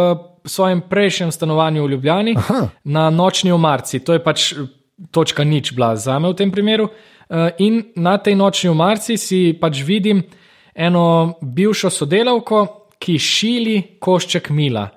svojem 0.47 0.81
prejšnjem 0.81 1.31
stanovanju 1.31 1.85
v 1.85 1.91
Ljubljani 1.91 2.35
Aha. 2.37 2.67
na 2.83 3.09
nočni 3.09 3.51
omarci. 3.51 3.99
To 3.99 4.13
je 4.13 4.23
pač 4.23 4.51
eh, 4.53 4.67
točka 5.11 5.43
nič 5.43 5.73
bila 5.73 5.95
za 5.95 6.19
me 6.19 6.29
v 6.29 6.35
tem 6.35 6.51
primeru. 6.51 6.89
Uh, 7.27 7.51
in 7.59 7.91
na 7.95 8.15
tej 8.17 8.39
nočni 8.39 8.69
omarci 8.71 9.17
si 9.19 9.51
pač 9.59 9.83
vidim 9.83 10.23
eno 10.71 11.35
bivšo 11.41 11.89
sodelavko, 11.91 12.87
ki 12.97 13.17
šili 13.19 13.75
košček 13.99 14.47
mila. 14.49 14.87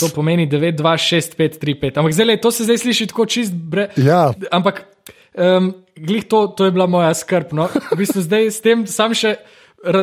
To 0.00 0.08
pomeni 0.14 0.46
9, 0.48 0.78
2, 0.78 0.92
6, 1.02 1.34
5, 1.36 1.58
3, 1.60 1.74
5. 1.82 1.98
Ampak 1.98 2.14
zdaj, 2.14 2.40
to 2.40 2.50
se 2.54 2.64
zdaj 2.64 2.78
sliši 2.78 3.08
tako 3.10 3.26
čist 3.26 3.52
brez. 3.52 3.98
Ja, 3.98 4.30
Ampak, 4.54 4.84
um, 5.34 5.74
glih 5.98 6.24
to, 6.24 6.46
to 6.56 6.64
je 6.64 6.72
bila 6.72 6.86
moja 6.86 7.10
skrb. 7.14 7.52
No? 7.52 7.68
V 7.92 7.98
bistvu 8.00 8.22
zdaj 8.24 8.48
s 8.54 8.62
tem 8.64 8.86
sam 8.86 9.12
še 9.12 9.34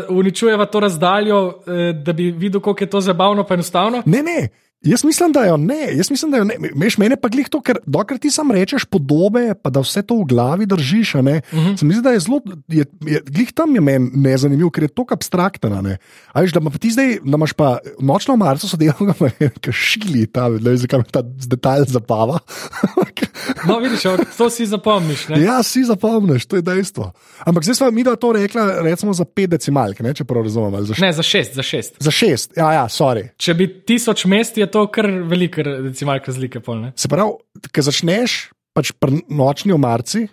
uničujeva 0.10 0.66
to 0.66 0.80
razdaljo, 0.80 1.54
eh, 1.68 1.94
da 1.94 2.14
bi 2.14 2.32
videl, 2.32 2.62
kako 2.62 2.84
je 2.84 2.90
to 2.90 3.02
zabavno 3.02 3.46
in 3.50 3.54
enostavno. 3.54 4.04
ne, 4.06 4.24
ne. 4.24 4.50
Jaz 4.82 5.04
mislim, 5.06 5.32
da 5.32 5.44
jo 5.46 5.58
ne, 5.58 5.94
jaz 5.94 6.10
mislim, 6.12 6.32
da 6.32 6.38
jo 6.38 6.44
ne. 6.44 6.56
Meš 6.76 6.98
mene 6.98 7.16
pa 7.16 7.30
glih 7.30 7.46
to, 7.54 7.60
ker 7.62 7.78
dokler 7.86 8.18
ti 8.20 8.32
sam 8.34 8.50
rečeš 8.52 8.88
podobe, 8.90 9.54
pa 9.54 9.70
da 9.70 9.84
vse 9.84 10.02
to 10.02 10.18
v 10.24 10.26
glavi 10.32 10.66
držiš, 10.66 11.14
ne. 11.22 11.42
Uh 11.52 11.60
-huh. 11.60 11.78
Se 11.78 11.86
mi 11.86 11.94
zdi, 11.94 12.02
da 12.02 12.16
je 12.16 12.20
zelo, 12.20 12.42
je, 12.68 12.86
je, 13.06 13.22
glih 13.30 13.52
tam 13.54 13.76
je 13.76 13.82
meni 13.82 14.10
nezanimiv, 14.14 14.70
ker 14.70 14.84
je 14.84 14.88
to 14.88 15.06
abstraktno. 15.12 15.70
a 15.78 15.82
ne. 15.82 15.98
A 16.34 16.42
veš, 16.42 16.54
da, 16.54 16.60
ima 16.60 16.70
pa 16.70 16.78
ti 16.78 16.92
zdaj, 16.92 17.18
da 17.24 17.38
imaš 17.38 17.54
pa 17.54 17.78
nočno 18.00 18.36
marco 18.36 18.68
sodelavko, 18.68 19.30
ki 19.62 19.72
šili 19.72 20.26
ta, 20.28 20.50
ne 20.50 20.58
vem, 20.58 20.78
zakaj 20.78 21.00
me 21.00 21.06
ta 21.12 21.22
detajl 21.22 21.86
zapava. 21.88 22.40
No, 23.64 23.78
vidiš, 23.78 24.04
to 24.38 24.50
si 24.50 24.66
zapomniš. 24.66 25.28
Ne? 25.30 25.42
ja, 25.42 25.60
si 25.64 25.84
zapomniš, 25.84 26.46
to 26.46 26.56
je 26.56 26.62
dejstvo. 26.62 27.12
Ampak 27.42 27.64
zdaj 27.64 27.76
smo 27.76 27.92
mi 27.92 28.04
da 28.04 28.16
to 28.16 28.32
rekla, 28.32 28.82
recimo 28.82 29.14
za 29.14 29.26
pet 29.26 29.50
decimalk, 29.50 30.00
ne, 30.00 30.14
če 30.14 30.24
prav 30.24 30.44
razumem. 30.44 30.76
Za, 30.84 30.94
š- 30.94 31.02
Ne, 31.02 31.12
za 31.12 31.24
šest, 31.24 31.54
za 31.54 31.64
šest. 31.64 31.96
za 32.00 32.12
šest, 32.12 32.58
ja, 32.58 32.74
ja, 32.74 32.86
sorry. 32.86 33.30
Če 33.36 33.54
bi 33.54 33.68
tisoč 33.84 34.26
mest, 34.26 34.58
je 34.58 34.68
to 34.68 34.86
kar 34.88 35.06
velika 35.06 35.64
decimalka 35.64 36.32
razlike. 36.32 36.60
Pol, 36.60 36.82
ne? 36.82 36.94
Se 36.96 37.08
pravi, 37.08 37.38
ko 37.70 37.82
začneš 37.82 38.52
pač 38.74 38.92
pri 38.94 39.22
nočni 39.30 39.74
omarci, 39.74 40.28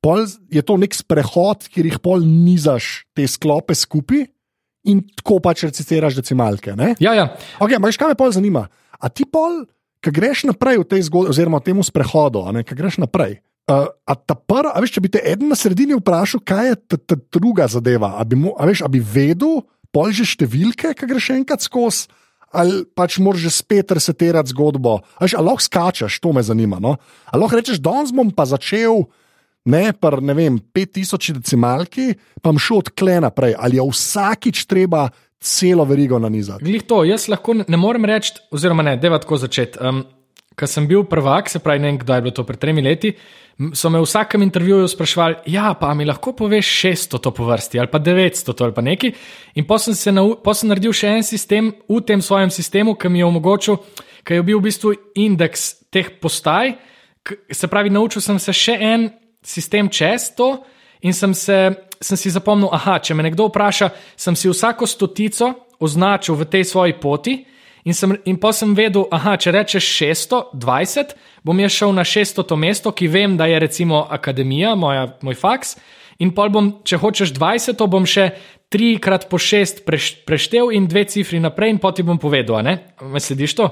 pol 0.00 0.22
je 0.48 0.62
to 0.62 0.76
nek 0.80 0.94
sprehod, 0.94 1.66
kjer 1.68 1.88
jih 1.90 1.98
pol 2.00 2.22
nizaš 2.24 3.04
te 3.16 3.26
sklope 3.28 3.74
skupaj 3.74 4.26
in 4.88 5.02
tako 5.18 5.40
pač 5.44 5.66
recitiraš 5.68 6.16
decimalke. 6.22 6.72
Ne? 6.72 6.94
Ja, 7.00 7.12
ja. 7.12 7.26
Okay, 7.60 7.76
ampak 7.76 7.98
kaj 8.00 8.14
me 8.14 8.16
pol 8.16 8.32
zanima? 8.32 8.62
A 9.00 9.08
ti 9.12 9.26
pol, 9.28 9.64
ki 10.00 10.10
greš 10.12 10.48
naprej 10.48 10.80
v 10.82 10.88
tej 10.88 11.06
zgodbi, 11.08 11.32
oziroma 11.32 11.60
v 11.60 11.70
tem 11.70 11.78
sprehodu, 11.84 12.44
ki 12.64 12.74
greš 12.76 13.00
naprej. 13.00 13.40
Uh, 13.70 13.86
a 14.08 14.16
ta 14.18 14.34
prva, 14.34 14.74
veš, 14.82 14.96
če 14.96 15.02
bi 15.04 15.12
te 15.12 15.20
eden 15.22 15.52
na 15.52 15.54
sredini 15.54 15.94
vprašal, 15.94 16.42
kaj 16.42 16.64
je 16.72 16.76
ta, 16.90 16.96
ta 17.12 17.16
druga 17.30 17.68
zadeva, 17.70 18.16
a 18.18 18.24
bi, 18.26 18.34
mu, 18.34 18.56
a 18.58 18.66
veš, 18.66 18.82
a 18.82 18.88
bi 18.90 18.98
vedel, 18.98 19.60
pol 19.94 20.10
že 20.10 20.26
številke, 20.26 20.90
ki 20.96 21.06
greš 21.06 21.30
enkrat 21.36 21.62
skozi, 21.62 22.10
ali 22.50 22.82
pač 22.98 23.20
moraš 23.22 23.46
že 23.46 23.52
spet 23.62 23.94
resetirati 23.94 24.50
zgodbo. 24.50 24.98
A 25.16 25.20
veš, 25.22 25.38
a 25.38 25.44
lahko 25.44 25.62
skačeš, 25.62 26.18
to 26.18 26.34
me 26.34 26.42
zanima. 26.42 26.82
No? 26.82 26.98
A 27.30 27.38
lahko 27.38 27.60
rečeš, 27.60 27.78
danes 27.78 28.10
bom 28.10 28.32
pa 28.34 28.48
začel. 28.48 29.06
Ne, 29.70 29.92
pa 29.92 30.16
ne 30.18 30.34
vem, 30.34 30.56
5000 30.72 31.36
decimalki, 31.36 32.16
pa 32.40 32.50
bom 32.50 32.58
šel 32.58 32.80
od 32.80 32.90
tle 32.96 33.20
naprej. 33.22 33.54
Ali 33.54 33.78
je 33.78 33.84
vsakič 33.86 34.64
treba 34.66 35.10
celo 35.40 35.84
verigo 35.88 36.18
nanizati. 36.18 36.64
Glih 36.64 36.84
to, 36.86 37.02
jaz 37.08 37.28
lahko 37.32 37.56
ne, 37.62 37.76
morem 37.80 38.04
reči, 38.04 38.36
oziroma 38.52 38.84
ne, 38.86 38.96
deva 39.00 39.20
tako 39.22 39.40
začeti. 39.40 39.80
Um, 39.80 40.04
Ko 40.58 40.66
sem 40.68 40.84
bil 40.84 41.06
prvak, 41.08 41.48
se 41.48 41.60
pravi, 41.62 41.80
ne 41.80 41.88
vem, 41.88 41.98
kdaj 42.02 42.18
je 42.18 42.22
bilo 42.26 42.34
to 42.36 42.42
pred 42.44 42.58
tremi 42.60 42.82
leti, 42.84 43.14
so 43.72 43.88
me 43.88 44.00
v 44.00 44.04
vsakem 44.04 44.42
intervjuju 44.42 44.88
sprašvali, 44.92 45.36
ja, 45.52 45.70
pa 45.78 45.92
mi 45.94 46.04
lahko 46.04 46.34
poveš 46.36 46.68
600 46.82 47.20
to 47.22 47.30
po 47.32 47.46
vrsti 47.48 47.80
ali 47.80 47.88
pa 47.88 48.00
900 48.02 48.54
to 48.56 48.64
ali 48.64 48.74
pa 48.74 48.82
neki. 48.84 49.12
In 49.54 49.64
potem 49.64 49.94
sem, 49.96 50.20
po 50.44 50.54
sem 50.54 50.68
naredil 50.68 50.92
še 50.92 51.14
en 51.16 51.24
sistem 51.24 51.70
v 51.88 52.00
tem 52.04 52.20
svojem 52.20 52.52
sistemu, 52.52 52.96
ki 52.98 53.08
mi 53.08 53.22
je 53.22 53.30
omogočil, 53.30 53.78
ki 54.26 54.40
je 54.40 54.44
bil 54.44 54.60
v 54.60 54.66
bistvu 54.68 54.94
indeks 55.14 55.86
teh 55.88 56.10
postaj. 56.20 56.74
Se 57.52 57.70
pravi, 57.70 57.94
naučil 57.94 58.20
sem 58.20 58.42
se 58.42 58.52
še 58.52 58.76
en 58.76 59.08
sistem 59.40 59.88
čez 59.88 60.32
to 60.36 60.58
in 61.02 61.16
sem, 61.16 61.34
se, 61.34 61.58
sem 62.00 62.16
si 62.16 62.32
zapomnil, 62.32 62.70
aha, 62.72 62.98
če 62.98 63.14
me 63.14 63.24
nekdo 63.26 63.48
vpraša, 63.48 63.90
sem 64.16 64.36
si 64.36 64.50
vsako 64.50 64.88
stotico 64.88 65.54
označil 65.80 66.36
v 66.36 66.48
tej 66.48 66.64
svoji 66.68 66.94
poti. 67.00 67.34
In, 67.88 67.96
sem, 67.96 68.12
in 68.28 68.36
pa 68.36 68.52
sem 68.52 68.74
vedel, 68.76 69.08
da 69.08 69.36
če 69.40 69.54
rečeš 69.56 69.86
620, 69.96 71.16
bom 71.40 71.56
jaz 71.56 71.72
šel 71.72 71.94
na 71.96 72.04
600 72.04 72.58
mesto, 72.60 72.92
ki 72.92 73.08
vem, 73.08 73.38
da 73.40 73.48
je 73.48 73.56
recimo 73.56 74.04
akademija, 74.04 74.74
moja, 74.76 75.08
moj 75.24 75.38
faks. 75.40 75.78
In 76.20 76.34
pa 76.36 76.50
bom, 76.52 76.84
če 76.84 77.00
hočeš 77.00 77.32
20, 77.32 77.80
bom 77.88 78.04
še 78.04 78.34
3 78.70 79.00
krat 79.00 79.24
po 79.32 79.40
6 79.40 79.80
preštel 80.28 80.68
in 80.76 80.84
dve 80.86 81.06
cifri 81.08 81.40
naprej, 81.40 81.72
in 81.72 81.80
potem 81.80 82.06
bom 82.06 82.20
povedal, 82.20 82.60
ne? 82.62 82.92
Me 83.00 83.18
slediš 83.18 83.56
to? 83.56 83.70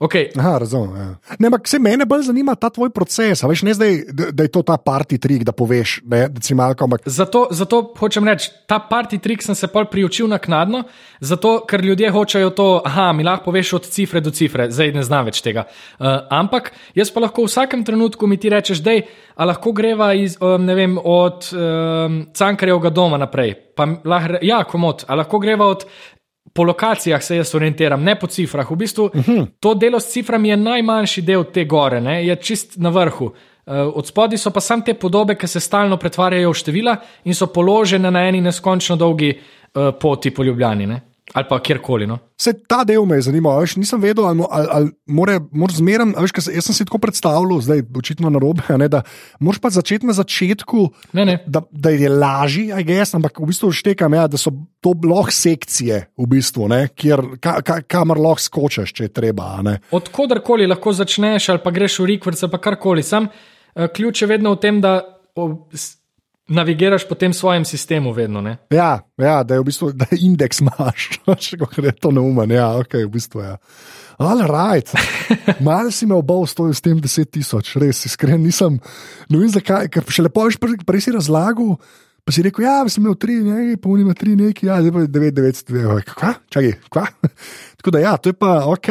Okay. 0.00 0.30
Aha, 0.38 0.58
razumem. 0.58 0.96
Ja. 0.96 1.36
Ne, 1.38 1.46
ampak 1.46 1.68
se 1.68 1.78
mene 1.78 2.06
bolj 2.08 2.22
zanima 2.30 2.54
ta 2.56 2.70
tvoj 2.72 2.88
proces. 2.90 3.42
Veš, 3.44 3.62
ne 3.68 3.74
zdaj, 3.76 3.98
da, 4.08 4.30
da 4.32 4.46
je 4.46 4.52
to 4.54 4.62
ta 4.64 4.78
party 4.80 5.18
trik, 5.20 5.42
da 5.44 5.52
poveš 5.52 5.98
ne, 6.08 6.22
decimalko. 6.32 6.86
Ampak... 6.88 7.04
Zato, 7.04 7.42
zato 7.52 7.82
hočem 7.98 8.24
reči, 8.24 8.48
ta 8.64 8.78
party 8.80 9.18
trik 9.20 9.44
sem 9.44 9.54
se 9.54 9.68
pol 9.68 9.84
priučil 9.92 10.30
naknadno, 10.32 10.86
zato 11.20 11.58
ker 11.68 11.84
ljudje 11.84 12.10
hočejo 12.16 12.50
to, 12.56 12.68
aha, 12.88 13.10
mi 13.12 13.26
lahko 13.28 13.50
poveš 13.50 13.74
od 13.76 13.90
cifre 13.92 14.24
do 14.24 14.32
cifre, 14.32 14.70
zdaj 14.72 14.94
ne 14.96 15.04
znam 15.04 15.28
več 15.28 15.42
tega. 15.44 15.66
Uh, 15.98 16.22
ampak 16.32 16.72
jaz 16.96 17.12
pa 17.12 17.20
lahko 17.26 17.44
v 17.44 17.52
vsakem 17.52 17.84
trenutku 17.84 18.24
mi 18.30 18.40
ti 18.40 18.48
rečeš, 18.48 18.80
da 18.80 18.96
lahko 19.44 19.74
greva 19.76 20.14
iz, 20.16 20.38
um, 20.40 20.64
vem, 20.64 20.96
od 20.96 21.50
um, 21.52 22.22
Cankarjevega 22.32 22.88
doma 22.88 23.20
naprej. 23.20 23.52
Pa, 23.76 23.84
lah, 24.08 24.32
ja, 24.40 24.62
komod, 24.64 25.04
lahko 25.12 25.42
greva 25.44 25.68
od 25.76 25.84
po 26.60 26.64
lokacijah 26.64 27.22
se 27.22 27.36
jaz 27.36 27.54
orientiram, 27.54 28.02
ne 28.04 28.18
po 28.20 28.26
cifrah. 28.26 28.70
V 28.70 28.76
bistvu 28.76 29.04
uh 29.04 29.16
mhm. 29.16 29.32
-huh. 29.32 29.46
to 29.60 29.74
delo 29.74 30.00
s 30.00 30.12
ciframi 30.12 30.48
je 30.48 30.56
najmanjši 30.56 31.22
del 31.22 31.44
te 31.44 31.64
gore, 31.64 32.00
ne? 32.00 32.26
je 32.26 32.36
čist 32.36 32.76
na 32.76 32.88
vrhu. 32.88 33.24
Uh, 33.24 33.32
od 33.94 34.06
spodaj 34.06 34.38
so 34.38 34.50
pa 34.50 34.60
samo 34.60 34.82
te 34.82 34.94
podobe, 34.94 35.34
ki 35.34 35.46
se 35.46 35.60
stalno 35.60 35.96
pretvarjajo 35.96 36.50
v 36.50 36.54
števila 36.54 36.96
in 37.24 37.34
so 37.34 37.46
položene 37.46 38.10
na 38.10 38.28
eni 38.28 38.40
neskončno 38.40 38.96
dolgi 38.96 39.30
uh, 39.30 39.94
poti 40.00 40.30
po 40.30 40.44
Ljubljani. 40.44 40.86
Ne? 40.86 41.00
Ali 41.34 41.46
pa 41.48 41.60
kjerkoli. 41.62 42.06
No? 42.10 42.18
Se 42.40 42.52
ta 42.52 42.82
del 42.84 43.04
me 43.06 43.20
je 43.20 43.28
zanimal, 43.28 43.60
veš, 43.62 43.76
nisem 43.78 44.00
vedel, 44.02 44.26
ali, 44.26 44.42
ali, 44.50 44.68
ali 44.74 44.90
more, 45.06 45.36
more 45.52 45.74
zmeraj. 45.74 46.10
Jaz 46.50 46.66
sem 46.66 46.74
si 46.74 46.86
tako 46.88 46.98
predstavljal, 47.02 47.60
zdaj 47.62 47.84
očitno 48.00 48.32
na 48.32 48.40
robe, 48.42 48.64
ne, 48.80 48.88
da 48.90 49.02
moraš 49.38 49.60
pa 49.62 49.70
začeti 49.70 50.08
na 50.08 50.16
začetku, 50.16 50.88
ne, 51.18 51.26
ne. 51.28 51.36
Da, 51.46 51.62
da 51.70 51.92
je 51.94 52.10
lažje, 52.10 52.82
guess, 52.86 53.14
ampak 53.14 53.38
v 53.38 53.50
bistvu 53.52 53.70
štekam, 53.78 54.16
ja, 54.18 54.26
da 54.30 54.40
so 54.40 54.52
to 54.82 54.96
lahko 55.06 55.34
sekcije, 55.34 56.02
v 56.18 56.28
bistvu, 56.34 56.66
ne, 56.72 56.82
kjer, 56.90 57.22
ka, 57.42 57.60
ka, 57.66 57.80
kamor 57.86 58.18
lahko 58.18 58.46
skočiš, 58.48 58.94
če 58.96 59.06
je 59.06 59.14
treba. 59.20 59.52
Odkudarkoli 59.94 60.66
lahko 60.70 60.96
začneš, 60.96 61.52
ali 61.54 61.62
pa 61.62 61.74
greš 61.74 62.00
v 62.02 62.10
rikvrce, 62.14 62.50
pa 62.50 62.58
karkoli. 62.58 63.06
Sam 63.06 63.30
eh, 63.30 63.86
ključ 63.86 64.24
je 64.24 64.30
vedno 64.34 64.56
v 64.56 64.62
tem, 64.66 64.82
da. 64.82 64.98
O, 65.38 65.46
navigiraš 66.50 67.06
po 67.08 67.14
tem 67.14 67.32
svojem 67.32 67.64
sistemu, 67.64 68.12
vedno. 68.12 68.40
Ne? 68.40 68.56
Ja, 68.70 69.00
ja, 69.16 69.42
da 69.42 69.54
je 69.54 69.60
v 69.60 69.64
bistvu 69.70 69.92
da 69.94 70.06
je 70.10 70.18
indeks 70.26 70.60
imaš, 70.60 71.08
če 71.46 71.56
je 71.82 71.92
to 71.92 72.10
neumen. 72.10 72.50
Ja, 72.50 72.72
okay, 72.78 73.06
v 73.06 73.14
bistvu, 73.14 73.44
ja. 73.46 73.56
Ali 74.20 74.44
right. 74.44 74.92
Mal 75.66 75.88
si 75.94 76.06
me 76.06 76.18
obal 76.18 76.44
stojil 76.46 76.74
s 76.74 76.84
tem 76.84 76.98
10 77.00 77.30
tisoč, 77.32 77.72
res 77.80 78.04
iskren 78.04 78.42
nisem. 78.42 78.76
Ne 79.30 79.40
vem 79.40 79.48
zakaj, 79.48 79.88
ker 79.88 80.04
še 80.04 80.26
lepo 80.26 80.44
veš, 80.44 80.58
prej, 80.60 80.82
prej 80.84 81.06
si 81.06 81.14
razlagal. 81.16 81.78
Pa 82.20 82.34
si 82.36 82.44
rekel, 82.44 82.66
ja, 82.66 82.82
sem 82.92 83.00
imel 83.00 83.16
tri, 83.16 83.38
ne, 83.40 83.78
polni 83.80 84.04
ima 84.04 84.12
tri 84.14 84.34
neki, 84.36 84.66
ja, 84.68 84.76
zdaj 84.84 84.92
pa 84.92 85.04
je 85.06 85.08
99, 85.08 86.10
kva, 86.12 86.34
čakaj, 86.52 86.74
kva. 86.92 87.06
Tako 87.80 87.94
da 87.96 88.02
ja, 88.02 88.12
to 88.20 88.28
je 88.28 88.36
pa 88.36 88.50
ok. 88.68 88.90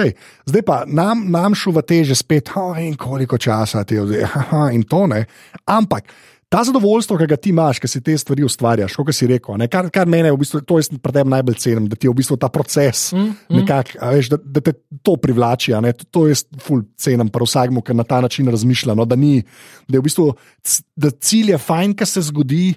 Zdaj 0.50 0.64
pa 0.66 0.80
nam, 0.90 1.28
nam 1.30 1.54
šuva 1.54 1.86
teže 1.86 2.18
spet, 2.18 2.50
oh, 2.58 2.74
in 2.82 2.98
koliko 2.98 3.38
časa 3.38 3.84
ti 3.86 4.00
je, 4.02 4.26
in 4.74 4.88
to 4.90 5.06
ne. 5.08 5.22
Ampak 5.70 6.10
ta 6.50 6.64
zadovoljstvo, 6.66 7.18
ki 7.18 7.28
ga 7.30 7.38
ti 7.38 7.52
imaš, 7.54 7.80
ki 7.80 7.88
si 7.88 8.02
te 8.02 8.16
stvari 8.18 8.44
ustvarjaš, 8.44 8.96
kot 8.98 9.14
si 9.14 9.28
rekel, 9.30 9.58
ne, 9.62 9.68
kar, 9.70 9.92
kar 9.94 10.10
mene, 10.10 10.32
v 10.34 10.42
bistvu, 10.42 10.64
to 10.66 10.80
jaz 10.82 10.90
pri 10.90 11.14
tebi 11.14 11.30
najbolj 11.30 11.58
cenim, 11.62 11.88
da 11.90 11.96
ti 11.96 12.10
je 12.10 12.14
v 12.14 12.18
bistvu 12.18 12.40
ta 12.42 12.50
proces, 12.54 13.12
mm, 13.14 13.30
mm. 13.30 13.60
Nekak, 13.60 13.94
veš, 14.02 14.32
da, 14.34 14.42
da 14.58 14.64
te 14.66 14.74
to 15.06 15.16
privlači. 15.22 15.76
Ne, 15.86 15.94
to, 15.94 16.10
to 16.10 16.26
jaz 16.32 16.44
ful 16.66 16.82
cenim, 16.98 17.30
pa 17.30 17.46
vsakmu, 17.46 17.86
ki 17.86 17.98
na 17.98 18.06
ta 18.08 18.22
način 18.26 18.50
razmišlja. 18.50 18.98
No, 18.98 19.06
da, 19.06 19.18
ni, 19.20 19.44
da 19.88 20.00
je 20.00 20.02
v 20.02 20.08
bistvu 20.10 20.30
da 20.98 21.14
cilj 21.14 21.54
je 21.54 21.62
fajn, 21.62 21.98
ki 21.98 22.10
se 22.10 22.26
zgodi. 22.32 22.68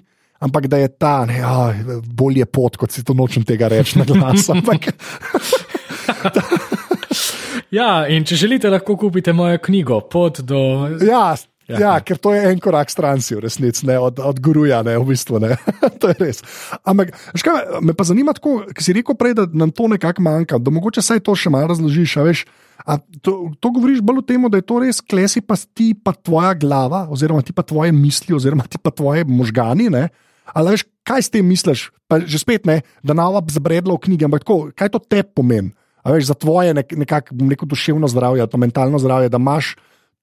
Ampak 0.43 0.65
da 0.67 0.81
je 0.81 0.89
ta, 0.99 1.21
ne, 1.23 1.37
oh, 1.47 2.01
bolje 2.03 2.43
pot, 2.45 2.75
kot 2.75 2.91
si 2.91 2.99
to 3.07 3.13
nočem 3.15 3.45
tega 3.47 3.69
reči 3.71 3.95
na 4.01 4.03
glas. 4.03 4.49
ja, 7.79 8.03
in 8.11 8.27
če 8.27 8.41
želite, 8.41 8.67
lahko 8.73 8.97
kupite 8.99 9.31
mojo 9.31 9.61
knjigo 9.63 10.01
Pot 10.11 10.41
do. 10.43 10.59
Ja, 10.99 11.29
Ja, 11.73 11.79
ja, 11.81 11.93
ker 12.05 12.19
to 12.21 12.33
je 12.35 12.41
en 12.49 12.59
korak 12.61 12.91
stran, 12.93 13.21
v 13.23 13.41
resnici, 13.43 13.87
od, 13.89 14.19
od 14.21 14.39
guruja, 14.43 14.81
ne, 14.85 14.95
v 15.01 15.07
bistvu. 15.09 15.41
Ne. 15.41 15.57
to 16.01 16.11
je 16.11 16.17
res. 16.19 16.43
Ampak, 16.85 17.13
škaj, 17.37 17.81
me 17.81 17.95
pa 17.97 18.05
zanima, 18.07 18.35
kako 18.37 18.69
si 18.77 18.93
rekel 18.93 19.17
prej, 19.17 19.37
da 19.37 19.47
nam 19.49 19.73
to 19.73 19.89
nekako 19.91 20.25
manjka, 20.25 20.59
da 20.61 20.73
mogoče 20.73 21.03
saj 21.05 21.23
to 21.25 21.35
še 21.37 21.53
malo 21.53 21.71
razložiš. 21.73 22.17
A 22.21 22.25
veš, 22.27 22.45
a 22.85 22.97
to, 23.21 23.53
to 23.57 23.73
govoriš 23.73 24.03
bolj 24.05 24.23
o 24.23 24.25
tem, 24.27 24.45
da 24.51 24.59
je 24.61 24.67
to 24.67 24.81
res 24.83 25.01
klesi, 25.01 25.41
pa 25.41 25.57
ti 25.57 25.93
pa 25.97 26.15
tvoja 26.15 26.53
glava, 26.57 27.05
oziroma 27.11 27.45
ti 27.45 27.55
pa 27.55 27.65
tvoje 27.65 27.93
misli, 27.95 28.35
oziroma 28.35 28.67
ti 28.69 28.81
pa 28.81 28.93
tvoje 28.93 29.25
možgani. 29.27 29.89
Ne. 29.93 30.09
Ali 30.51 30.75
veš, 30.75 30.87
kaj 31.07 31.27
s 31.27 31.33
tem 31.33 31.47
misliš? 31.47 31.89
Pa 32.11 32.19
že 32.19 32.41
spet 32.41 32.67
ne, 32.67 32.81
da 33.01 33.15
nava 33.15 33.41
zabredla 33.47 33.95
v 33.95 34.03
knjigi, 34.05 34.27
ampak 34.27 34.43
tako, 34.43 34.69
kaj 34.75 34.91
to 34.93 34.99
te 34.99 35.23
pomeni? 35.23 35.73
Veš, 36.03 36.27
za 36.27 36.35
tvoje 36.35 36.75
nek, 36.75 36.91
nekako, 36.99 37.35
neko 37.47 37.65
duševno 37.65 38.09
zdravje, 38.11 38.43
to 38.51 38.59
mentalno 38.59 38.99
zdravje, 38.99 39.31
da 39.31 39.39
imaš 39.39 39.77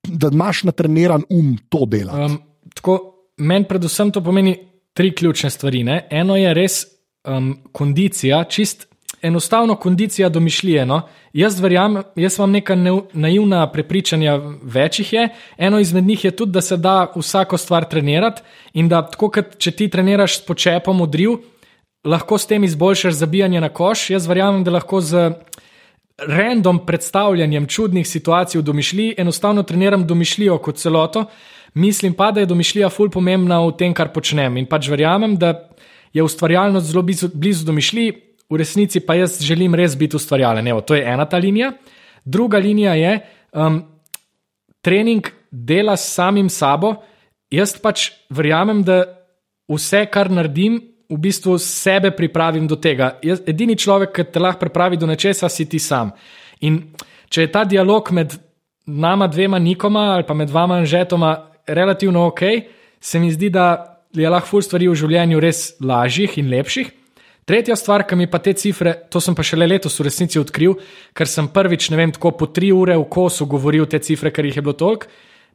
da 0.09 0.29
imaš 0.33 0.63
natreniran 0.63 1.23
um 1.29 1.59
to 1.69 1.87
delo. 1.87 2.13
Um, 2.25 2.39
Meni 3.37 3.65
predvsem 3.65 4.11
to 4.11 4.21
pomeni 4.21 4.59
tri 4.93 5.15
ključne 5.15 5.51
stvari. 5.51 5.85
Ne? 5.85 6.07
Eno 6.11 6.37
je 6.37 6.55
res 6.55 6.83
um, 7.25 7.55
kondicija, 7.73 8.45
čist 8.45 8.87
enostavno 9.23 9.75
kondicija 9.77 10.29
domišljije. 10.29 10.87
No? 10.87 11.03
Jaz 11.33 11.61
verjamem, 11.61 12.03
jaz 12.17 12.39
imam 12.39 12.51
neka 12.51 12.77
naivna 13.13 13.71
prepričanja, 13.73 14.41
večjih 14.63 15.13
je. 15.13 15.29
Eno 15.59 15.81
izmed 15.81 16.05
njih 16.05 16.25
je 16.25 16.31
tudi, 16.31 16.53
da 16.53 16.61
se 16.61 16.77
da 16.77 17.13
vsako 17.17 17.57
stvar 17.57 17.85
trenirati 17.89 18.43
in 18.73 18.89
da 18.89 19.07
tako, 19.07 19.31
kot 19.31 19.57
če 19.59 19.71
ti 19.71 19.89
treniraš 19.89 20.39
s 20.39 20.47
počepom 20.47 21.01
odriv, 21.01 21.39
lahko 22.05 22.39
s 22.39 22.47
tem 22.47 22.65
izboljšaš 22.65 23.15
zabijanje 23.15 23.61
na 23.61 23.69
koš. 23.69 24.11
Jaz 24.11 24.27
verjamem, 24.27 24.65
da 24.65 24.71
lahko 24.71 25.01
z 25.01 25.31
random 26.29 26.87
predstavljanjem 26.87 27.67
čudnih 27.67 28.09
situacij 28.09 28.61
v 28.61 28.65
domišljiji, 28.65 29.15
enostavno 29.19 29.63
treniram 29.63 30.07
domišljijo 30.07 30.59
kot 30.59 30.77
celoto, 30.77 31.25
mislim 31.75 32.15
pa, 32.15 32.31
da 32.31 32.41
je 32.41 32.47
domišljija 32.47 32.89
ful 32.89 33.11
pomembna 33.11 33.61
v 33.67 33.77
tem, 33.79 33.95
kar 33.95 34.13
počnem. 34.13 34.57
In 34.57 34.67
pač 34.67 34.89
verjamem, 34.89 35.37
da 35.37 35.55
je 36.13 36.23
ustvarjalnost 36.23 36.87
zelo 36.87 37.03
blizu, 37.03 37.31
blizu 37.35 37.67
domišljiji, 37.67 38.13
v 38.51 38.59
resnici 38.59 39.01
pa 39.01 39.15
jaz 39.15 39.39
želim 39.43 39.75
res 39.75 39.97
biti 39.97 40.17
ustvarjalen. 40.17 40.67
Evo, 40.67 40.81
to 40.81 40.95
je 40.95 41.05
ena 41.07 41.25
ta 41.25 41.39
linija. 41.39 41.73
Druga 42.25 42.59
linija 42.59 42.95
je 42.95 43.21
um, 43.53 43.83
trening 44.83 45.29
dela 45.51 45.97
s 45.97 46.15
samim 46.15 46.49
sabo. 46.51 46.95
Jaz 47.51 47.77
pač 47.83 48.11
verjamem, 48.31 48.83
da 48.83 49.05
vse, 49.71 50.05
kar 50.11 50.31
naredim, 50.31 50.81
v 51.11 51.19
bistvu 51.19 51.59
sebe 51.59 52.13
pripravim 52.15 52.67
do 52.71 52.77
tega. 52.79 53.17
Jaz, 53.23 53.43
edini 53.47 53.77
človek, 53.77 54.13
ki 54.15 54.25
te 54.31 54.43
lahko 54.43 54.63
pripravi 54.63 54.99
do 55.01 55.09
nečesa, 55.11 55.49
si 55.51 55.67
ti 55.67 55.79
sam. 55.83 56.13
In 56.63 56.79
če 57.31 57.47
je 57.47 57.53
ta 57.53 57.65
dialog 57.65 58.13
med 58.15 58.37
nama 58.87 59.27
dvema 59.27 59.59
nikoma 59.59 60.15
ali 60.15 60.27
pa 60.27 60.35
med 60.35 60.51
vama 60.51 60.79
in 60.79 60.87
žetoma 60.87 61.35
relativno 61.67 62.27
ok, 62.27 62.41
se 63.01 63.19
mi 63.19 63.31
zdi, 63.33 63.51
da 63.51 63.99
je 64.15 64.31
lahko 64.31 64.49
ful 64.49 64.63
stvari 64.63 64.89
v 64.89 64.97
življenju 64.99 65.41
res 65.43 65.75
lažjih 65.81 66.39
in 66.39 66.51
lepših. 66.51 66.91
Tretja 67.47 67.75
stvar, 67.75 68.05
ki 68.07 68.15
mi 68.15 68.29
pa 68.31 68.39
te 68.39 68.53
cifre, 68.55 68.93
to 69.11 69.19
sem 69.23 69.35
pa 69.35 69.43
šele 69.43 69.67
letos 69.67 69.97
v 69.99 70.07
resnici 70.07 70.39
odkril, 70.39 70.77
ker 71.17 71.27
sem 71.27 71.49
prvič, 71.51 71.89
ne 71.91 71.99
vem, 71.99 72.13
tako 72.15 72.31
po 72.39 72.47
tri 72.47 72.71
ure 72.71 72.95
v 72.99 73.07
kosu 73.11 73.47
govoril 73.51 73.89
te 73.91 73.99
cifre, 73.99 74.31
ker 74.31 74.47
jih 74.47 74.61
je 74.61 74.63
bilo 74.63 74.77
toliko, 74.79 75.09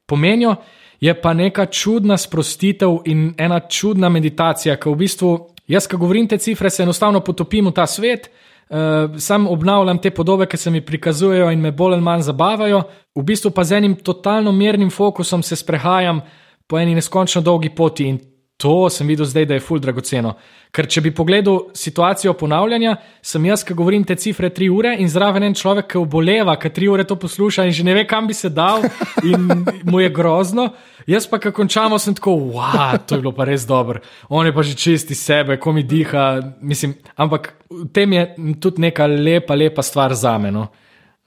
pomenijo, 0.10 0.58
je 1.00 1.22
pa 1.22 1.34
neka 1.34 1.66
čudna 1.66 2.18
sprostitev 2.18 2.98
in 3.06 3.34
ena 3.38 3.60
čudna 3.60 4.10
meditacija, 4.10 4.78
ki 4.78 4.90
v 4.90 4.96
bistvu, 4.96 5.32
jaz, 5.68 5.88
ko 5.88 5.98
govorim 5.98 6.28
te 6.28 6.38
cifre, 6.38 6.70
se 6.70 6.84
enostavno 6.84 7.20
potopim 7.20 7.68
v 7.68 7.74
ta 7.76 7.88
svet, 7.88 8.30
uh, 8.30 9.18
sam 9.18 9.48
obnavljam 9.48 10.00
te 10.02 10.12
podobe, 10.12 10.46
ki 10.46 10.58
se 10.58 10.72
mi 10.72 10.82
prikazujejo 10.86 11.52
in 11.52 11.62
me 11.62 11.72
bolj 11.72 11.94
ali 11.94 12.04
manj 12.04 12.22
zabavajo, 12.30 12.84
v 13.16 13.24
bistvu 13.24 13.52
pa 13.52 13.64
z 13.64 13.78
enim 13.78 13.96
totalno 13.96 14.52
mirnim 14.52 14.90
fokusom 14.90 15.44
se 15.44 15.56
sprehajam 15.56 16.22
po 16.68 16.80
eni 16.80 16.96
neskončno 16.96 17.42
dolgi 17.42 17.70
poti 17.70 18.08
in 18.10 18.20
to 18.58 18.90
sem 18.90 19.08
videl 19.08 19.26
zdaj, 19.28 19.46
da 19.46 19.58
je 19.58 19.64
ful 19.64 19.82
dragoceno. 19.84 20.32
Ker 20.76 20.88
če 20.88 21.02
bi 21.04 21.12
pogledal 21.16 21.74
situacijo 21.76 22.34
ponavljanja, 22.40 22.96
sem 23.24 23.46
jaz, 23.48 23.64
ki 23.68 23.76
govorim 23.76 24.06
te 24.08 24.16
cifre 24.20 24.50
tri 24.56 24.70
ure 24.72 24.94
in 25.00 25.12
zraven 25.12 25.44
en 25.44 25.56
človek, 25.56 25.90
ki 25.92 26.00
oboleva, 26.00 26.56
ki 26.60 26.72
tri 26.76 26.88
ure 26.92 27.04
to 27.08 27.18
posluša 27.20 27.68
in 27.68 27.76
že 27.76 27.84
ne 27.88 27.96
ve, 27.98 28.06
kam 28.08 28.28
bi 28.28 28.36
se 28.36 28.50
dal 28.50 28.88
in 29.24 29.50
mu 29.92 30.00
je 30.00 30.10
grozno. 30.10 30.70
Jaz 31.08 31.28
pa, 31.30 31.40
ko 31.40 31.52
končamo, 31.56 32.00
sem 32.00 32.16
tako, 32.16 32.38
wow, 32.56 32.96
to 32.98 33.20
je 33.20 33.26
bilo 33.26 33.36
pa 33.36 33.46
res 33.46 33.68
dobro. 33.68 34.02
On 34.30 34.48
je 34.48 34.56
pa 34.56 34.64
že 34.64 34.76
čisti 34.80 35.16
sebe, 35.16 35.60
ko 35.60 35.76
mi 35.76 35.84
diha. 35.84 36.40
Mislim, 36.62 36.96
ampak 37.16 37.54
v 37.70 37.88
tem 37.94 38.16
je 38.16 38.26
tudi 38.64 38.88
neka 38.88 39.08
lepa, 39.12 39.56
lepa 39.56 39.84
stvar 39.84 40.16
za 40.16 40.38
me. 40.40 40.52
No. 40.52 40.70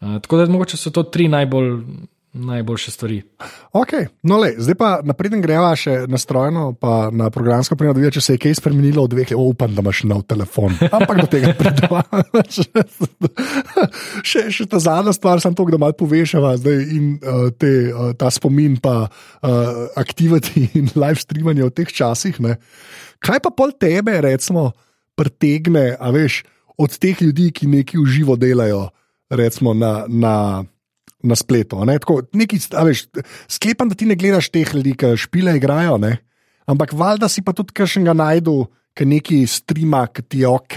Uh, 0.00 0.16
tako 0.24 0.40
da 0.40 0.52
mogoče 0.52 0.80
so 0.80 0.90
to 0.90 1.04
tri 1.12 1.28
najbolj 1.28 1.76
najboljše 2.32 2.90
stvari. 2.90 3.22
Okay. 3.72 4.06
No, 4.22 4.36
le, 4.38 4.52
zdaj 4.58 4.74
pa 4.78 4.88
napreden 5.04 5.40
greva 5.40 5.70
še 5.76 6.04
na 6.10 6.18
strojno, 6.20 6.72
pa 6.76 7.08
na 7.12 7.30
programsko 7.32 7.76
prenavijo, 7.76 8.10
če 8.18 8.22
se 8.24 8.36
je 8.36 8.42
kaj 8.42 8.58
spremenilo 8.60 9.06
v 9.06 9.12
dveh. 9.14 9.32
Upam, 9.38 9.74
da 9.74 9.82
imaš 9.82 10.02
nov 10.08 10.24
telefon. 10.28 10.76
Ampak 10.90 11.22
do 11.22 11.26
tega 11.30 11.54
pridem. 11.58 11.94
še, 14.28 14.44
še 14.54 14.68
ta 14.68 14.80
zadnja 14.82 15.14
stvar, 15.16 15.42
sem 15.44 15.56
to, 15.56 15.66
da 15.72 15.80
malo 15.80 15.96
povešava 15.98 16.54
zdaj 16.60 16.78
in 16.94 17.10
uh, 17.16 17.48
te, 17.56 17.72
uh, 17.90 18.12
ta 18.18 18.30
spomin, 18.34 18.76
pa 18.82 19.08
uh, 19.08 19.82
aktiviti 19.98 20.68
in 20.78 20.92
live 21.02 21.20
streamanje 21.22 21.64
v 21.64 21.74
teh 21.80 21.96
časih. 22.00 22.40
Ne. 22.44 22.58
Kaj 23.24 23.42
pa 23.44 23.54
pol 23.54 23.72
tebe, 23.74 24.20
recimo, 24.24 24.70
pretegne, 25.18 25.94
a 25.96 26.12
veš, 26.14 26.42
od 26.78 26.92
teh 27.00 27.18
ljudi, 27.24 27.50
ki 27.50 27.72
nekaj 27.72 28.02
uživo 28.04 28.36
delajo, 28.38 28.90
recimo 29.32 29.74
na. 29.74 30.02
na 30.08 30.34
na 31.22 31.36
spletu. 31.38 31.80
Tako, 31.86 32.22
nekaj, 32.36 32.66
veš, 32.86 33.06
sklepam, 33.50 33.90
da 33.90 33.98
ti 33.98 34.08
ne 34.08 34.16
gledaš 34.18 34.50
teh 34.54 34.74
ljudi, 34.74 34.96
ki 34.98 35.14
špile 35.18 35.56
igrajo, 35.58 35.98
ne? 36.02 36.18
ampak 36.68 36.92
valjda 36.92 37.28
si 37.32 37.42
pa 37.44 37.54
tudi 37.56 37.72
kakšnega 37.76 38.12
najdu, 38.16 38.66
ki 38.96 39.06
neki 39.08 39.38
strima, 39.48 40.04
ki 40.12 40.24
ti 40.26 40.42
je 40.44 40.50
ok. 40.50 40.76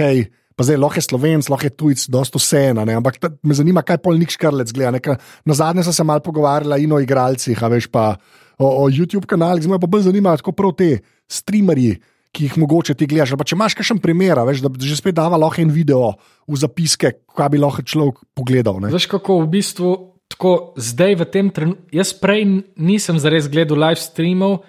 Pa 0.55 0.67
zdaj 0.67 0.77
lahko 0.77 0.99
je 0.99 1.07
slovenc, 1.07 1.49
lahko 1.49 1.67
je 1.67 1.73
tujc, 1.73 2.05
dosta 2.13 2.37
vseeno. 2.37 2.85
Ampak 2.85 3.17
ta, 3.17 3.31
me 3.43 3.55
zanima, 3.57 3.83
kaj 3.83 3.97
pol 4.03 4.19
nik 4.19 4.33
škrlec 4.33 4.71
gleda. 4.75 4.93
Neka, 4.97 5.17
na 5.47 5.57
zadnje 5.57 5.87
sem 5.87 5.95
se 5.95 6.05
mal 6.05 6.21
pogovarjala 6.23 6.77
in 6.77 6.91
o 6.93 6.99
igralcih, 7.01 7.57
a 7.57 7.71
veš 7.71 7.89
pa 7.91 8.13
o, 8.59 8.67
o 8.67 8.89
YouTube 8.91 9.25
kanalih, 9.25 9.65
zdaj 9.65 9.73
me 9.73 9.81
pa 9.81 9.89
bolj 9.89 10.05
zanima, 10.11 10.35
kako 10.37 10.55
prav 10.55 10.75
te 10.79 10.93
streamerji. 11.31 11.99
Ki 12.31 12.45
jih 12.45 12.53
mogoče 12.61 12.93
ti 12.95 13.03
gledaš. 13.11 13.33
Pa 13.35 13.43
če 13.43 13.57
imaš 13.57 13.73
kakšen 13.75 13.97
primer, 13.99 14.39
veš, 14.47 14.61
da 14.63 14.69
že 14.79 14.95
spet 14.95 15.17
dava 15.17 15.35
lahko 15.35 15.59
en 15.59 15.73
video 15.73 16.13
v 16.47 16.59
zapiske, 16.61 17.09
kaj 17.27 17.49
bi 17.51 17.59
lahko 17.59 17.83
človek 17.83 18.21
pogledal. 18.37 18.79
Veš, 18.87 19.09
kako 19.11 19.41
v 19.41 19.49
bistvu 19.57 19.89
tako 20.31 20.73
zdaj 20.79 21.15
v 21.19 21.27
tem 21.27 21.49
trenutku, 21.51 21.83
jaz 21.91 22.13
prej 22.15 22.45
nisem 22.75 23.19
zares 23.19 23.49
gledal 23.51 23.79
live 23.79 23.99
streamov, 24.01 24.61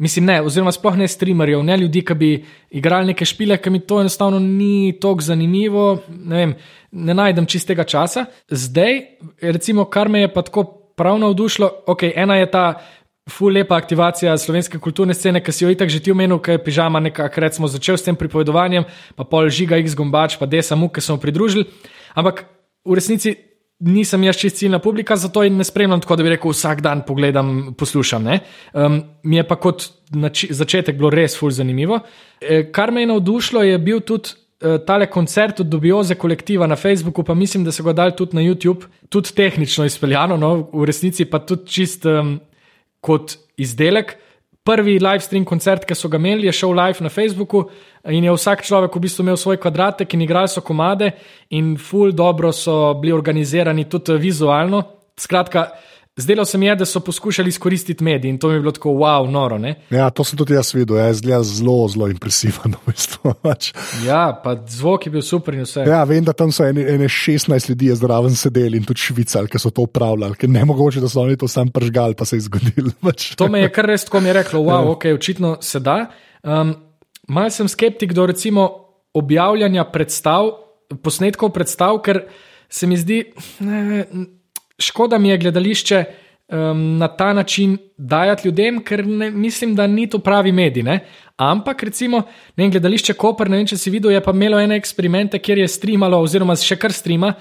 mislim, 0.00 0.30
ne, 0.30 0.38
oziroma 0.42 0.72
sploh 0.72 0.96
ne 0.96 1.08
streamerjev, 1.08 1.62
ne 1.64 1.76
ljudi, 1.76 2.02
ki 2.06 2.14
bi 2.16 2.30
igrali 2.80 3.12
neke 3.12 3.26
špile, 3.28 3.58
ki 3.60 3.70
mi 3.70 3.82
to 3.84 4.00
enostavno 4.00 4.38
ni 4.40 4.96
tako 5.00 5.26
zanimivo, 5.28 5.98
ne, 6.08 6.36
vem, 6.36 6.54
ne 6.92 7.14
najdem 7.14 7.46
čistega 7.46 7.84
časa. 7.84 8.24
Zdaj, 8.48 9.00
recimo, 9.42 9.84
kar 9.84 10.08
me 10.08 10.24
je 10.24 10.32
pa 10.32 10.42
tako 10.42 10.64
prav 10.96 11.20
navdušilo, 11.20 11.70
ok, 11.86 12.08
ena 12.14 12.40
je 12.40 12.50
ta. 12.50 12.64
Ful 13.30 13.52
lepa 13.54 13.76
aktivacija 13.76 14.32
slovenske 14.40 14.78
kulturne 14.82 15.14
scene, 15.14 15.38
ki 15.44 15.52
si 15.54 15.62
jo 15.62 15.68
itak 15.70 15.90
že 15.92 16.00
ti 16.02 16.10
omenil, 16.10 16.40
ki 16.42 16.56
je 16.56 16.62
pižama 16.64 16.98
nekako, 17.04 17.40
recimo, 17.44 17.68
začel 17.70 17.94
s 17.94 18.02
tem 18.02 18.16
pripovedovanjem, 18.18 18.88
pa 19.14 19.22
pol 19.28 19.46
žiga 19.52 19.78
X 19.78 19.94
gombač, 19.94 20.34
pa 20.40 20.48
desa 20.50 20.74
mu, 20.74 20.88
ki 20.90 21.04
smo 21.04 21.14
pridružili. 21.20 21.68
Ampak 22.18 22.42
v 22.82 22.96
resnici 22.98 23.36
nisem 23.80 24.24
jaz 24.24 24.36
čist 24.36 24.60
ciljna 24.60 24.78
publika, 24.78 25.16
zato 25.16 25.44
in 25.44 25.56
ne 25.56 25.64
spremljam 25.64 26.00
tako, 26.00 26.16
da 26.16 26.26
bi 26.26 26.34
rekel, 26.34 26.52
vsak 26.52 26.82
dan 26.84 27.02
pogledam, 27.06 27.74
poslušam. 27.78 28.26
Um, 28.72 29.02
mi 29.22 29.36
je 29.36 29.46
pa 29.48 29.56
kot 29.56 29.88
začetek 30.50 30.98
bilo 30.98 31.10
res 31.10 31.38
fulj 31.38 31.56
zanimivo. 31.60 32.00
E, 32.40 32.66
kar 32.72 32.92
me 32.92 33.04
je 33.04 33.10
navdušilo, 33.14 33.64
je 33.64 33.78
bil 33.78 34.00
tudi. 34.00 34.36
E, 34.60 34.74
tale 34.84 35.06
koncert 35.08 35.62
od 35.62 35.70
Dubioze 35.72 36.14
kolektiva 36.20 36.66
na 36.68 36.76
Facebooku, 36.76 37.22
pa 37.24 37.32
mislim, 37.34 37.64
da 37.64 37.72
so 37.72 37.80
ga 37.82 37.94
dali 37.96 38.12
tudi 38.12 38.36
na 38.36 38.42
YouTube, 38.44 38.90
tudi 39.08 39.32
tehnično 39.32 39.86
izpeljano, 39.88 40.36
no, 40.36 40.50
v 40.72 40.84
resnici 40.84 41.24
pa 41.24 41.38
tudi 41.40 41.64
čist 41.66 42.04
um, 42.04 42.34
kot 43.00 43.38
izdelek. 43.56 44.18
Prvi 44.70 45.00
live 45.02 45.18
stream 45.24 45.42
koncert, 45.44 45.82
ki 45.82 45.96
so 45.98 46.06
ga 46.06 46.18
imeli, 46.20 46.46
je 46.46 46.52
šel 46.54 46.70
live 46.78 47.02
na 47.02 47.10
Facebooku 47.10 47.64
in 48.06 48.22
je 48.24 48.34
vsak 48.36 48.62
človek 48.62 48.94
v 48.94 49.00
bistvu 49.02 49.24
imel 49.24 49.38
svoj 49.40 49.58
kvadratek 49.58 50.14
in 50.14 50.22
igrali 50.22 50.48
so 50.48 50.62
komade, 50.62 51.08
in 51.50 51.72
full 51.74 52.12
dobro 52.14 52.52
so 52.54 52.94
bili 52.94 53.10
organizirani 53.12 53.88
tudi 53.90 54.14
vizualno. 54.22 54.84
Skratka, 55.18 55.64
Zdelo 56.16 56.44
se 56.44 56.58
mi 56.58 56.66
je, 56.66 56.74
da 56.76 56.84
so 56.84 57.00
poskušali 57.00 57.48
izkoristiti 57.48 58.04
medije 58.04 58.30
in 58.30 58.38
to 58.38 58.48
mi 58.48 58.54
je 58.54 58.60
bilo 58.60 58.72
tako, 58.72 58.90
wow, 58.90 59.30
noro. 59.30 59.58
Ne? 59.58 59.74
Ja, 59.90 60.10
to 60.10 60.24
sem 60.24 60.38
tudi 60.38 60.54
jaz 60.54 60.74
videl, 60.74 60.96
jaz 60.96 61.22
zelo, 61.22 61.42
zelo, 61.42 61.88
zelo 61.88 62.08
impresiven. 62.08 62.74
V 62.86 62.92
bistvu. 62.92 63.34
Pač. 63.42 63.70
ja, 64.06 64.40
pa 64.44 64.56
zvok 64.66 65.06
je 65.06 65.12
bil 65.12 65.22
super 65.22 65.54
in 65.54 65.62
vse. 65.64 65.84
Ja, 65.86 66.02
vem, 66.04 66.24
da 66.24 66.32
tam 66.32 66.52
so 66.52 66.66
ene, 66.66 66.84
ene 66.94 67.08
16 67.08 67.70
ljudi 67.70 67.94
zraven 67.94 68.36
sedeli 68.36 68.80
in 68.80 68.84
tudi 68.84 69.00
švicali, 69.00 69.48
ki 69.48 69.58
so 69.58 69.70
to 69.70 69.86
upravljali, 69.86 70.36
ker 70.36 70.50
ne 70.50 70.64
mogoče, 70.64 71.00
da 71.00 71.08
so 71.08 71.22
oni 71.22 71.38
to 71.38 71.48
sam 71.48 71.70
pržgali, 71.70 72.18
pa 72.18 72.24
se 72.24 72.36
je 72.36 72.46
zgodilo. 72.50 72.92
Pač. 73.06 73.34
to 73.38 73.48
me 73.48 73.62
je 73.64 73.72
kar 73.72 73.86
res 73.86 74.04
tako 74.04 74.20
mi 74.20 74.32
reklo, 74.32 74.60
wow, 74.66 74.84
ja. 74.84 74.90
ok, 74.96 75.08
očitno 75.14 75.56
se 75.62 75.80
da. 75.80 76.04
Um, 76.42 76.74
Mal 77.30 77.50
sem 77.54 77.68
skeptik 77.70 78.10
do 78.12 78.24
recimo 78.26 78.64
objavljanja 79.14 79.84
predstav, 79.92 80.48
posnetkov 81.02 81.52
predstav, 81.54 82.00
ker 82.02 82.24
se 82.66 82.88
mi 82.90 82.96
zdi. 82.98 83.20
Ne, 83.62 84.06
škoda 84.80 85.18
mi 85.18 85.28
je 85.28 85.38
gledališče 85.38 86.04
um, 86.50 86.98
na 86.98 87.08
ta 87.08 87.32
način 87.32 87.78
dajati 87.96 88.48
ljudem, 88.48 88.84
ker 88.84 89.06
ne, 89.06 89.30
mislim, 89.30 89.74
da 89.74 89.86
ni 89.86 90.08
to 90.10 90.18
pravi 90.18 90.52
medij. 90.52 90.82
Ne? 90.82 91.00
Ampak, 91.36 91.82
recimo, 91.82 92.22
ne 92.56 92.68
gledališče 92.70 93.14
Koper, 93.14 93.50
ne 93.50 93.60
vem, 93.60 93.66
če 93.66 93.76
si 93.76 93.90
videl, 93.90 94.12
je 94.12 94.20
pa 94.24 94.34
imelo 94.36 94.60
ene 94.60 94.76
eksperimente, 94.76 95.38
kjer 95.38 95.62
je 95.62 95.68
streamalo, 95.68 96.20
oziroma 96.20 96.56
še 96.56 96.76
kar 96.76 96.92
streama, 96.92 97.34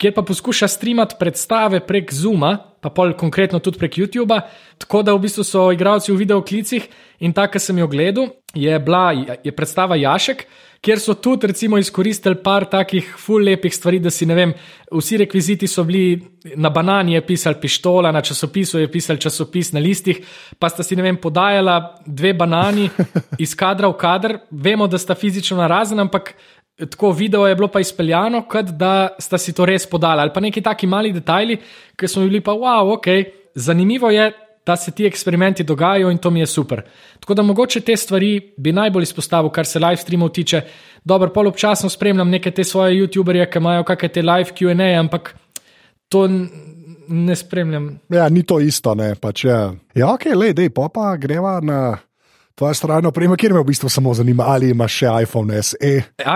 kjer 0.00 0.14
pa 0.16 0.22
poskuša 0.22 0.68
streamati 0.68 1.18
predstave 1.18 1.80
prek 1.86 2.12
Zuma, 2.14 2.56
pa 2.80 2.90
pol 2.90 3.14
konkretno 3.18 3.60
tudi 3.60 3.78
prek 3.78 4.00
YouTuba. 4.00 4.40
Tako 4.78 5.02
da 5.02 5.14
v 5.14 5.24
bistvu 5.26 5.44
so 5.44 5.68
igralci 5.72 6.12
v 6.12 6.20
videoklicih 6.22 6.88
in 7.20 7.32
ta, 7.36 7.46
ki 7.46 7.60
sem 7.60 7.78
jo 7.78 7.88
gledal, 7.88 8.32
je 8.54 8.78
bila 8.78 9.12
je 9.44 9.52
predstava 9.52 9.96
Jašek 9.96 10.46
kjer 10.80 11.00
so 11.00 11.14
tudi 11.14 11.46
recimo, 11.50 11.78
izkoristili 11.78 12.38
par 12.42 12.64
takih 12.70 13.14
full 13.18 13.44
lepih 13.44 13.74
stvari, 13.74 13.98
da 14.00 14.10
si 14.10 14.26
ne 14.26 14.34
vem, 14.34 14.52
vsi 14.92 15.18
rekviziti 15.20 15.68
so 15.68 15.84
bili 15.84 16.20
na 16.56 16.70
banani, 16.72 17.14
je 17.14 17.26
pisal 17.26 17.58
pištola, 17.60 18.12
na 18.12 18.22
časopisu 18.24 18.80
je 18.80 18.88
pisal 18.92 19.20
časopis 19.20 19.72
na 19.72 19.80
listih, 19.80 20.22
pa 20.58 20.68
sta 20.72 20.82
si 20.82 20.96
ne 20.96 21.04
vem, 21.04 21.18
podajala 21.20 21.76
dve 22.06 22.32
banani 22.34 22.88
iz 23.38 23.54
kadra 23.54 23.92
v 23.92 23.98
kader. 24.00 24.38
Vemo, 24.50 24.88
da 24.88 24.98
sta 24.98 25.14
fizično 25.14 25.60
narazen, 25.60 26.00
ampak. 26.00 26.34
Tako 26.90 27.12
video 27.12 27.46
je 27.46 27.54
bilo 27.54 27.68
pa 27.68 27.80
izpeljano, 27.80 28.42
kot 28.48 28.70
da 28.78 29.08
sta 29.18 29.38
si 29.38 29.52
to 29.52 29.66
res 29.68 29.86
podala, 29.86 30.22
ali 30.22 30.32
pa 30.34 30.40
neki 30.40 30.62
taki 30.62 30.86
mali 30.86 31.12
detajli, 31.12 31.58
ki 31.96 32.08
smo 32.08 32.22
bili 32.22 32.40
pa, 32.40 32.52
wow, 32.52 32.94
ok. 32.94 33.06
Zanimivo 33.54 34.10
je, 34.10 34.30
da 34.66 34.76
se 34.76 34.90
ti 34.90 35.06
eksperimenti 35.06 35.64
dogajajo 35.64 36.10
in 36.10 36.18
to 36.18 36.30
mi 36.30 36.40
je 36.40 36.46
super. 36.46 36.82
Tako 37.20 37.34
da 37.34 37.42
mogoče 37.42 37.80
te 37.80 37.96
stvari 37.96 38.54
bi 38.56 38.72
najbolj 38.72 39.02
izpostavil, 39.02 39.50
kar 39.50 39.66
se 39.66 39.78
live 39.78 39.96
streamov 39.96 40.28
tiče. 40.28 40.60
Dobro, 41.04 41.32
pol 41.32 41.48
občasno 41.48 41.88
spremljam 41.88 42.30
neke 42.30 42.50
te 42.50 42.64
svoje 42.64 43.00
YouTuberje, 43.00 43.50
ki 43.50 43.58
imajo 43.58 43.84
kakšne 43.84 44.08
te 44.08 44.22
live 44.22 44.50
QA, 44.58 44.98
ampak 45.00 45.34
to 46.08 46.28
ne 47.08 47.36
spremljam. 47.36 47.98
Ja, 48.08 48.28
ni 48.28 48.42
to 48.42 48.60
isto, 48.60 48.94
ne 48.94 49.14
pač. 49.14 49.44
Ja, 49.44 49.72
ja 49.94 50.12
ok, 50.14 50.30
le, 50.34 50.52
dej, 50.52 50.70
pa 50.70 50.88
pa 50.92 51.16
greva 51.16 51.58
na. 51.60 51.98
Tvoja 52.60 52.74
stran 52.74 53.06
oprema, 53.06 53.36
kjer 53.40 53.54
me 53.56 53.60
v 53.62 53.64
bistvu 53.70 53.88
samo 53.88 54.12
zanima, 54.14 54.44
ali 54.52 54.68
imaš 54.74 54.92
še 55.00 55.10
iPhone 55.22 55.62
SE. 55.64 55.92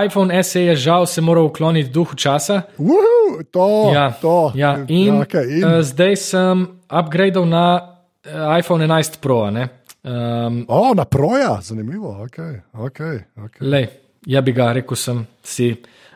iPhone 0.07 0.39
SE 0.43 0.61
je 0.63 0.77
žal 0.77 1.05
se 1.07 1.21
moral 1.21 1.51
ukloniti 1.51 1.91
duhu 1.93 2.17
časa. 2.17 2.63
Uhu, 2.81 3.43
to, 3.53 3.67
ja, 3.93 4.07
to. 4.23 4.53
Ja, 4.57 4.71
in, 4.89 5.11
ja, 5.11 5.19
okay, 5.21 5.51
in. 5.59 5.67
Uh, 5.69 5.83
zdaj 5.85 6.15
sem 6.17 6.63
upgradal 6.89 7.45
na 7.45 7.65
uh, 7.77 8.57
iPhone 8.57 8.87
11 8.87 9.19
Pro. 9.21 9.43
Um, 9.45 10.65
o, 10.69 10.95
na 10.97 11.05
proja, 11.05 11.59
zanimivo. 11.61 12.15
Okay, 12.25 12.57
okay, 12.73 13.19
okay. 13.45 13.61
Lej, 13.61 13.91
ja 14.25 14.41
bi 14.41 14.55
ga 14.57 14.71
rekel, 14.79 14.97
sem 14.97 15.19
si, 15.45 15.75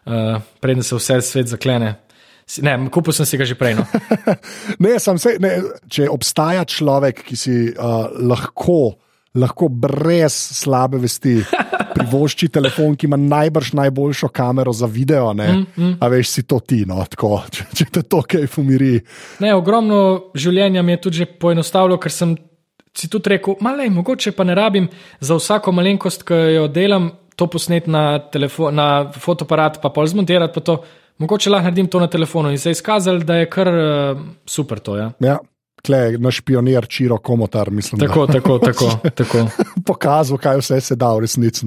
uh, 0.08 0.38
preden 0.64 0.88
se 0.88 0.96
vse 0.96 1.18
svet 1.20 1.52
zaklene. 1.52 1.90
Ne, 2.64 2.78
kupil 2.88 3.12
sem 3.12 3.28
si 3.28 3.36
ga 3.36 3.44
že 3.44 3.58
prej. 3.60 3.76
No. 3.76 3.84
ne, 4.88 4.96
se, 4.96 5.36
ne, 5.36 5.52
če 5.84 6.08
obstaja 6.08 6.64
človek, 6.64 7.20
ki 7.28 7.36
si 7.36 7.58
uh, 7.76 8.08
lahko, 8.24 8.96
lahko 9.38 9.68
brez 9.68 10.34
slabe 10.34 11.00
vesti 11.02 11.38
privošči 11.98 12.48
telefon, 12.54 12.96
ki 12.96 13.08
ima 13.08 13.16
najbrž 13.20 13.72
najboljšo 13.78 14.28
kamero 14.34 14.72
za 14.72 14.86
video, 14.86 15.32
ne, 15.32 15.48
mm, 15.52 15.66
mm. 15.76 15.94
a 16.00 16.08
veš, 16.08 16.30
si 16.30 16.42
to 16.42 16.60
ti, 16.60 16.82
no, 16.86 17.00
tako, 17.10 17.40
če, 17.54 17.68
če 17.74 17.88
te 17.92 18.02
to 18.02 18.22
kaj 18.22 18.46
fumiri. 18.50 18.98
Ne, 19.44 19.54
ogromno 19.54 20.32
življenja 20.38 20.82
mi 20.82 20.96
je 20.96 21.02
tudi 21.08 21.26
poenostavilo, 21.40 21.98
ker 22.02 22.14
sem 22.14 22.36
si 22.98 23.10
tudi 23.10 23.36
rekel, 23.36 23.58
malej, 23.62 23.90
mogoče 23.94 24.34
pa 24.34 24.46
ne 24.46 24.56
rabim 24.58 24.88
za 25.20 25.38
vsako 25.38 25.74
malenkost, 25.76 26.24
ki 26.26 26.38
jo 26.56 26.68
delam 26.72 27.12
to 27.38 27.46
posneti 27.46 27.90
na, 27.90 28.18
na 28.74 28.86
fotoaparat, 29.14 29.78
pa 29.82 29.92
pol 29.94 30.08
zmontirati, 30.10 30.54
pa 30.54 30.64
to 30.64 30.80
mogoče 31.22 31.50
lahko 31.50 31.68
naredim 31.68 31.86
to 31.86 32.00
na 32.02 32.08
telefonu. 32.10 32.50
In 32.50 32.58
se 32.58 32.72
je 32.72 32.78
izkazalo, 32.78 33.22
da 33.26 33.36
je 33.38 33.50
kar 33.50 33.68
uh, 33.68 34.18
super 34.46 34.78
to. 34.78 34.96
Ja. 34.96 35.12
Ja. 35.20 35.38
Klej, 35.86 36.18
naš 36.18 36.40
pionir 36.40 36.86
Čiro 36.90 37.18
Komotar, 37.18 37.70
mislim, 37.70 38.00
Tako, 38.00 38.26
tako, 38.26 38.58
tako. 38.58 38.88
tako. 39.20 39.38
da 39.38 39.64
pokazal, 39.86 40.38
kaj 40.38 40.58
vse 40.58 40.80
se 40.80 40.96
da 40.96 41.12
v 41.14 41.20
resnici. 41.20 41.66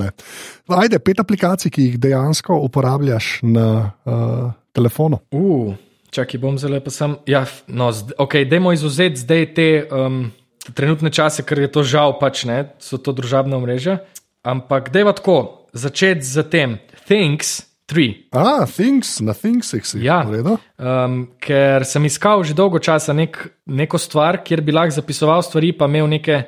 Ajde, 0.68 0.99
pet 0.99 1.20
aplikacij, 1.20 1.72
ki 1.72 1.84
jih 1.84 1.99
dejansko 1.99 2.59
uporabljaš 2.68 3.39
na 3.41 3.91
uh, 4.05 4.51
telefonu. 4.76 5.20
Uh, 5.32 5.74
čakaj, 6.12 6.39
bom 6.39 6.59
zelo 6.59 6.82
sem. 6.89 7.16
Ja, 7.26 7.45
no, 7.68 7.91
ok, 8.18 8.43
dajmo 8.49 8.74
izuzeti 8.74 9.24
zdaj 9.24 9.53
te 9.55 9.68
um, 9.88 10.32
trenutne 10.74 11.12
čase, 11.12 11.43
ker 11.43 11.59
je 11.59 11.72
to 11.72 11.84
žal, 11.84 12.20
pač 12.20 12.45
ne, 12.45 12.66
so 12.80 12.99
to 12.99 13.16
družabna 13.16 13.59
mreža. 13.64 14.01
Ampak 14.43 14.91
dajva 14.91 15.16
tako, 15.16 15.68
začeti 15.74 16.26
z 16.26 16.43
tem. 16.49 16.80
Things 17.07 17.70
3. 17.91 18.31
Ah, 18.31 18.63
things, 18.63 19.19
na 19.19 19.35
thingsih 19.35 19.83
si. 19.83 19.99
Ja. 20.05 20.21
v 20.23 20.39
redu. 20.39 20.55
Um, 20.79 21.35
ker 21.43 21.83
sem 21.83 22.07
iskal 22.07 22.39
že 22.47 22.55
dolgo 22.55 22.79
časa 22.79 23.11
nek, 23.11 23.35
neko 23.67 23.99
stvar, 23.99 24.39
kjer 24.47 24.63
bi 24.63 24.71
lahko 24.71 24.95
zapisoval 24.95 25.43
stvari, 25.43 25.73
pa 25.75 25.91
imel 25.91 26.07
neke 26.07 26.45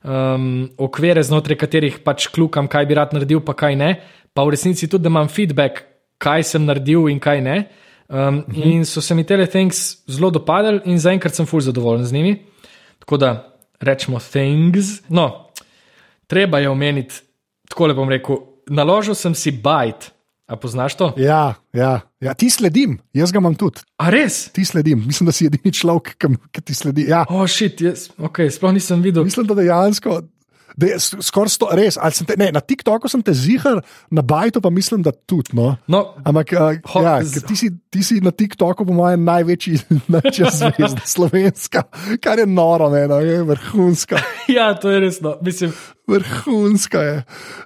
um, 0.00 0.64
okvire, 0.80 1.20
znotraj 1.20 1.60
katerih 1.60 2.00
pač 2.00 2.30
klukam, 2.32 2.64
kaj 2.64 2.88
bi 2.88 2.96
rad 2.96 3.12
naredil, 3.12 3.44
pa 3.44 3.52
kaj 3.52 3.76
ne. 3.76 3.90
Pa 4.32 4.46
v 4.48 4.56
resnici 4.56 4.88
tudi, 4.88 5.04
da 5.04 5.12
imam 5.12 5.28
feedback, 5.28 5.84
kaj 6.16 6.48
sem 6.48 6.64
naredil 6.64 7.10
in 7.12 7.20
kaj 7.20 7.44
ne. 7.44 7.58
Um, 8.08 8.40
-huh. 8.48 8.64
In 8.64 8.84
so 8.84 9.00
se 9.00 9.14
mi 9.14 9.24
te 9.24 9.36
things 9.46 10.00
zelo 10.08 10.30
dopadali, 10.30 10.80
in 10.84 10.98
zaenkrat 10.98 11.34
sem 11.34 11.46
fulj 11.46 11.68
zadovoljen 11.68 12.04
z 12.06 12.12
njimi. 12.12 12.42
Tako 12.98 13.16
da 13.16 13.52
rečemo 13.80 14.18
things. 14.18 15.02
No, 15.08 15.50
treba 16.26 16.58
je 16.58 16.68
omeniti, 16.68 17.14
tako 17.68 17.86
le 17.86 17.94
bom 17.94 18.08
rekel, 18.08 18.36
naložil 18.66 19.14
sem 19.14 19.34
si 19.34 19.50
bajt. 19.52 20.15
A 20.46 20.54
poznaš 20.56 20.94
to? 20.94 21.10
Ja, 21.18 21.54
ja, 21.74 22.00
ja, 22.22 22.34
ti 22.38 22.46
sledim, 22.50 23.00
jaz 23.10 23.32
ga 23.34 23.40
imam 23.42 23.56
tudi. 23.58 23.82
A 23.98 24.12
res? 24.14 24.44
Ti 24.54 24.62
sledim, 24.64 25.02
mislim, 25.06 25.26
da 25.26 25.34
si 25.34 25.48
edini 25.50 25.72
človek, 25.74 26.14
ki, 26.22 26.30
ki 26.54 26.62
ti 26.62 26.74
sledi. 26.74 27.08
Ja, 27.10 27.24
O, 27.26 27.42
oh, 27.42 27.50
šit, 27.50 27.82
jaz, 27.82 28.06
okay, 28.14 28.52
sploh 28.54 28.70
nisem 28.76 29.02
videl. 29.02 29.26
mislim, 29.26 29.46
da 29.50 29.58
dejansko. 29.58 30.20
Da 30.76 30.90
je 30.90 30.98
skoraj 31.00 31.54
sto, 31.54 31.70
res. 31.72 31.96
Te, 32.28 32.34
ne, 32.36 32.50
na 32.52 32.60
TikToku 32.60 33.08
sem 33.08 33.22
te 33.24 33.32
zihar, 33.32 33.78
na 34.12 34.22
Bajtu 34.22 34.60
pa 34.60 34.68
mislim, 34.70 35.00
da 35.02 35.08
tudi. 35.10 35.56
No. 35.56 35.70
No, 35.88 36.02
Ampak 36.20 36.52
uh, 36.52 37.02
ja, 37.02 37.14
ti, 37.24 37.56
si, 37.56 37.70
ti 37.90 38.04
si 38.04 38.20
na 38.20 38.30
TikToku, 38.30 38.84
po 38.84 38.92
mojem, 38.92 39.24
največji 39.24 39.80
zvezda 40.60 41.00
slovenska, 41.08 41.86
kar 42.20 42.38
je 42.38 42.46
noro, 42.46 42.90
ne, 42.92 43.06
no, 43.08 43.22
je 43.24 43.40
vrhunska. 43.42 44.20
ja, 44.52 44.74
to 44.76 44.92
je 44.92 45.00
resno. 45.00 45.38
Mislim, 45.40 45.72
Vrhunska 46.06 47.00
je. 47.02 47.22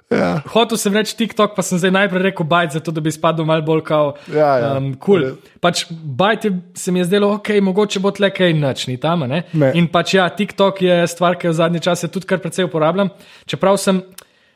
Ja. 0.09 0.41
hotel 0.49 0.77
sem 0.77 0.93
reči 0.93 1.13
TikTok, 1.17 1.53
pa 1.55 1.61
sem 1.61 1.77
zdaj 1.77 1.91
najprej 1.93 2.23
rekel 2.25 2.45
bajt, 2.49 2.73
zato 2.79 2.91
da 2.91 3.01
bi 3.01 3.13
spadal 3.13 3.45
malo 3.45 3.61
bolj 3.61 3.83
kao. 3.85 4.15
Ja, 4.33 4.49
ja. 4.57 4.71
Um, 4.77 4.95
cool. 4.97 5.37
Pač 5.61 5.85
bajt 5.91 6.45
je, 6.45 6.51
se 6.75 6.91
mi 6.91 6.99
je 6.99 7.05
zdelo, 7.11 7.29
ok, 7.37 7.53
mogoče 7.61 8.01
bo 8.01 8.11
tle 8.11 8.31
kaj 8.33 8.55
noč, 8.57 8.87
ni 8.89 8.97
tam. 8.97 9.27
Ne? 9.29 9.43
Ne. 9.53 9.71
In 9.77 9.91
pač 9.93 10.15
ja, 10.17 10.25
TikTok 10.29 10.81
je 10.81 10.97
stvar, 11.07 11.37
ki 11.37 11.51
jo 11.51 11.53
zadnje 11.53 11.83
čase 11.85 12.09
tudi 12.09 12.27
kar 12.27 12.41
precej 12.41 12.65
uporabljam. 12.65 13.13
Čeprav 13.45 13.77
sem 13.77 14.01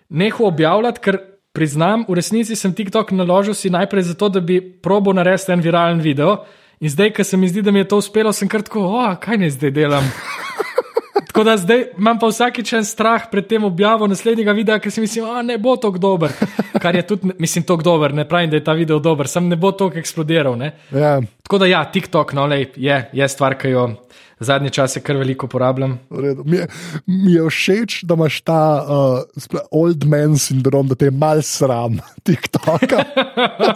nehal 0.09 0.49
objavljati, 0.49 1.05
ker 1.05 1.21
priznam, 1.55 2.03
v 2.09 2.17
resnici 2.17 2.57
sem 2.57 2.73
TikTok 2.75 3.13
naložil 3.15 3.53
si 3.53 3.71
najprej 3.71 4.09
zato, 4.11 4.33
da 4.33 4.41
bi 4.41 4.59
probo 4.59 5.13
narediti 5.13 5.53
en 5.53 5.63
viralen 5.63 6.01
video. 6.03 6.41
In 6.83 6.91
zdaj, 6.91 7.13
ker 7.15 7.25
se 7.25 7.37
mi 7.37 7.47
zdi, 7.47 7.61
da 7.63 7.71
mi 7.71 7.85
je 7.85 7.87
to 7.93 8.01
uspelo, 8.01 8.33
sem 8.35 8.49
kar 8.51 8.65
tako, 8.65 8.89
o, 8.97 9.05
kaj 9.21 9.39
naj 9.39 9.55
zdaj 9.55 9.71
delam. 9.77 10.09
Tako 11.35 11.43
da 11.43 11.57
zdaj 11.57 11.81
imam 11.97 12.19
pa 12.19 12.29
vsakič 12.31 12.69
en 12.73 12.85
strah 12.87 13.25
pred 13.31 13.47
tem 13.47 13.63
objavo 13.67 14.07
naslednjega 14.07 14.53
videa, 14.55 14.77
ker 14.79 14.91
si 14.91 15.01
mislim, 15.03 15.25
da 15.27 15.41
ne 15.43 15.57
bo 15.59 15.73
tako 15.75 15.99
dober. 15.99 16.31
Kar 16.83 16.95
je 16.95 17.01
tudi, 17.07 17.33
mislim, 17.39 17.65
tako 17.67 17.83
dober, 17.83 18.13
ne 18.15 18.23
pravim, 18.27 18.49
da 18.49 18.55
je 18.55 18.63
ta 18.63 18.73
video 18.73 18.99
dober, 19.03 19.27
sem 19.27 19.49
ne 19.51 19.57
bo 19.59 19.73
tako 19.75 19.99
eksplodiral. 19.99 20.55
Ne? 20.55 20.71
Ja, 20.95 21.19
Tako 21.43 21.57
da 21.57 21.65
ja, 21.65 21.83
TikTok 21.91 22.31
no, 22.33 22.45
lej, 22.47 22.69
je, 22.75 23.01
je 23.13 23.27
stvar, 23.27 23.57
ki 23.59 23.73
jo 23.73 23.83
zadnje 24.39 24.69
čase 24.69 25.01
kar 25.01 25.17
veliko 25.17 25.45
uporabljam. 25.45 25.99
mi, 26.45 26.57
je, 26.57 26.67
mi 27.07 27.33
je 27.33 27.49
všeč, 27.49 28.03
da 28.03 28.13
imaš 28.13 28.41
ta 28.41 28.61
uh, 28.83 29.59
old 29.71 30.03
man 30.03 30.37
sindrom, 30.37 30.87
da 30.87 30.95
te 30.95 31.05
je 31.05 31.11
mal 31.11 31.41
sram 31.41 31.99
TikToka. 32.25 33.03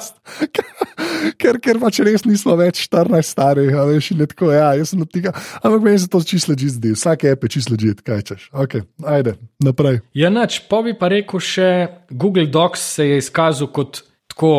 ker, 1.42 1.60
ker 1.60 1.80
pač 1.82 2.02
res 2.06 2.26
nismo 2.28 2.56
več 2.60 2.84
14 2.88 3.32
starih, 3.32 3.72
a 3.76 3.86
veš, 3.90 4.12
in 4.16 4.26
tako, 4.28 4.52
ja, 4.56 4.74
jaz 4.80 4.94
sem 4.94 5.04
od 5.04 5.12
tega. 5.14 5.34
Ampak 5.62 5.86
meni 5.86 6.00
se 6.00 6.10
to 6.12 6.22
čisto 6.24 6.54
leži 6.54 6.74
zdi, 6.76 6.94
vsake 6.98 7.34
je 7.34 7.52
čisto 7.56 7.76
leži, 7.76 7.96
kaj 8.04 8.26
češ. 8.32 8.50
Ok, 8.52 8.82
ajde, 9.06 9.38
naprej. 9.64 10.02
Ja, 10.18 10.32
nič, 10.34 10.64
pa 10.72 10.84
bi 10.86 10.96
pa 10.98 11.12
rekel 11.12 11.44
še, 11.44 11.70
Google 12.12 12.50
Docs 12.52 12.84
se 12.98 13.10
je 13.10 13.24
izkazal 13.24 13.72
kot 13.74 14.04
tako 14.30 14.54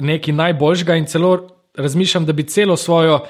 nekaj 0.00 0.34
najboljšega 0.36 0.96
in 1.00 1.06
celo 1.08 1.34
razmišljam, 1.76 2.26
da 2.26 2.32
bi 2.32 2.44
celo 2.44 2.76
svojo 2.76 3.20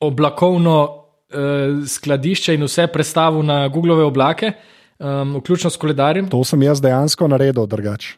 oblakovno 0.00 1.03
eh, 1.34 1.86
skladišče 1.86 2.54
in 2.54 2.62
vse 2.64 2.86
prestavil 2.86 3.42
na 3.42 3.68
Googlove 3.68 4.04
oblake, 4.04 4.52
um, 4.98 5.36
vključno 5.36 5.70
s 5.70 5.76
koledarjem. 5.76 6.28
To 6.30 6.44
sem 6.44 6.62
jaz 6.62 6.80
dejansko 6.80 7.28
naredil 7.28 7.66
drugače. 7.66 8.16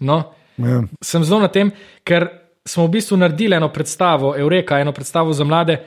No, 0.00 0.22
Ja. 0.56 0.82
sem 1.00 1.24
zelo 1.24 1.40
na 1.40 1.48
tem, 1.48 1.72
ker 2.04 2.28
smo 2.68 2.86
v 2.86 2.90
bistvu 2.98 3.16
naredili 3.16 3.56
eno 3.56 3.68
predstavo, 3.72 4.34
Eureka, 4.38 4.78
eno 4.80 4.92
predstavo 4.92 5.32
za 5.32 5.44
mlade 5.44 5.78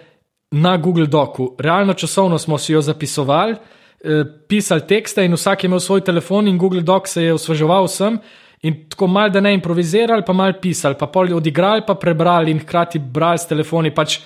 na 0.51 0.77
Google 0.77 1.05
Docu. 1.07 1.55
Realno 1.59 1.93
časovno 1.93 2.37
smo 2.37 2.57
si 2.57 2.73
jo 2.73 2.81
zapisovali, 2.81 3.55
eh, 4.03 4.23
pisali 4.47 4.81
tekste 4.87 5.25
in 5.25 5.33
vsak 5.33 5.63
je 5.63 5.67
imel 5.67 5.79
svoj 5.79 6.01
telefon 6.01 6.47
in 6.47 6.57
Google 6.57 6.81
Doc 6.81 7.09
se 7.09 7.23
je 7.23 7.33
osveževal 7.33 7.85
vsem. 7.85 8.19
In 8.61 8.89
tako 8.89 9.07
malo, 9.07 9.29
da 9.29 9.39
ne 9.39 9.53
improvizirali, 9.53 10.23
pa 10.25 10.33
malo 10.33 10.53
pisali, 10.61 10.95
pa 10.99 11.05
pol 11.07 11.33
odigrali, 11.33 11.83
pa 11.87 11.93
prebrali 11.95 12.51
in 12.51 12.59
hkrati 12.59 12.99
brali 12.99 13.37
s 13.37 13.45
telefoni, 13.47 13.91
pač 13.91 14.19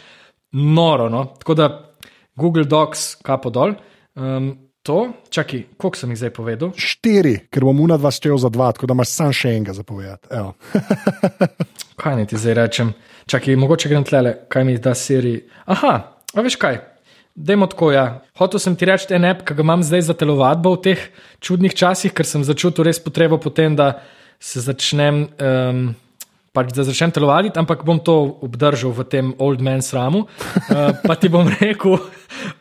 noro. 0.51 1.09
No? 1.09 1.25
Tako 1.39 1.53
da 1.53 1.88
Google 2.39 2.65
Docs, 2.69 3.19
kapo 3.25 3.51
dol. 3.53 3.75
Um, 4.15 4.53
to, 4.83 5.11
čakaj, 5.29 5.65
koliko 5.77 5.99
sem 5.99 6.13
jih 6.13 6.21
zdaj 6.23 6.33
povedal? 6.35 6.71
Štiri, 6.79 7.35
ker 7.51 7.67
bom 7.67 7.83
una 7.83 7.99
dva 7.99 8.11
štel 8.15 8.39
za 8.39 8.49
dva, 8.49 8.71
tako 8.73 8.89
da 8.89 8.97
imaš 8.97 9.11
sam 9.13 9.33
še 9.35 9.51
enega 9.57 9.75
zapovedati. 9.77 10.31
Evo. 10.31 10.55
Kaj 11.99 12.15
naj 12.15 12.29
ti 12.31 12.39
zdaj 12.39 12.55
rečem? 12.55 12.93
Čakaj, 13.29 13.57
mogoče 13.59 13.89
grem 13.91 14.05
tlele, 14.07 14.31
kaj 14.49 14.63
mi 14.63 14.77
da 14.79 14.93
seri. 14.95 15.35
Aha, 15.67 15.91
a 16.31 16.43
veš 16.45 16.55
kaj? 16.55 16.79
Dajmo 17.35 17.67
tako, 17.67 17.91
ja. 17.91 18.05
Hotel 18.39 18.61
sem 18.63 18.77
ti 18.79 18.87
reči 18.87 19.11
en 19.13 19.27
app, 19.27 19.43
ki 19.43 19.57
ga 19.57 19.65
imam 19.65 19.83
zdaj 19.83 20.05
za 20.07 20.15
telovadbo 20.17 20.71
v 20.77 20.79
teh 20.87 21.03
čudnih 21.43 21.75
časih, 21.75 22.15
ker 22.15 22.27
sem 22.27 22.45
začutil 22.47 22.87
res 22.87 23.03
potrebo 23.03 23.37
potem, 23.37 23.75
da 23.75 23.99
se 24.39 24.63
začnem. 24.63 25.27
Um, 25.43 25.83
Pač 26.49 26.71
da 26.73 26.81
začnem 26.87 27.13
telovaditi, 27.13 27.59
ampak 27.61 27.83
bom 27.85 27.99
to 28.01 28.41
obdržal 28.41 28.89
v 28.97 29.05
tem 29.05 29.27
old 29.37 29.61
man 29.61 29.83
sramu. 29.85 30.25
Uh, 30.25 30.97
pa 31.05 31.13
ti 31.13 31.29
bom 31.29 31.45
rekel, 31.61 31.99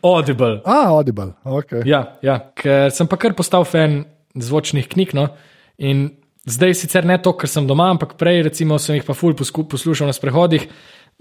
audible. 0.04 0.60
A, 0.68 0.92
audible, 0.92 1.32
ok. 1.44 1.80
Ja, 1.88 2.18
ja, 2.20 2.40
ker 2.52 2.92
sem 2.92 3.08
pa 3.08 3.16
kar 3.16 3.32
postal 3.38 3.64
fan 3.64 4.02
zvočnih 4.36 4.88
knjig. 4.92 5.16
No? 5.16 5.30
In 5.80 6.10
zdaj 6.48 6.76
sicer 6.76 7.08
ne 7.08 7.16
to, 7.22 7.32
ker 7.32 7.50
sem 7.50 7.66
doma, 7.68 7.88
ampak 7.94 8.16
prej 8.20 8.44
recimo, 8.48 8.76
sem 8.82 8.98
jih 8.98 9.06
pa 9.06 9.16
ful 9.16 9.36
poslušal 9.36 10.08
na 10.10 10.16
sprehodih, 10.16 10.68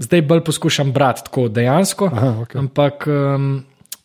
zdaj 0.01 0.23
bolj 0.27 0.43
poskušam 0.47 0.91
brati 0.95 1.27
tako 1.27 1.47
dejansko. 1.53 2.11
Aha, 2.11 2.31
okej. 2.43 2.59
Ampak 2.61 3.07
um, 3.07 3.49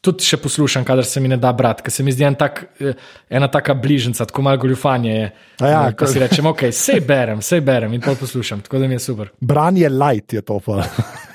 tudi 0.02 0.26
še 0.26 0.36
poslušam, 0.42 0.84
kadar 0.84 1.06
se 1.06 1.20
mi 1.22 1.30
ne 1.30 1.38
da 1.38 1.52
brati, 1.54 1.84
ker 1.86 1.94
se 1.94 2.02
mi 2.02 2.12
zdi 2.12 2.26
en 2.26 2.34
tak, 2.38 2.64
eh, 2.80 2.98
ena 3.30 3.48
taka 3.48 3.74
bližnjica, 3.78 4.26
tako 4.26 4.42
malo 4.42 4.58
goljufanje 4.58 5.12
je. 5.14 5.30
A 5.60 5.68
ja, 5.68 5.82
Eh, 5.88 5.94
ko 5.94 6.06
si 6.06 6.18
rečem, 6.18 6.46
ok, 6.46 6.72
sej 6.72 7.00
berem, 7.06 7.42
sej 7.42 7.60
berem 7.60 7.92
in 7.94 8.02
pol 8.02 8.16
poslušam, 8.18 8.60
tako 8.66 8.82
da 8.82 8.88
mi 8.88 8.98
je 8.98 9.04
super. 9.06 9.30
Branje 9.40 9.88
light 9.88 10.32
je 10.32 10.42
to. 10.42 10.58
Pa. 10.60 10.82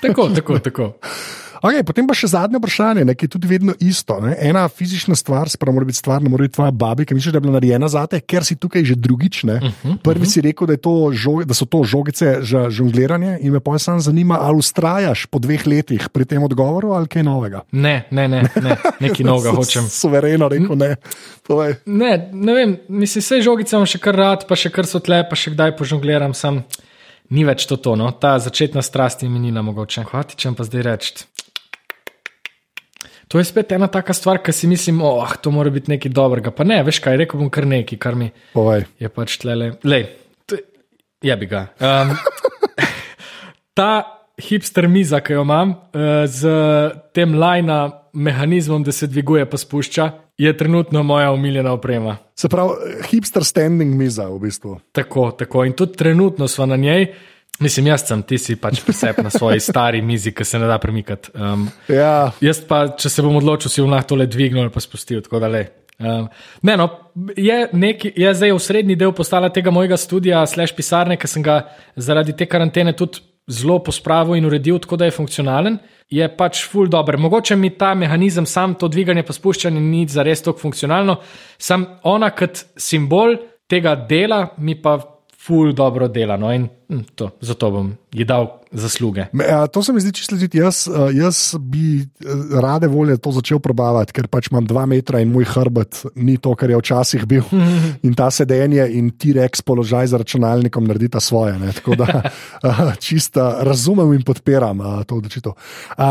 Tako, 0.01 0.29
tako, 0.35 0.59
tako. 0.59 0.93
Okay, 1.67 1.83
potem 1.83 2.07
pa 2.07 2.15
še 2.15 2.29
zadnje 2.31 2.61
vprašanje, 2.61 3.03
ne, 3.03 3.13
ki 3.17 3.27
je 3.27 3.31
tudi 3.33 3.49
vedno 3.49 3.73
isto. 3.83 4.15
Ne. 4.23 4.37
Ena 4.39 4.63
fizična 4.71 5.17
stvar, 5.19 5.49
spravo 5.51 5.75
mora 5.75 5.87
biti 5.89 5.99
stvar, 5.99 6.23
ne 6.23 6.31
more 6.31 6.45
biti 6.47 6.55
tvoja 6.55 6.71
babi, 6.71 7.03
ki 7.03 7.17
misliš, 7.17 7.33
da 7.35 7.41
je 7.41 7.43
bila 7.43 7.57
narejena 7.57 7.89
za 7.91 8.05
te, 8.07 8.21
ker 8.23 8.45
si 8.47 8.55
tukaj 8.55 8.85
že 8.87 8.95
drugič. 8.95 9.43
Uh 9.43 9.49
-huh, 9.49 9.97
Prvi 10.03 10.21
uh 10.21 10.27
-huh. 10.27 10.33
si 10.33 10.41
rekel, 10.41 10.67
da, 10.67 10.75
žog, 11.11 11.43
da 11.43 11.53
so 11.53 11.65
to 11.65 11.83
žogice 11.83 12.37
za 12.41 12.69
žongliranje 12.69 13.37
in 13.41 13.51
me 13.51 13.59
pa 13.59 13.79
samo 13.79 13.99
zanima, 13.99 14.37
ali 14.41 14.57
ustrajaš 14.57 15.25
po 15.25 15.39
dveh 15.39 15.67
letih 15.67 16.09
pri 16.13 16.25
tem 16.25 16.43
odgovoru 16.43 16.91
ali 16.91 17.07
kaj 17.07 17.23
novega. 17.23 17.61
Ne, 17.71 18.07
ne, 18.11 18.27
ne, 18.27 18.41
ne 18.55 18.77
nekaj 18.99 19.25
novega 19.25 19.51
hočem. 19.57 19.83
Suvereno 19.89 20.47
rekel 20.47 20.75
ne. 20.77 20.95
Povej. 21.47 21.75
Ne, 21.85 22.29
ne 22.33 22.53
vem, 22.53 22.77
mislim, 22.87 23.21
vse 23.21 23.41
žogice 23.41 23.75
imam 23.75 23.85
še 23.85 23.99
kar 23.99 24.15
rad, 24.15 24.47
pa 24.47 24.55
še 24.55 24.69
kar 24.69 24.85
so 24.85 24.99
tle, 24.99 25.23
pa 25.29 25.35
še 25.35 25.51
kdaj 25.51 25.77
požongliram, 25.77 26.33
sam 26.33 26.63
ni 27.29 27.43
več 27.43 27.65
to 27.65 27.75
tono. 27.75 28.11
Ta 28.11 28.39
začetna 28.39 28.81
strast 28.81 29.23
je 29.23 29.29
minila 29.29 29.61
mogoče. 29.61 30.03
Hvati, 30.03 30.35
če 30.35 30.53
pa 30.57 30.63
zdaj 30.63 30.81
reči. 30.81 31.27
To 33.27 33.39
je 33.39 33.45
spet 33.45 33.71
ena 33.75 33.87
taka 33.91 34.13
stvar, 34.15 34.39
ki 34.43 34.53
si 34.55 34.67
mislim, 34.67 35.01
oh, 35.03 35.33
to 35.41 35.51
mora 35.51 35.69
biti 35.73 35.91
nekaj 35.91 36.11
dobrega. 36.15 36.51
Pa 36.55 36.63
ne, 36.63 36.79
veš 36.87 37.01
kaj, 37.03 37.17
rekel 37.19 37.41
bom 37.41 37.49
kar 37.51 37.67
nekaj, 37.67 37.99
kar 37.99 38.15
mi 38.15 38.29
Povej. 38.53 38.85
je 38.99 39.09
pač 39.11 39.37
tle. 39.41 39.55
Lej, 39.83 40.05
je 41.21 41.35
bi 41.35 41.49
ga. 41.51 41.67
Um, 41.79 42.15
ta 43.77 43.89
hipster 44.39 44.87
miza, 44.87 45.19
ki 45.19 45.35
jo 45.35 45.43
imam, 45.43 45.75
uh, 45.75 46.23
z 46.29 46.53
tem 47.13 47.35
lajna 47.35 48.07
mehanizmom, 48.13 48.83
da 48.83 48.95
se 48.95 49.09
dviguje 49.11 49.45
pa 49.49 49.57
spušča, 49.57 50.11
je 50.37 50.57
trenutno 50.57 51.03
moja 51.03 51.31
umiljena 51.31 51.73
oprema. 51.73 52.17
Se 52.35 52.49
pravi, 52.49 53.01
hipster 53.09 53.43
standing 53.43 53.95
miza 53.95 54.29
v 54.29 54.39
bistvu. 54.39 54.79
Tako, 54.91 55.31
tako. 55.31 55.65
In 55.65 55.73
tudi 55.73 55.97
trenutno 55.97 56.47
smo 56.47 56.65
na 56.65 56.75
njej. 56.75 57.11
Mislim, 57.59 57.87
jaz 57.87 58.03
sem, 58.05 58.21
ti 58.23 58.37
si 58.37 58.55
pač 58.61 58.83
presep 58.85 59.17
na 59.25 59.31
svoji 59.33 59.59
stari 59.63 60.01
mizi, 60.05 60.31
ki 60.31 60.45
se 60.45 60.59
ne 60.61 60.67
da 60.69 60.77
premikati. 60.77 61.31
Um, 61.33 61.67
Ja, 61.89 62.31
jaz 62.41 62.61
pa, 62.67 62.83
če 62.93 63.09
se 63.09 63.25
bom 63.25 63.39
odločil, 63.39 63.71
si 63.73 63.81
bom 63.81 63.95
lahko 63.95 64.13
tole 64.13 64.27
dvignil 64.29 64.67
ali 64.67 64.73
pa 64.73 64.83
spustil. 64.83 65.21
tako 65.25 65.39
da 65.41 65.49
le. 65.49 65.63
Um, 65.97 66.27
ne, 66.61 66.75
no, 66.77 66.89
je, 67.33 67.69
neki, 67.73 68.11
je 68.15 68.33
zdaj 68.37 68.53
v 68.53 68.59
srednji 68.61 68.95
del 68.95 69.15
postala 69.17 69.49
tega 69.49 69.73
mojega 69.73 69.97
studia, 69.97 70.45
slash 70.45 70.75
pisarne, 70.77 71.17
ki 71.17 71.27
sem 71.27 71.43
ga 71.43 71.63
zaradi 71.95 72.35
te 72.37 72.45
karantene 72.45 72.93
tudi 72.93 73.23
zelo 73.49 73.79
pospravil 73.81 74.37
in 74.37 74.45
uredil, 74.45 74.77
tako 74.83 74.99
da 75.01 75.07
je 75.07 75.15
funkcionalen. 75.15 75.79
Je 76.13 76.27
pač 76.37 76.61
full 76.69 76.87
dobro. 76.87 77.17
Mogoče 77.17 77.55
mi 77.55 77.71
ta 77.73 77.95
mehanizem, 77.95 78.45
sam 78.45 78.75
to 78.75 78.87
dviganje 78.87 79.23
pa 79.25 79.33
spuščanje, 79.33 79.81
ni 79.81 80.05
za 80.07 80.23
res 80.23 80.43
tako 80.45 80.67
funkcionalno. 80.67 81.17
Sam 81.57 81.85
ona 82.03 82.29
kot 82.35 82.63
simbol 82.77 83.35
tega 83.67 83.95
dela 83.95 84.45
mi 84.57 84.75
pa 84.81 84.99
full 85.47 85.73
dobro 85.73 86.07
dela. 86.07 86.37
No, 86.37 86.51
in 86.53 86.67
hm, 86.89 87.03
to, 87.15 87.29
zato 87.41 87.71
bom 87.71 87.91
ji 88.11 88.25
dal 88.27 88.47
zasluge. 88.71 89.27
Me, 89.31 89.45
to 89.71 89.83
se 89.83 89.93
mi 89.93 90.01
zdi 90.03 90.11
čisto 90.13 90.35
legit. 90.35 90.55
Jaz, 90.55 90.87
jaz 91.13 91.55
bi 91.59 92.03
rade 92.61 92.87
volje 92.91 93.17
to 93.17 93.31
začel 93.31 93.61
probavati, 93.63 94.13
ker 94.15 94.27
pač 94.31 94.49
imam 94.51 94.65
dva 94.67 94.85
metra 94.89 95.21
in 95.23 95.31
moj 95.31 95.47
hrbet 95.53 96.01
ni 96.15 96.37
to, 96.41 96.51
kar 96.59 96.71
je 96.71 96.79
včasih 96.81 97.25
bil. 97.29 97.47
In 98.07 98.15
ta 98.17 98.29
sedenje 98.31 98.85
in 98.97 99.09
T-rex 99.19 99.61
položaj 99.65 100.11
za 100.11 100.19
računalnikom 100.21 100.85
naredita 100.87 101.19
svoje. 101.23 101.57
Ne? 101.59 101.71
Tako 101.79 101.95
da 101.99 102.07
a, 102.67 102.91
čista 102.99 103.63
razumem 103.67 104.13
in 104.17 104.23
podpiram 104.27 104.83
to 105.07 105.17
odločitev. 105.17 105.55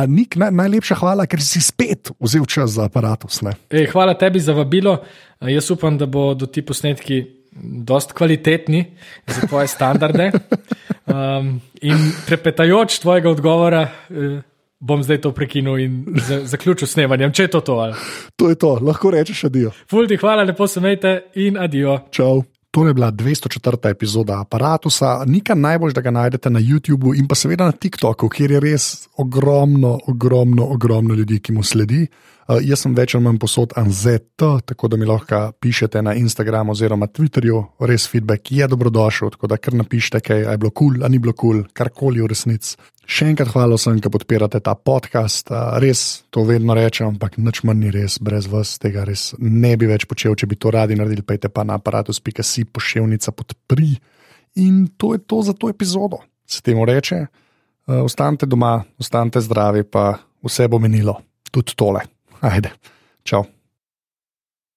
Nik, 0.08 0.36
naj, 0.40 0.52
najlepša 0.56 0.98
hvala, 1.00 1.28
ker 1.30 1.42
si 1.42 1.62
spet 1.64 2.12
vzel 2.20 2.44
čas 2.48 2.76
za 2.76 2.88
aparatus. 2.90 3.40
Ne? 3.46 3.56
Ej, 3.70 3.90
hvala 3.92 4.16
tebi 4.18 4.40
za 4.40 4.56
vabilo. 4.56 4.98
Jaz 5.40 5.70
upam, 5.70 5.98
da 5.98 6.08
bodo 6.08 6.48
ti 6.48 6.64
posnetki 6.64 7.22
dost 7.62 8.12
kvalitetni 8.12 8.84
za 9.26 9.46
tvoje 9.46 9.68
standarde. 9.68 10.30
Um, 11.06 11.60
in 11.82 12.12
prepetajoč 12.26 12.98
tvojega 12.98 13.30
odgovora, 13.30 13.82
eh, 14.10 14.42
bom 14.80 15.02
zdaj 15.02 15.20
to 15.20 15.32
prekinil 15.32 15.78
in 15.78 16.04
za, 16.26 16.40
zaključil 16.44 16.88
snemanjem, 16.88 17.32
če 17.32 17.42
je 17.42 17.52
to 17.54 17.60
to. 17.60 17.78
Ali. 17.86 17.94
To 18.36 18.48
je 18.48 18.58
to, 18.58 18.78
lahko 18.82 19.10
rečeš 19.10 19.44
adijo. 19.44 19.70
Fulti, 19.90 20.16
hvala, 20.16 20.42
lepo 20.42 20.66
se 20.66 20.80
imejte 20.80 21.20
in 21.34 21.58
adijo. 21.58 21.98
Čau. 22.10 22.42
To 22.76 22.86
je 22.86 22.94
bila 22.94 23.08
204. 23.10 23.90
epizoda 23.90 24.40
aparata. 24.40 25.24
Nekaj 25.26 25.56
najbolj, 25.56 25.92
da 25.96 26.00
ga 26.00 26.10
najdete 26.10 26.50
na 26.50 26.60
YouTubu 26.60 27.14
in 27.16 27.28
pa 27.28 27.34
seveda 27.34 27.64
na 27.64 27.72
TikToku, 27.72 28.28
kjer 28.28 28.52
je 28.52 28.60
res 28.60 29.08
ogromno, 29.16 29.94
ogromno, 30.06 30.66
ogromno 30.74 31.14
ljudi, 31.14 31.40
ki 31.40 31.52
mu 31.56 31.62
sledi. 31.62 32.06
Uh, 32.46 32.60
jaz 32.62 32.84
sem 32.84 32.92
več 32.94 33.16
ali 33.16 33.24
manj 33.24 33.40
posod 33.42 33.72
anzet, 33.74 34.28
tako 34.38 34.86
da 34.86 34.96
mi 34.96 35.06
lahko 35.08 35.48
pišete 35.58 35.98
na 36.06 36.12
Instagramu 36.14 36.76
oziroma 36.76 37.08
Twitterju, 37.10 37.62
res 37.90 38.04
feedback 38.06 38.52
je 38.54 38.68
dobrodošel, 38.70 39.32
tako 39.34 39.50
da 39.50 39.58
kar 39.58 39.74
napišite, 39.74 40.20
kaj 40.22 40.44
je 40.44 40.54
bilo 40.62 40.70
kul, 40.70 40.94
cool, 40.94 41.02
ali 41.02 41.16
ni 41.16 41.22
bilo 41.24 41.34
kul, 41.34 41.64
cool, 41.64 41.72
karkoli 41.74 42.22
v 42.22 42.30
resnici. 42.30 42.76
Še 43.06 43.32
enkrat 43.32 43.50
hvala 43.50 43.74
vsem, 43.74 43.98
ki 44.02 44.14
podpirate 44.14 44.62
ta 44.62 44.76
podcast. 44.78 45.50
Uh, 45.50 45.74
res 45.82 46.22
to 46.30 46.46
vedno 46.46 46.78
rečem, 46.78 47.10
ampak 47.10 47.34
nič 47.42 47.64
manj 47.66 47.82
ni 47.82 47.94
res, 47.94 48.20
brez 48.22 48.46
vas 48.50 48.78
tega 48.82 49.02
res 49.06 49.32
ne 49.42 49.74
bi 49.74 49.90
več 49.90 50.06
počel. 50.06 50.38
Če 50.38 50.46
bi 50.46 50.58
to 50.58 50.70
radi 50.74 50.94
naredili, 50.98 51.26
pejte 51.26 51.50
pa 51.50 51.66
na 51.66 51.80
aparatus.si 51.82 52.66
pošiljnica 52.70 53.34
podpri. 53.34 53.96
In 54.62 54.84
to 54.94 55.16
je 55.18 55.26
to 55.26 55.42
za 55.42 55.54
to 55.54 55.70
epizodo. 55.70 56.22
Se 56.46 56.62
temu 56.62 56.86
reče, 56.86 57.24
uh, 57.26 58.02
ostanite 58.06 58.46
doma, 58.46 58.76
ostanite 59.02 59.42
zdravi, 59.42 59.82
pa 59.82 60.12
vse 60.46 60.70
bo 60.70 60.78
minilo, 60.78 61.18
tudi 61.50 61.74
tole. 61.74 62.06
Ajde, 62.42 62.70
čau. 63.24 63.46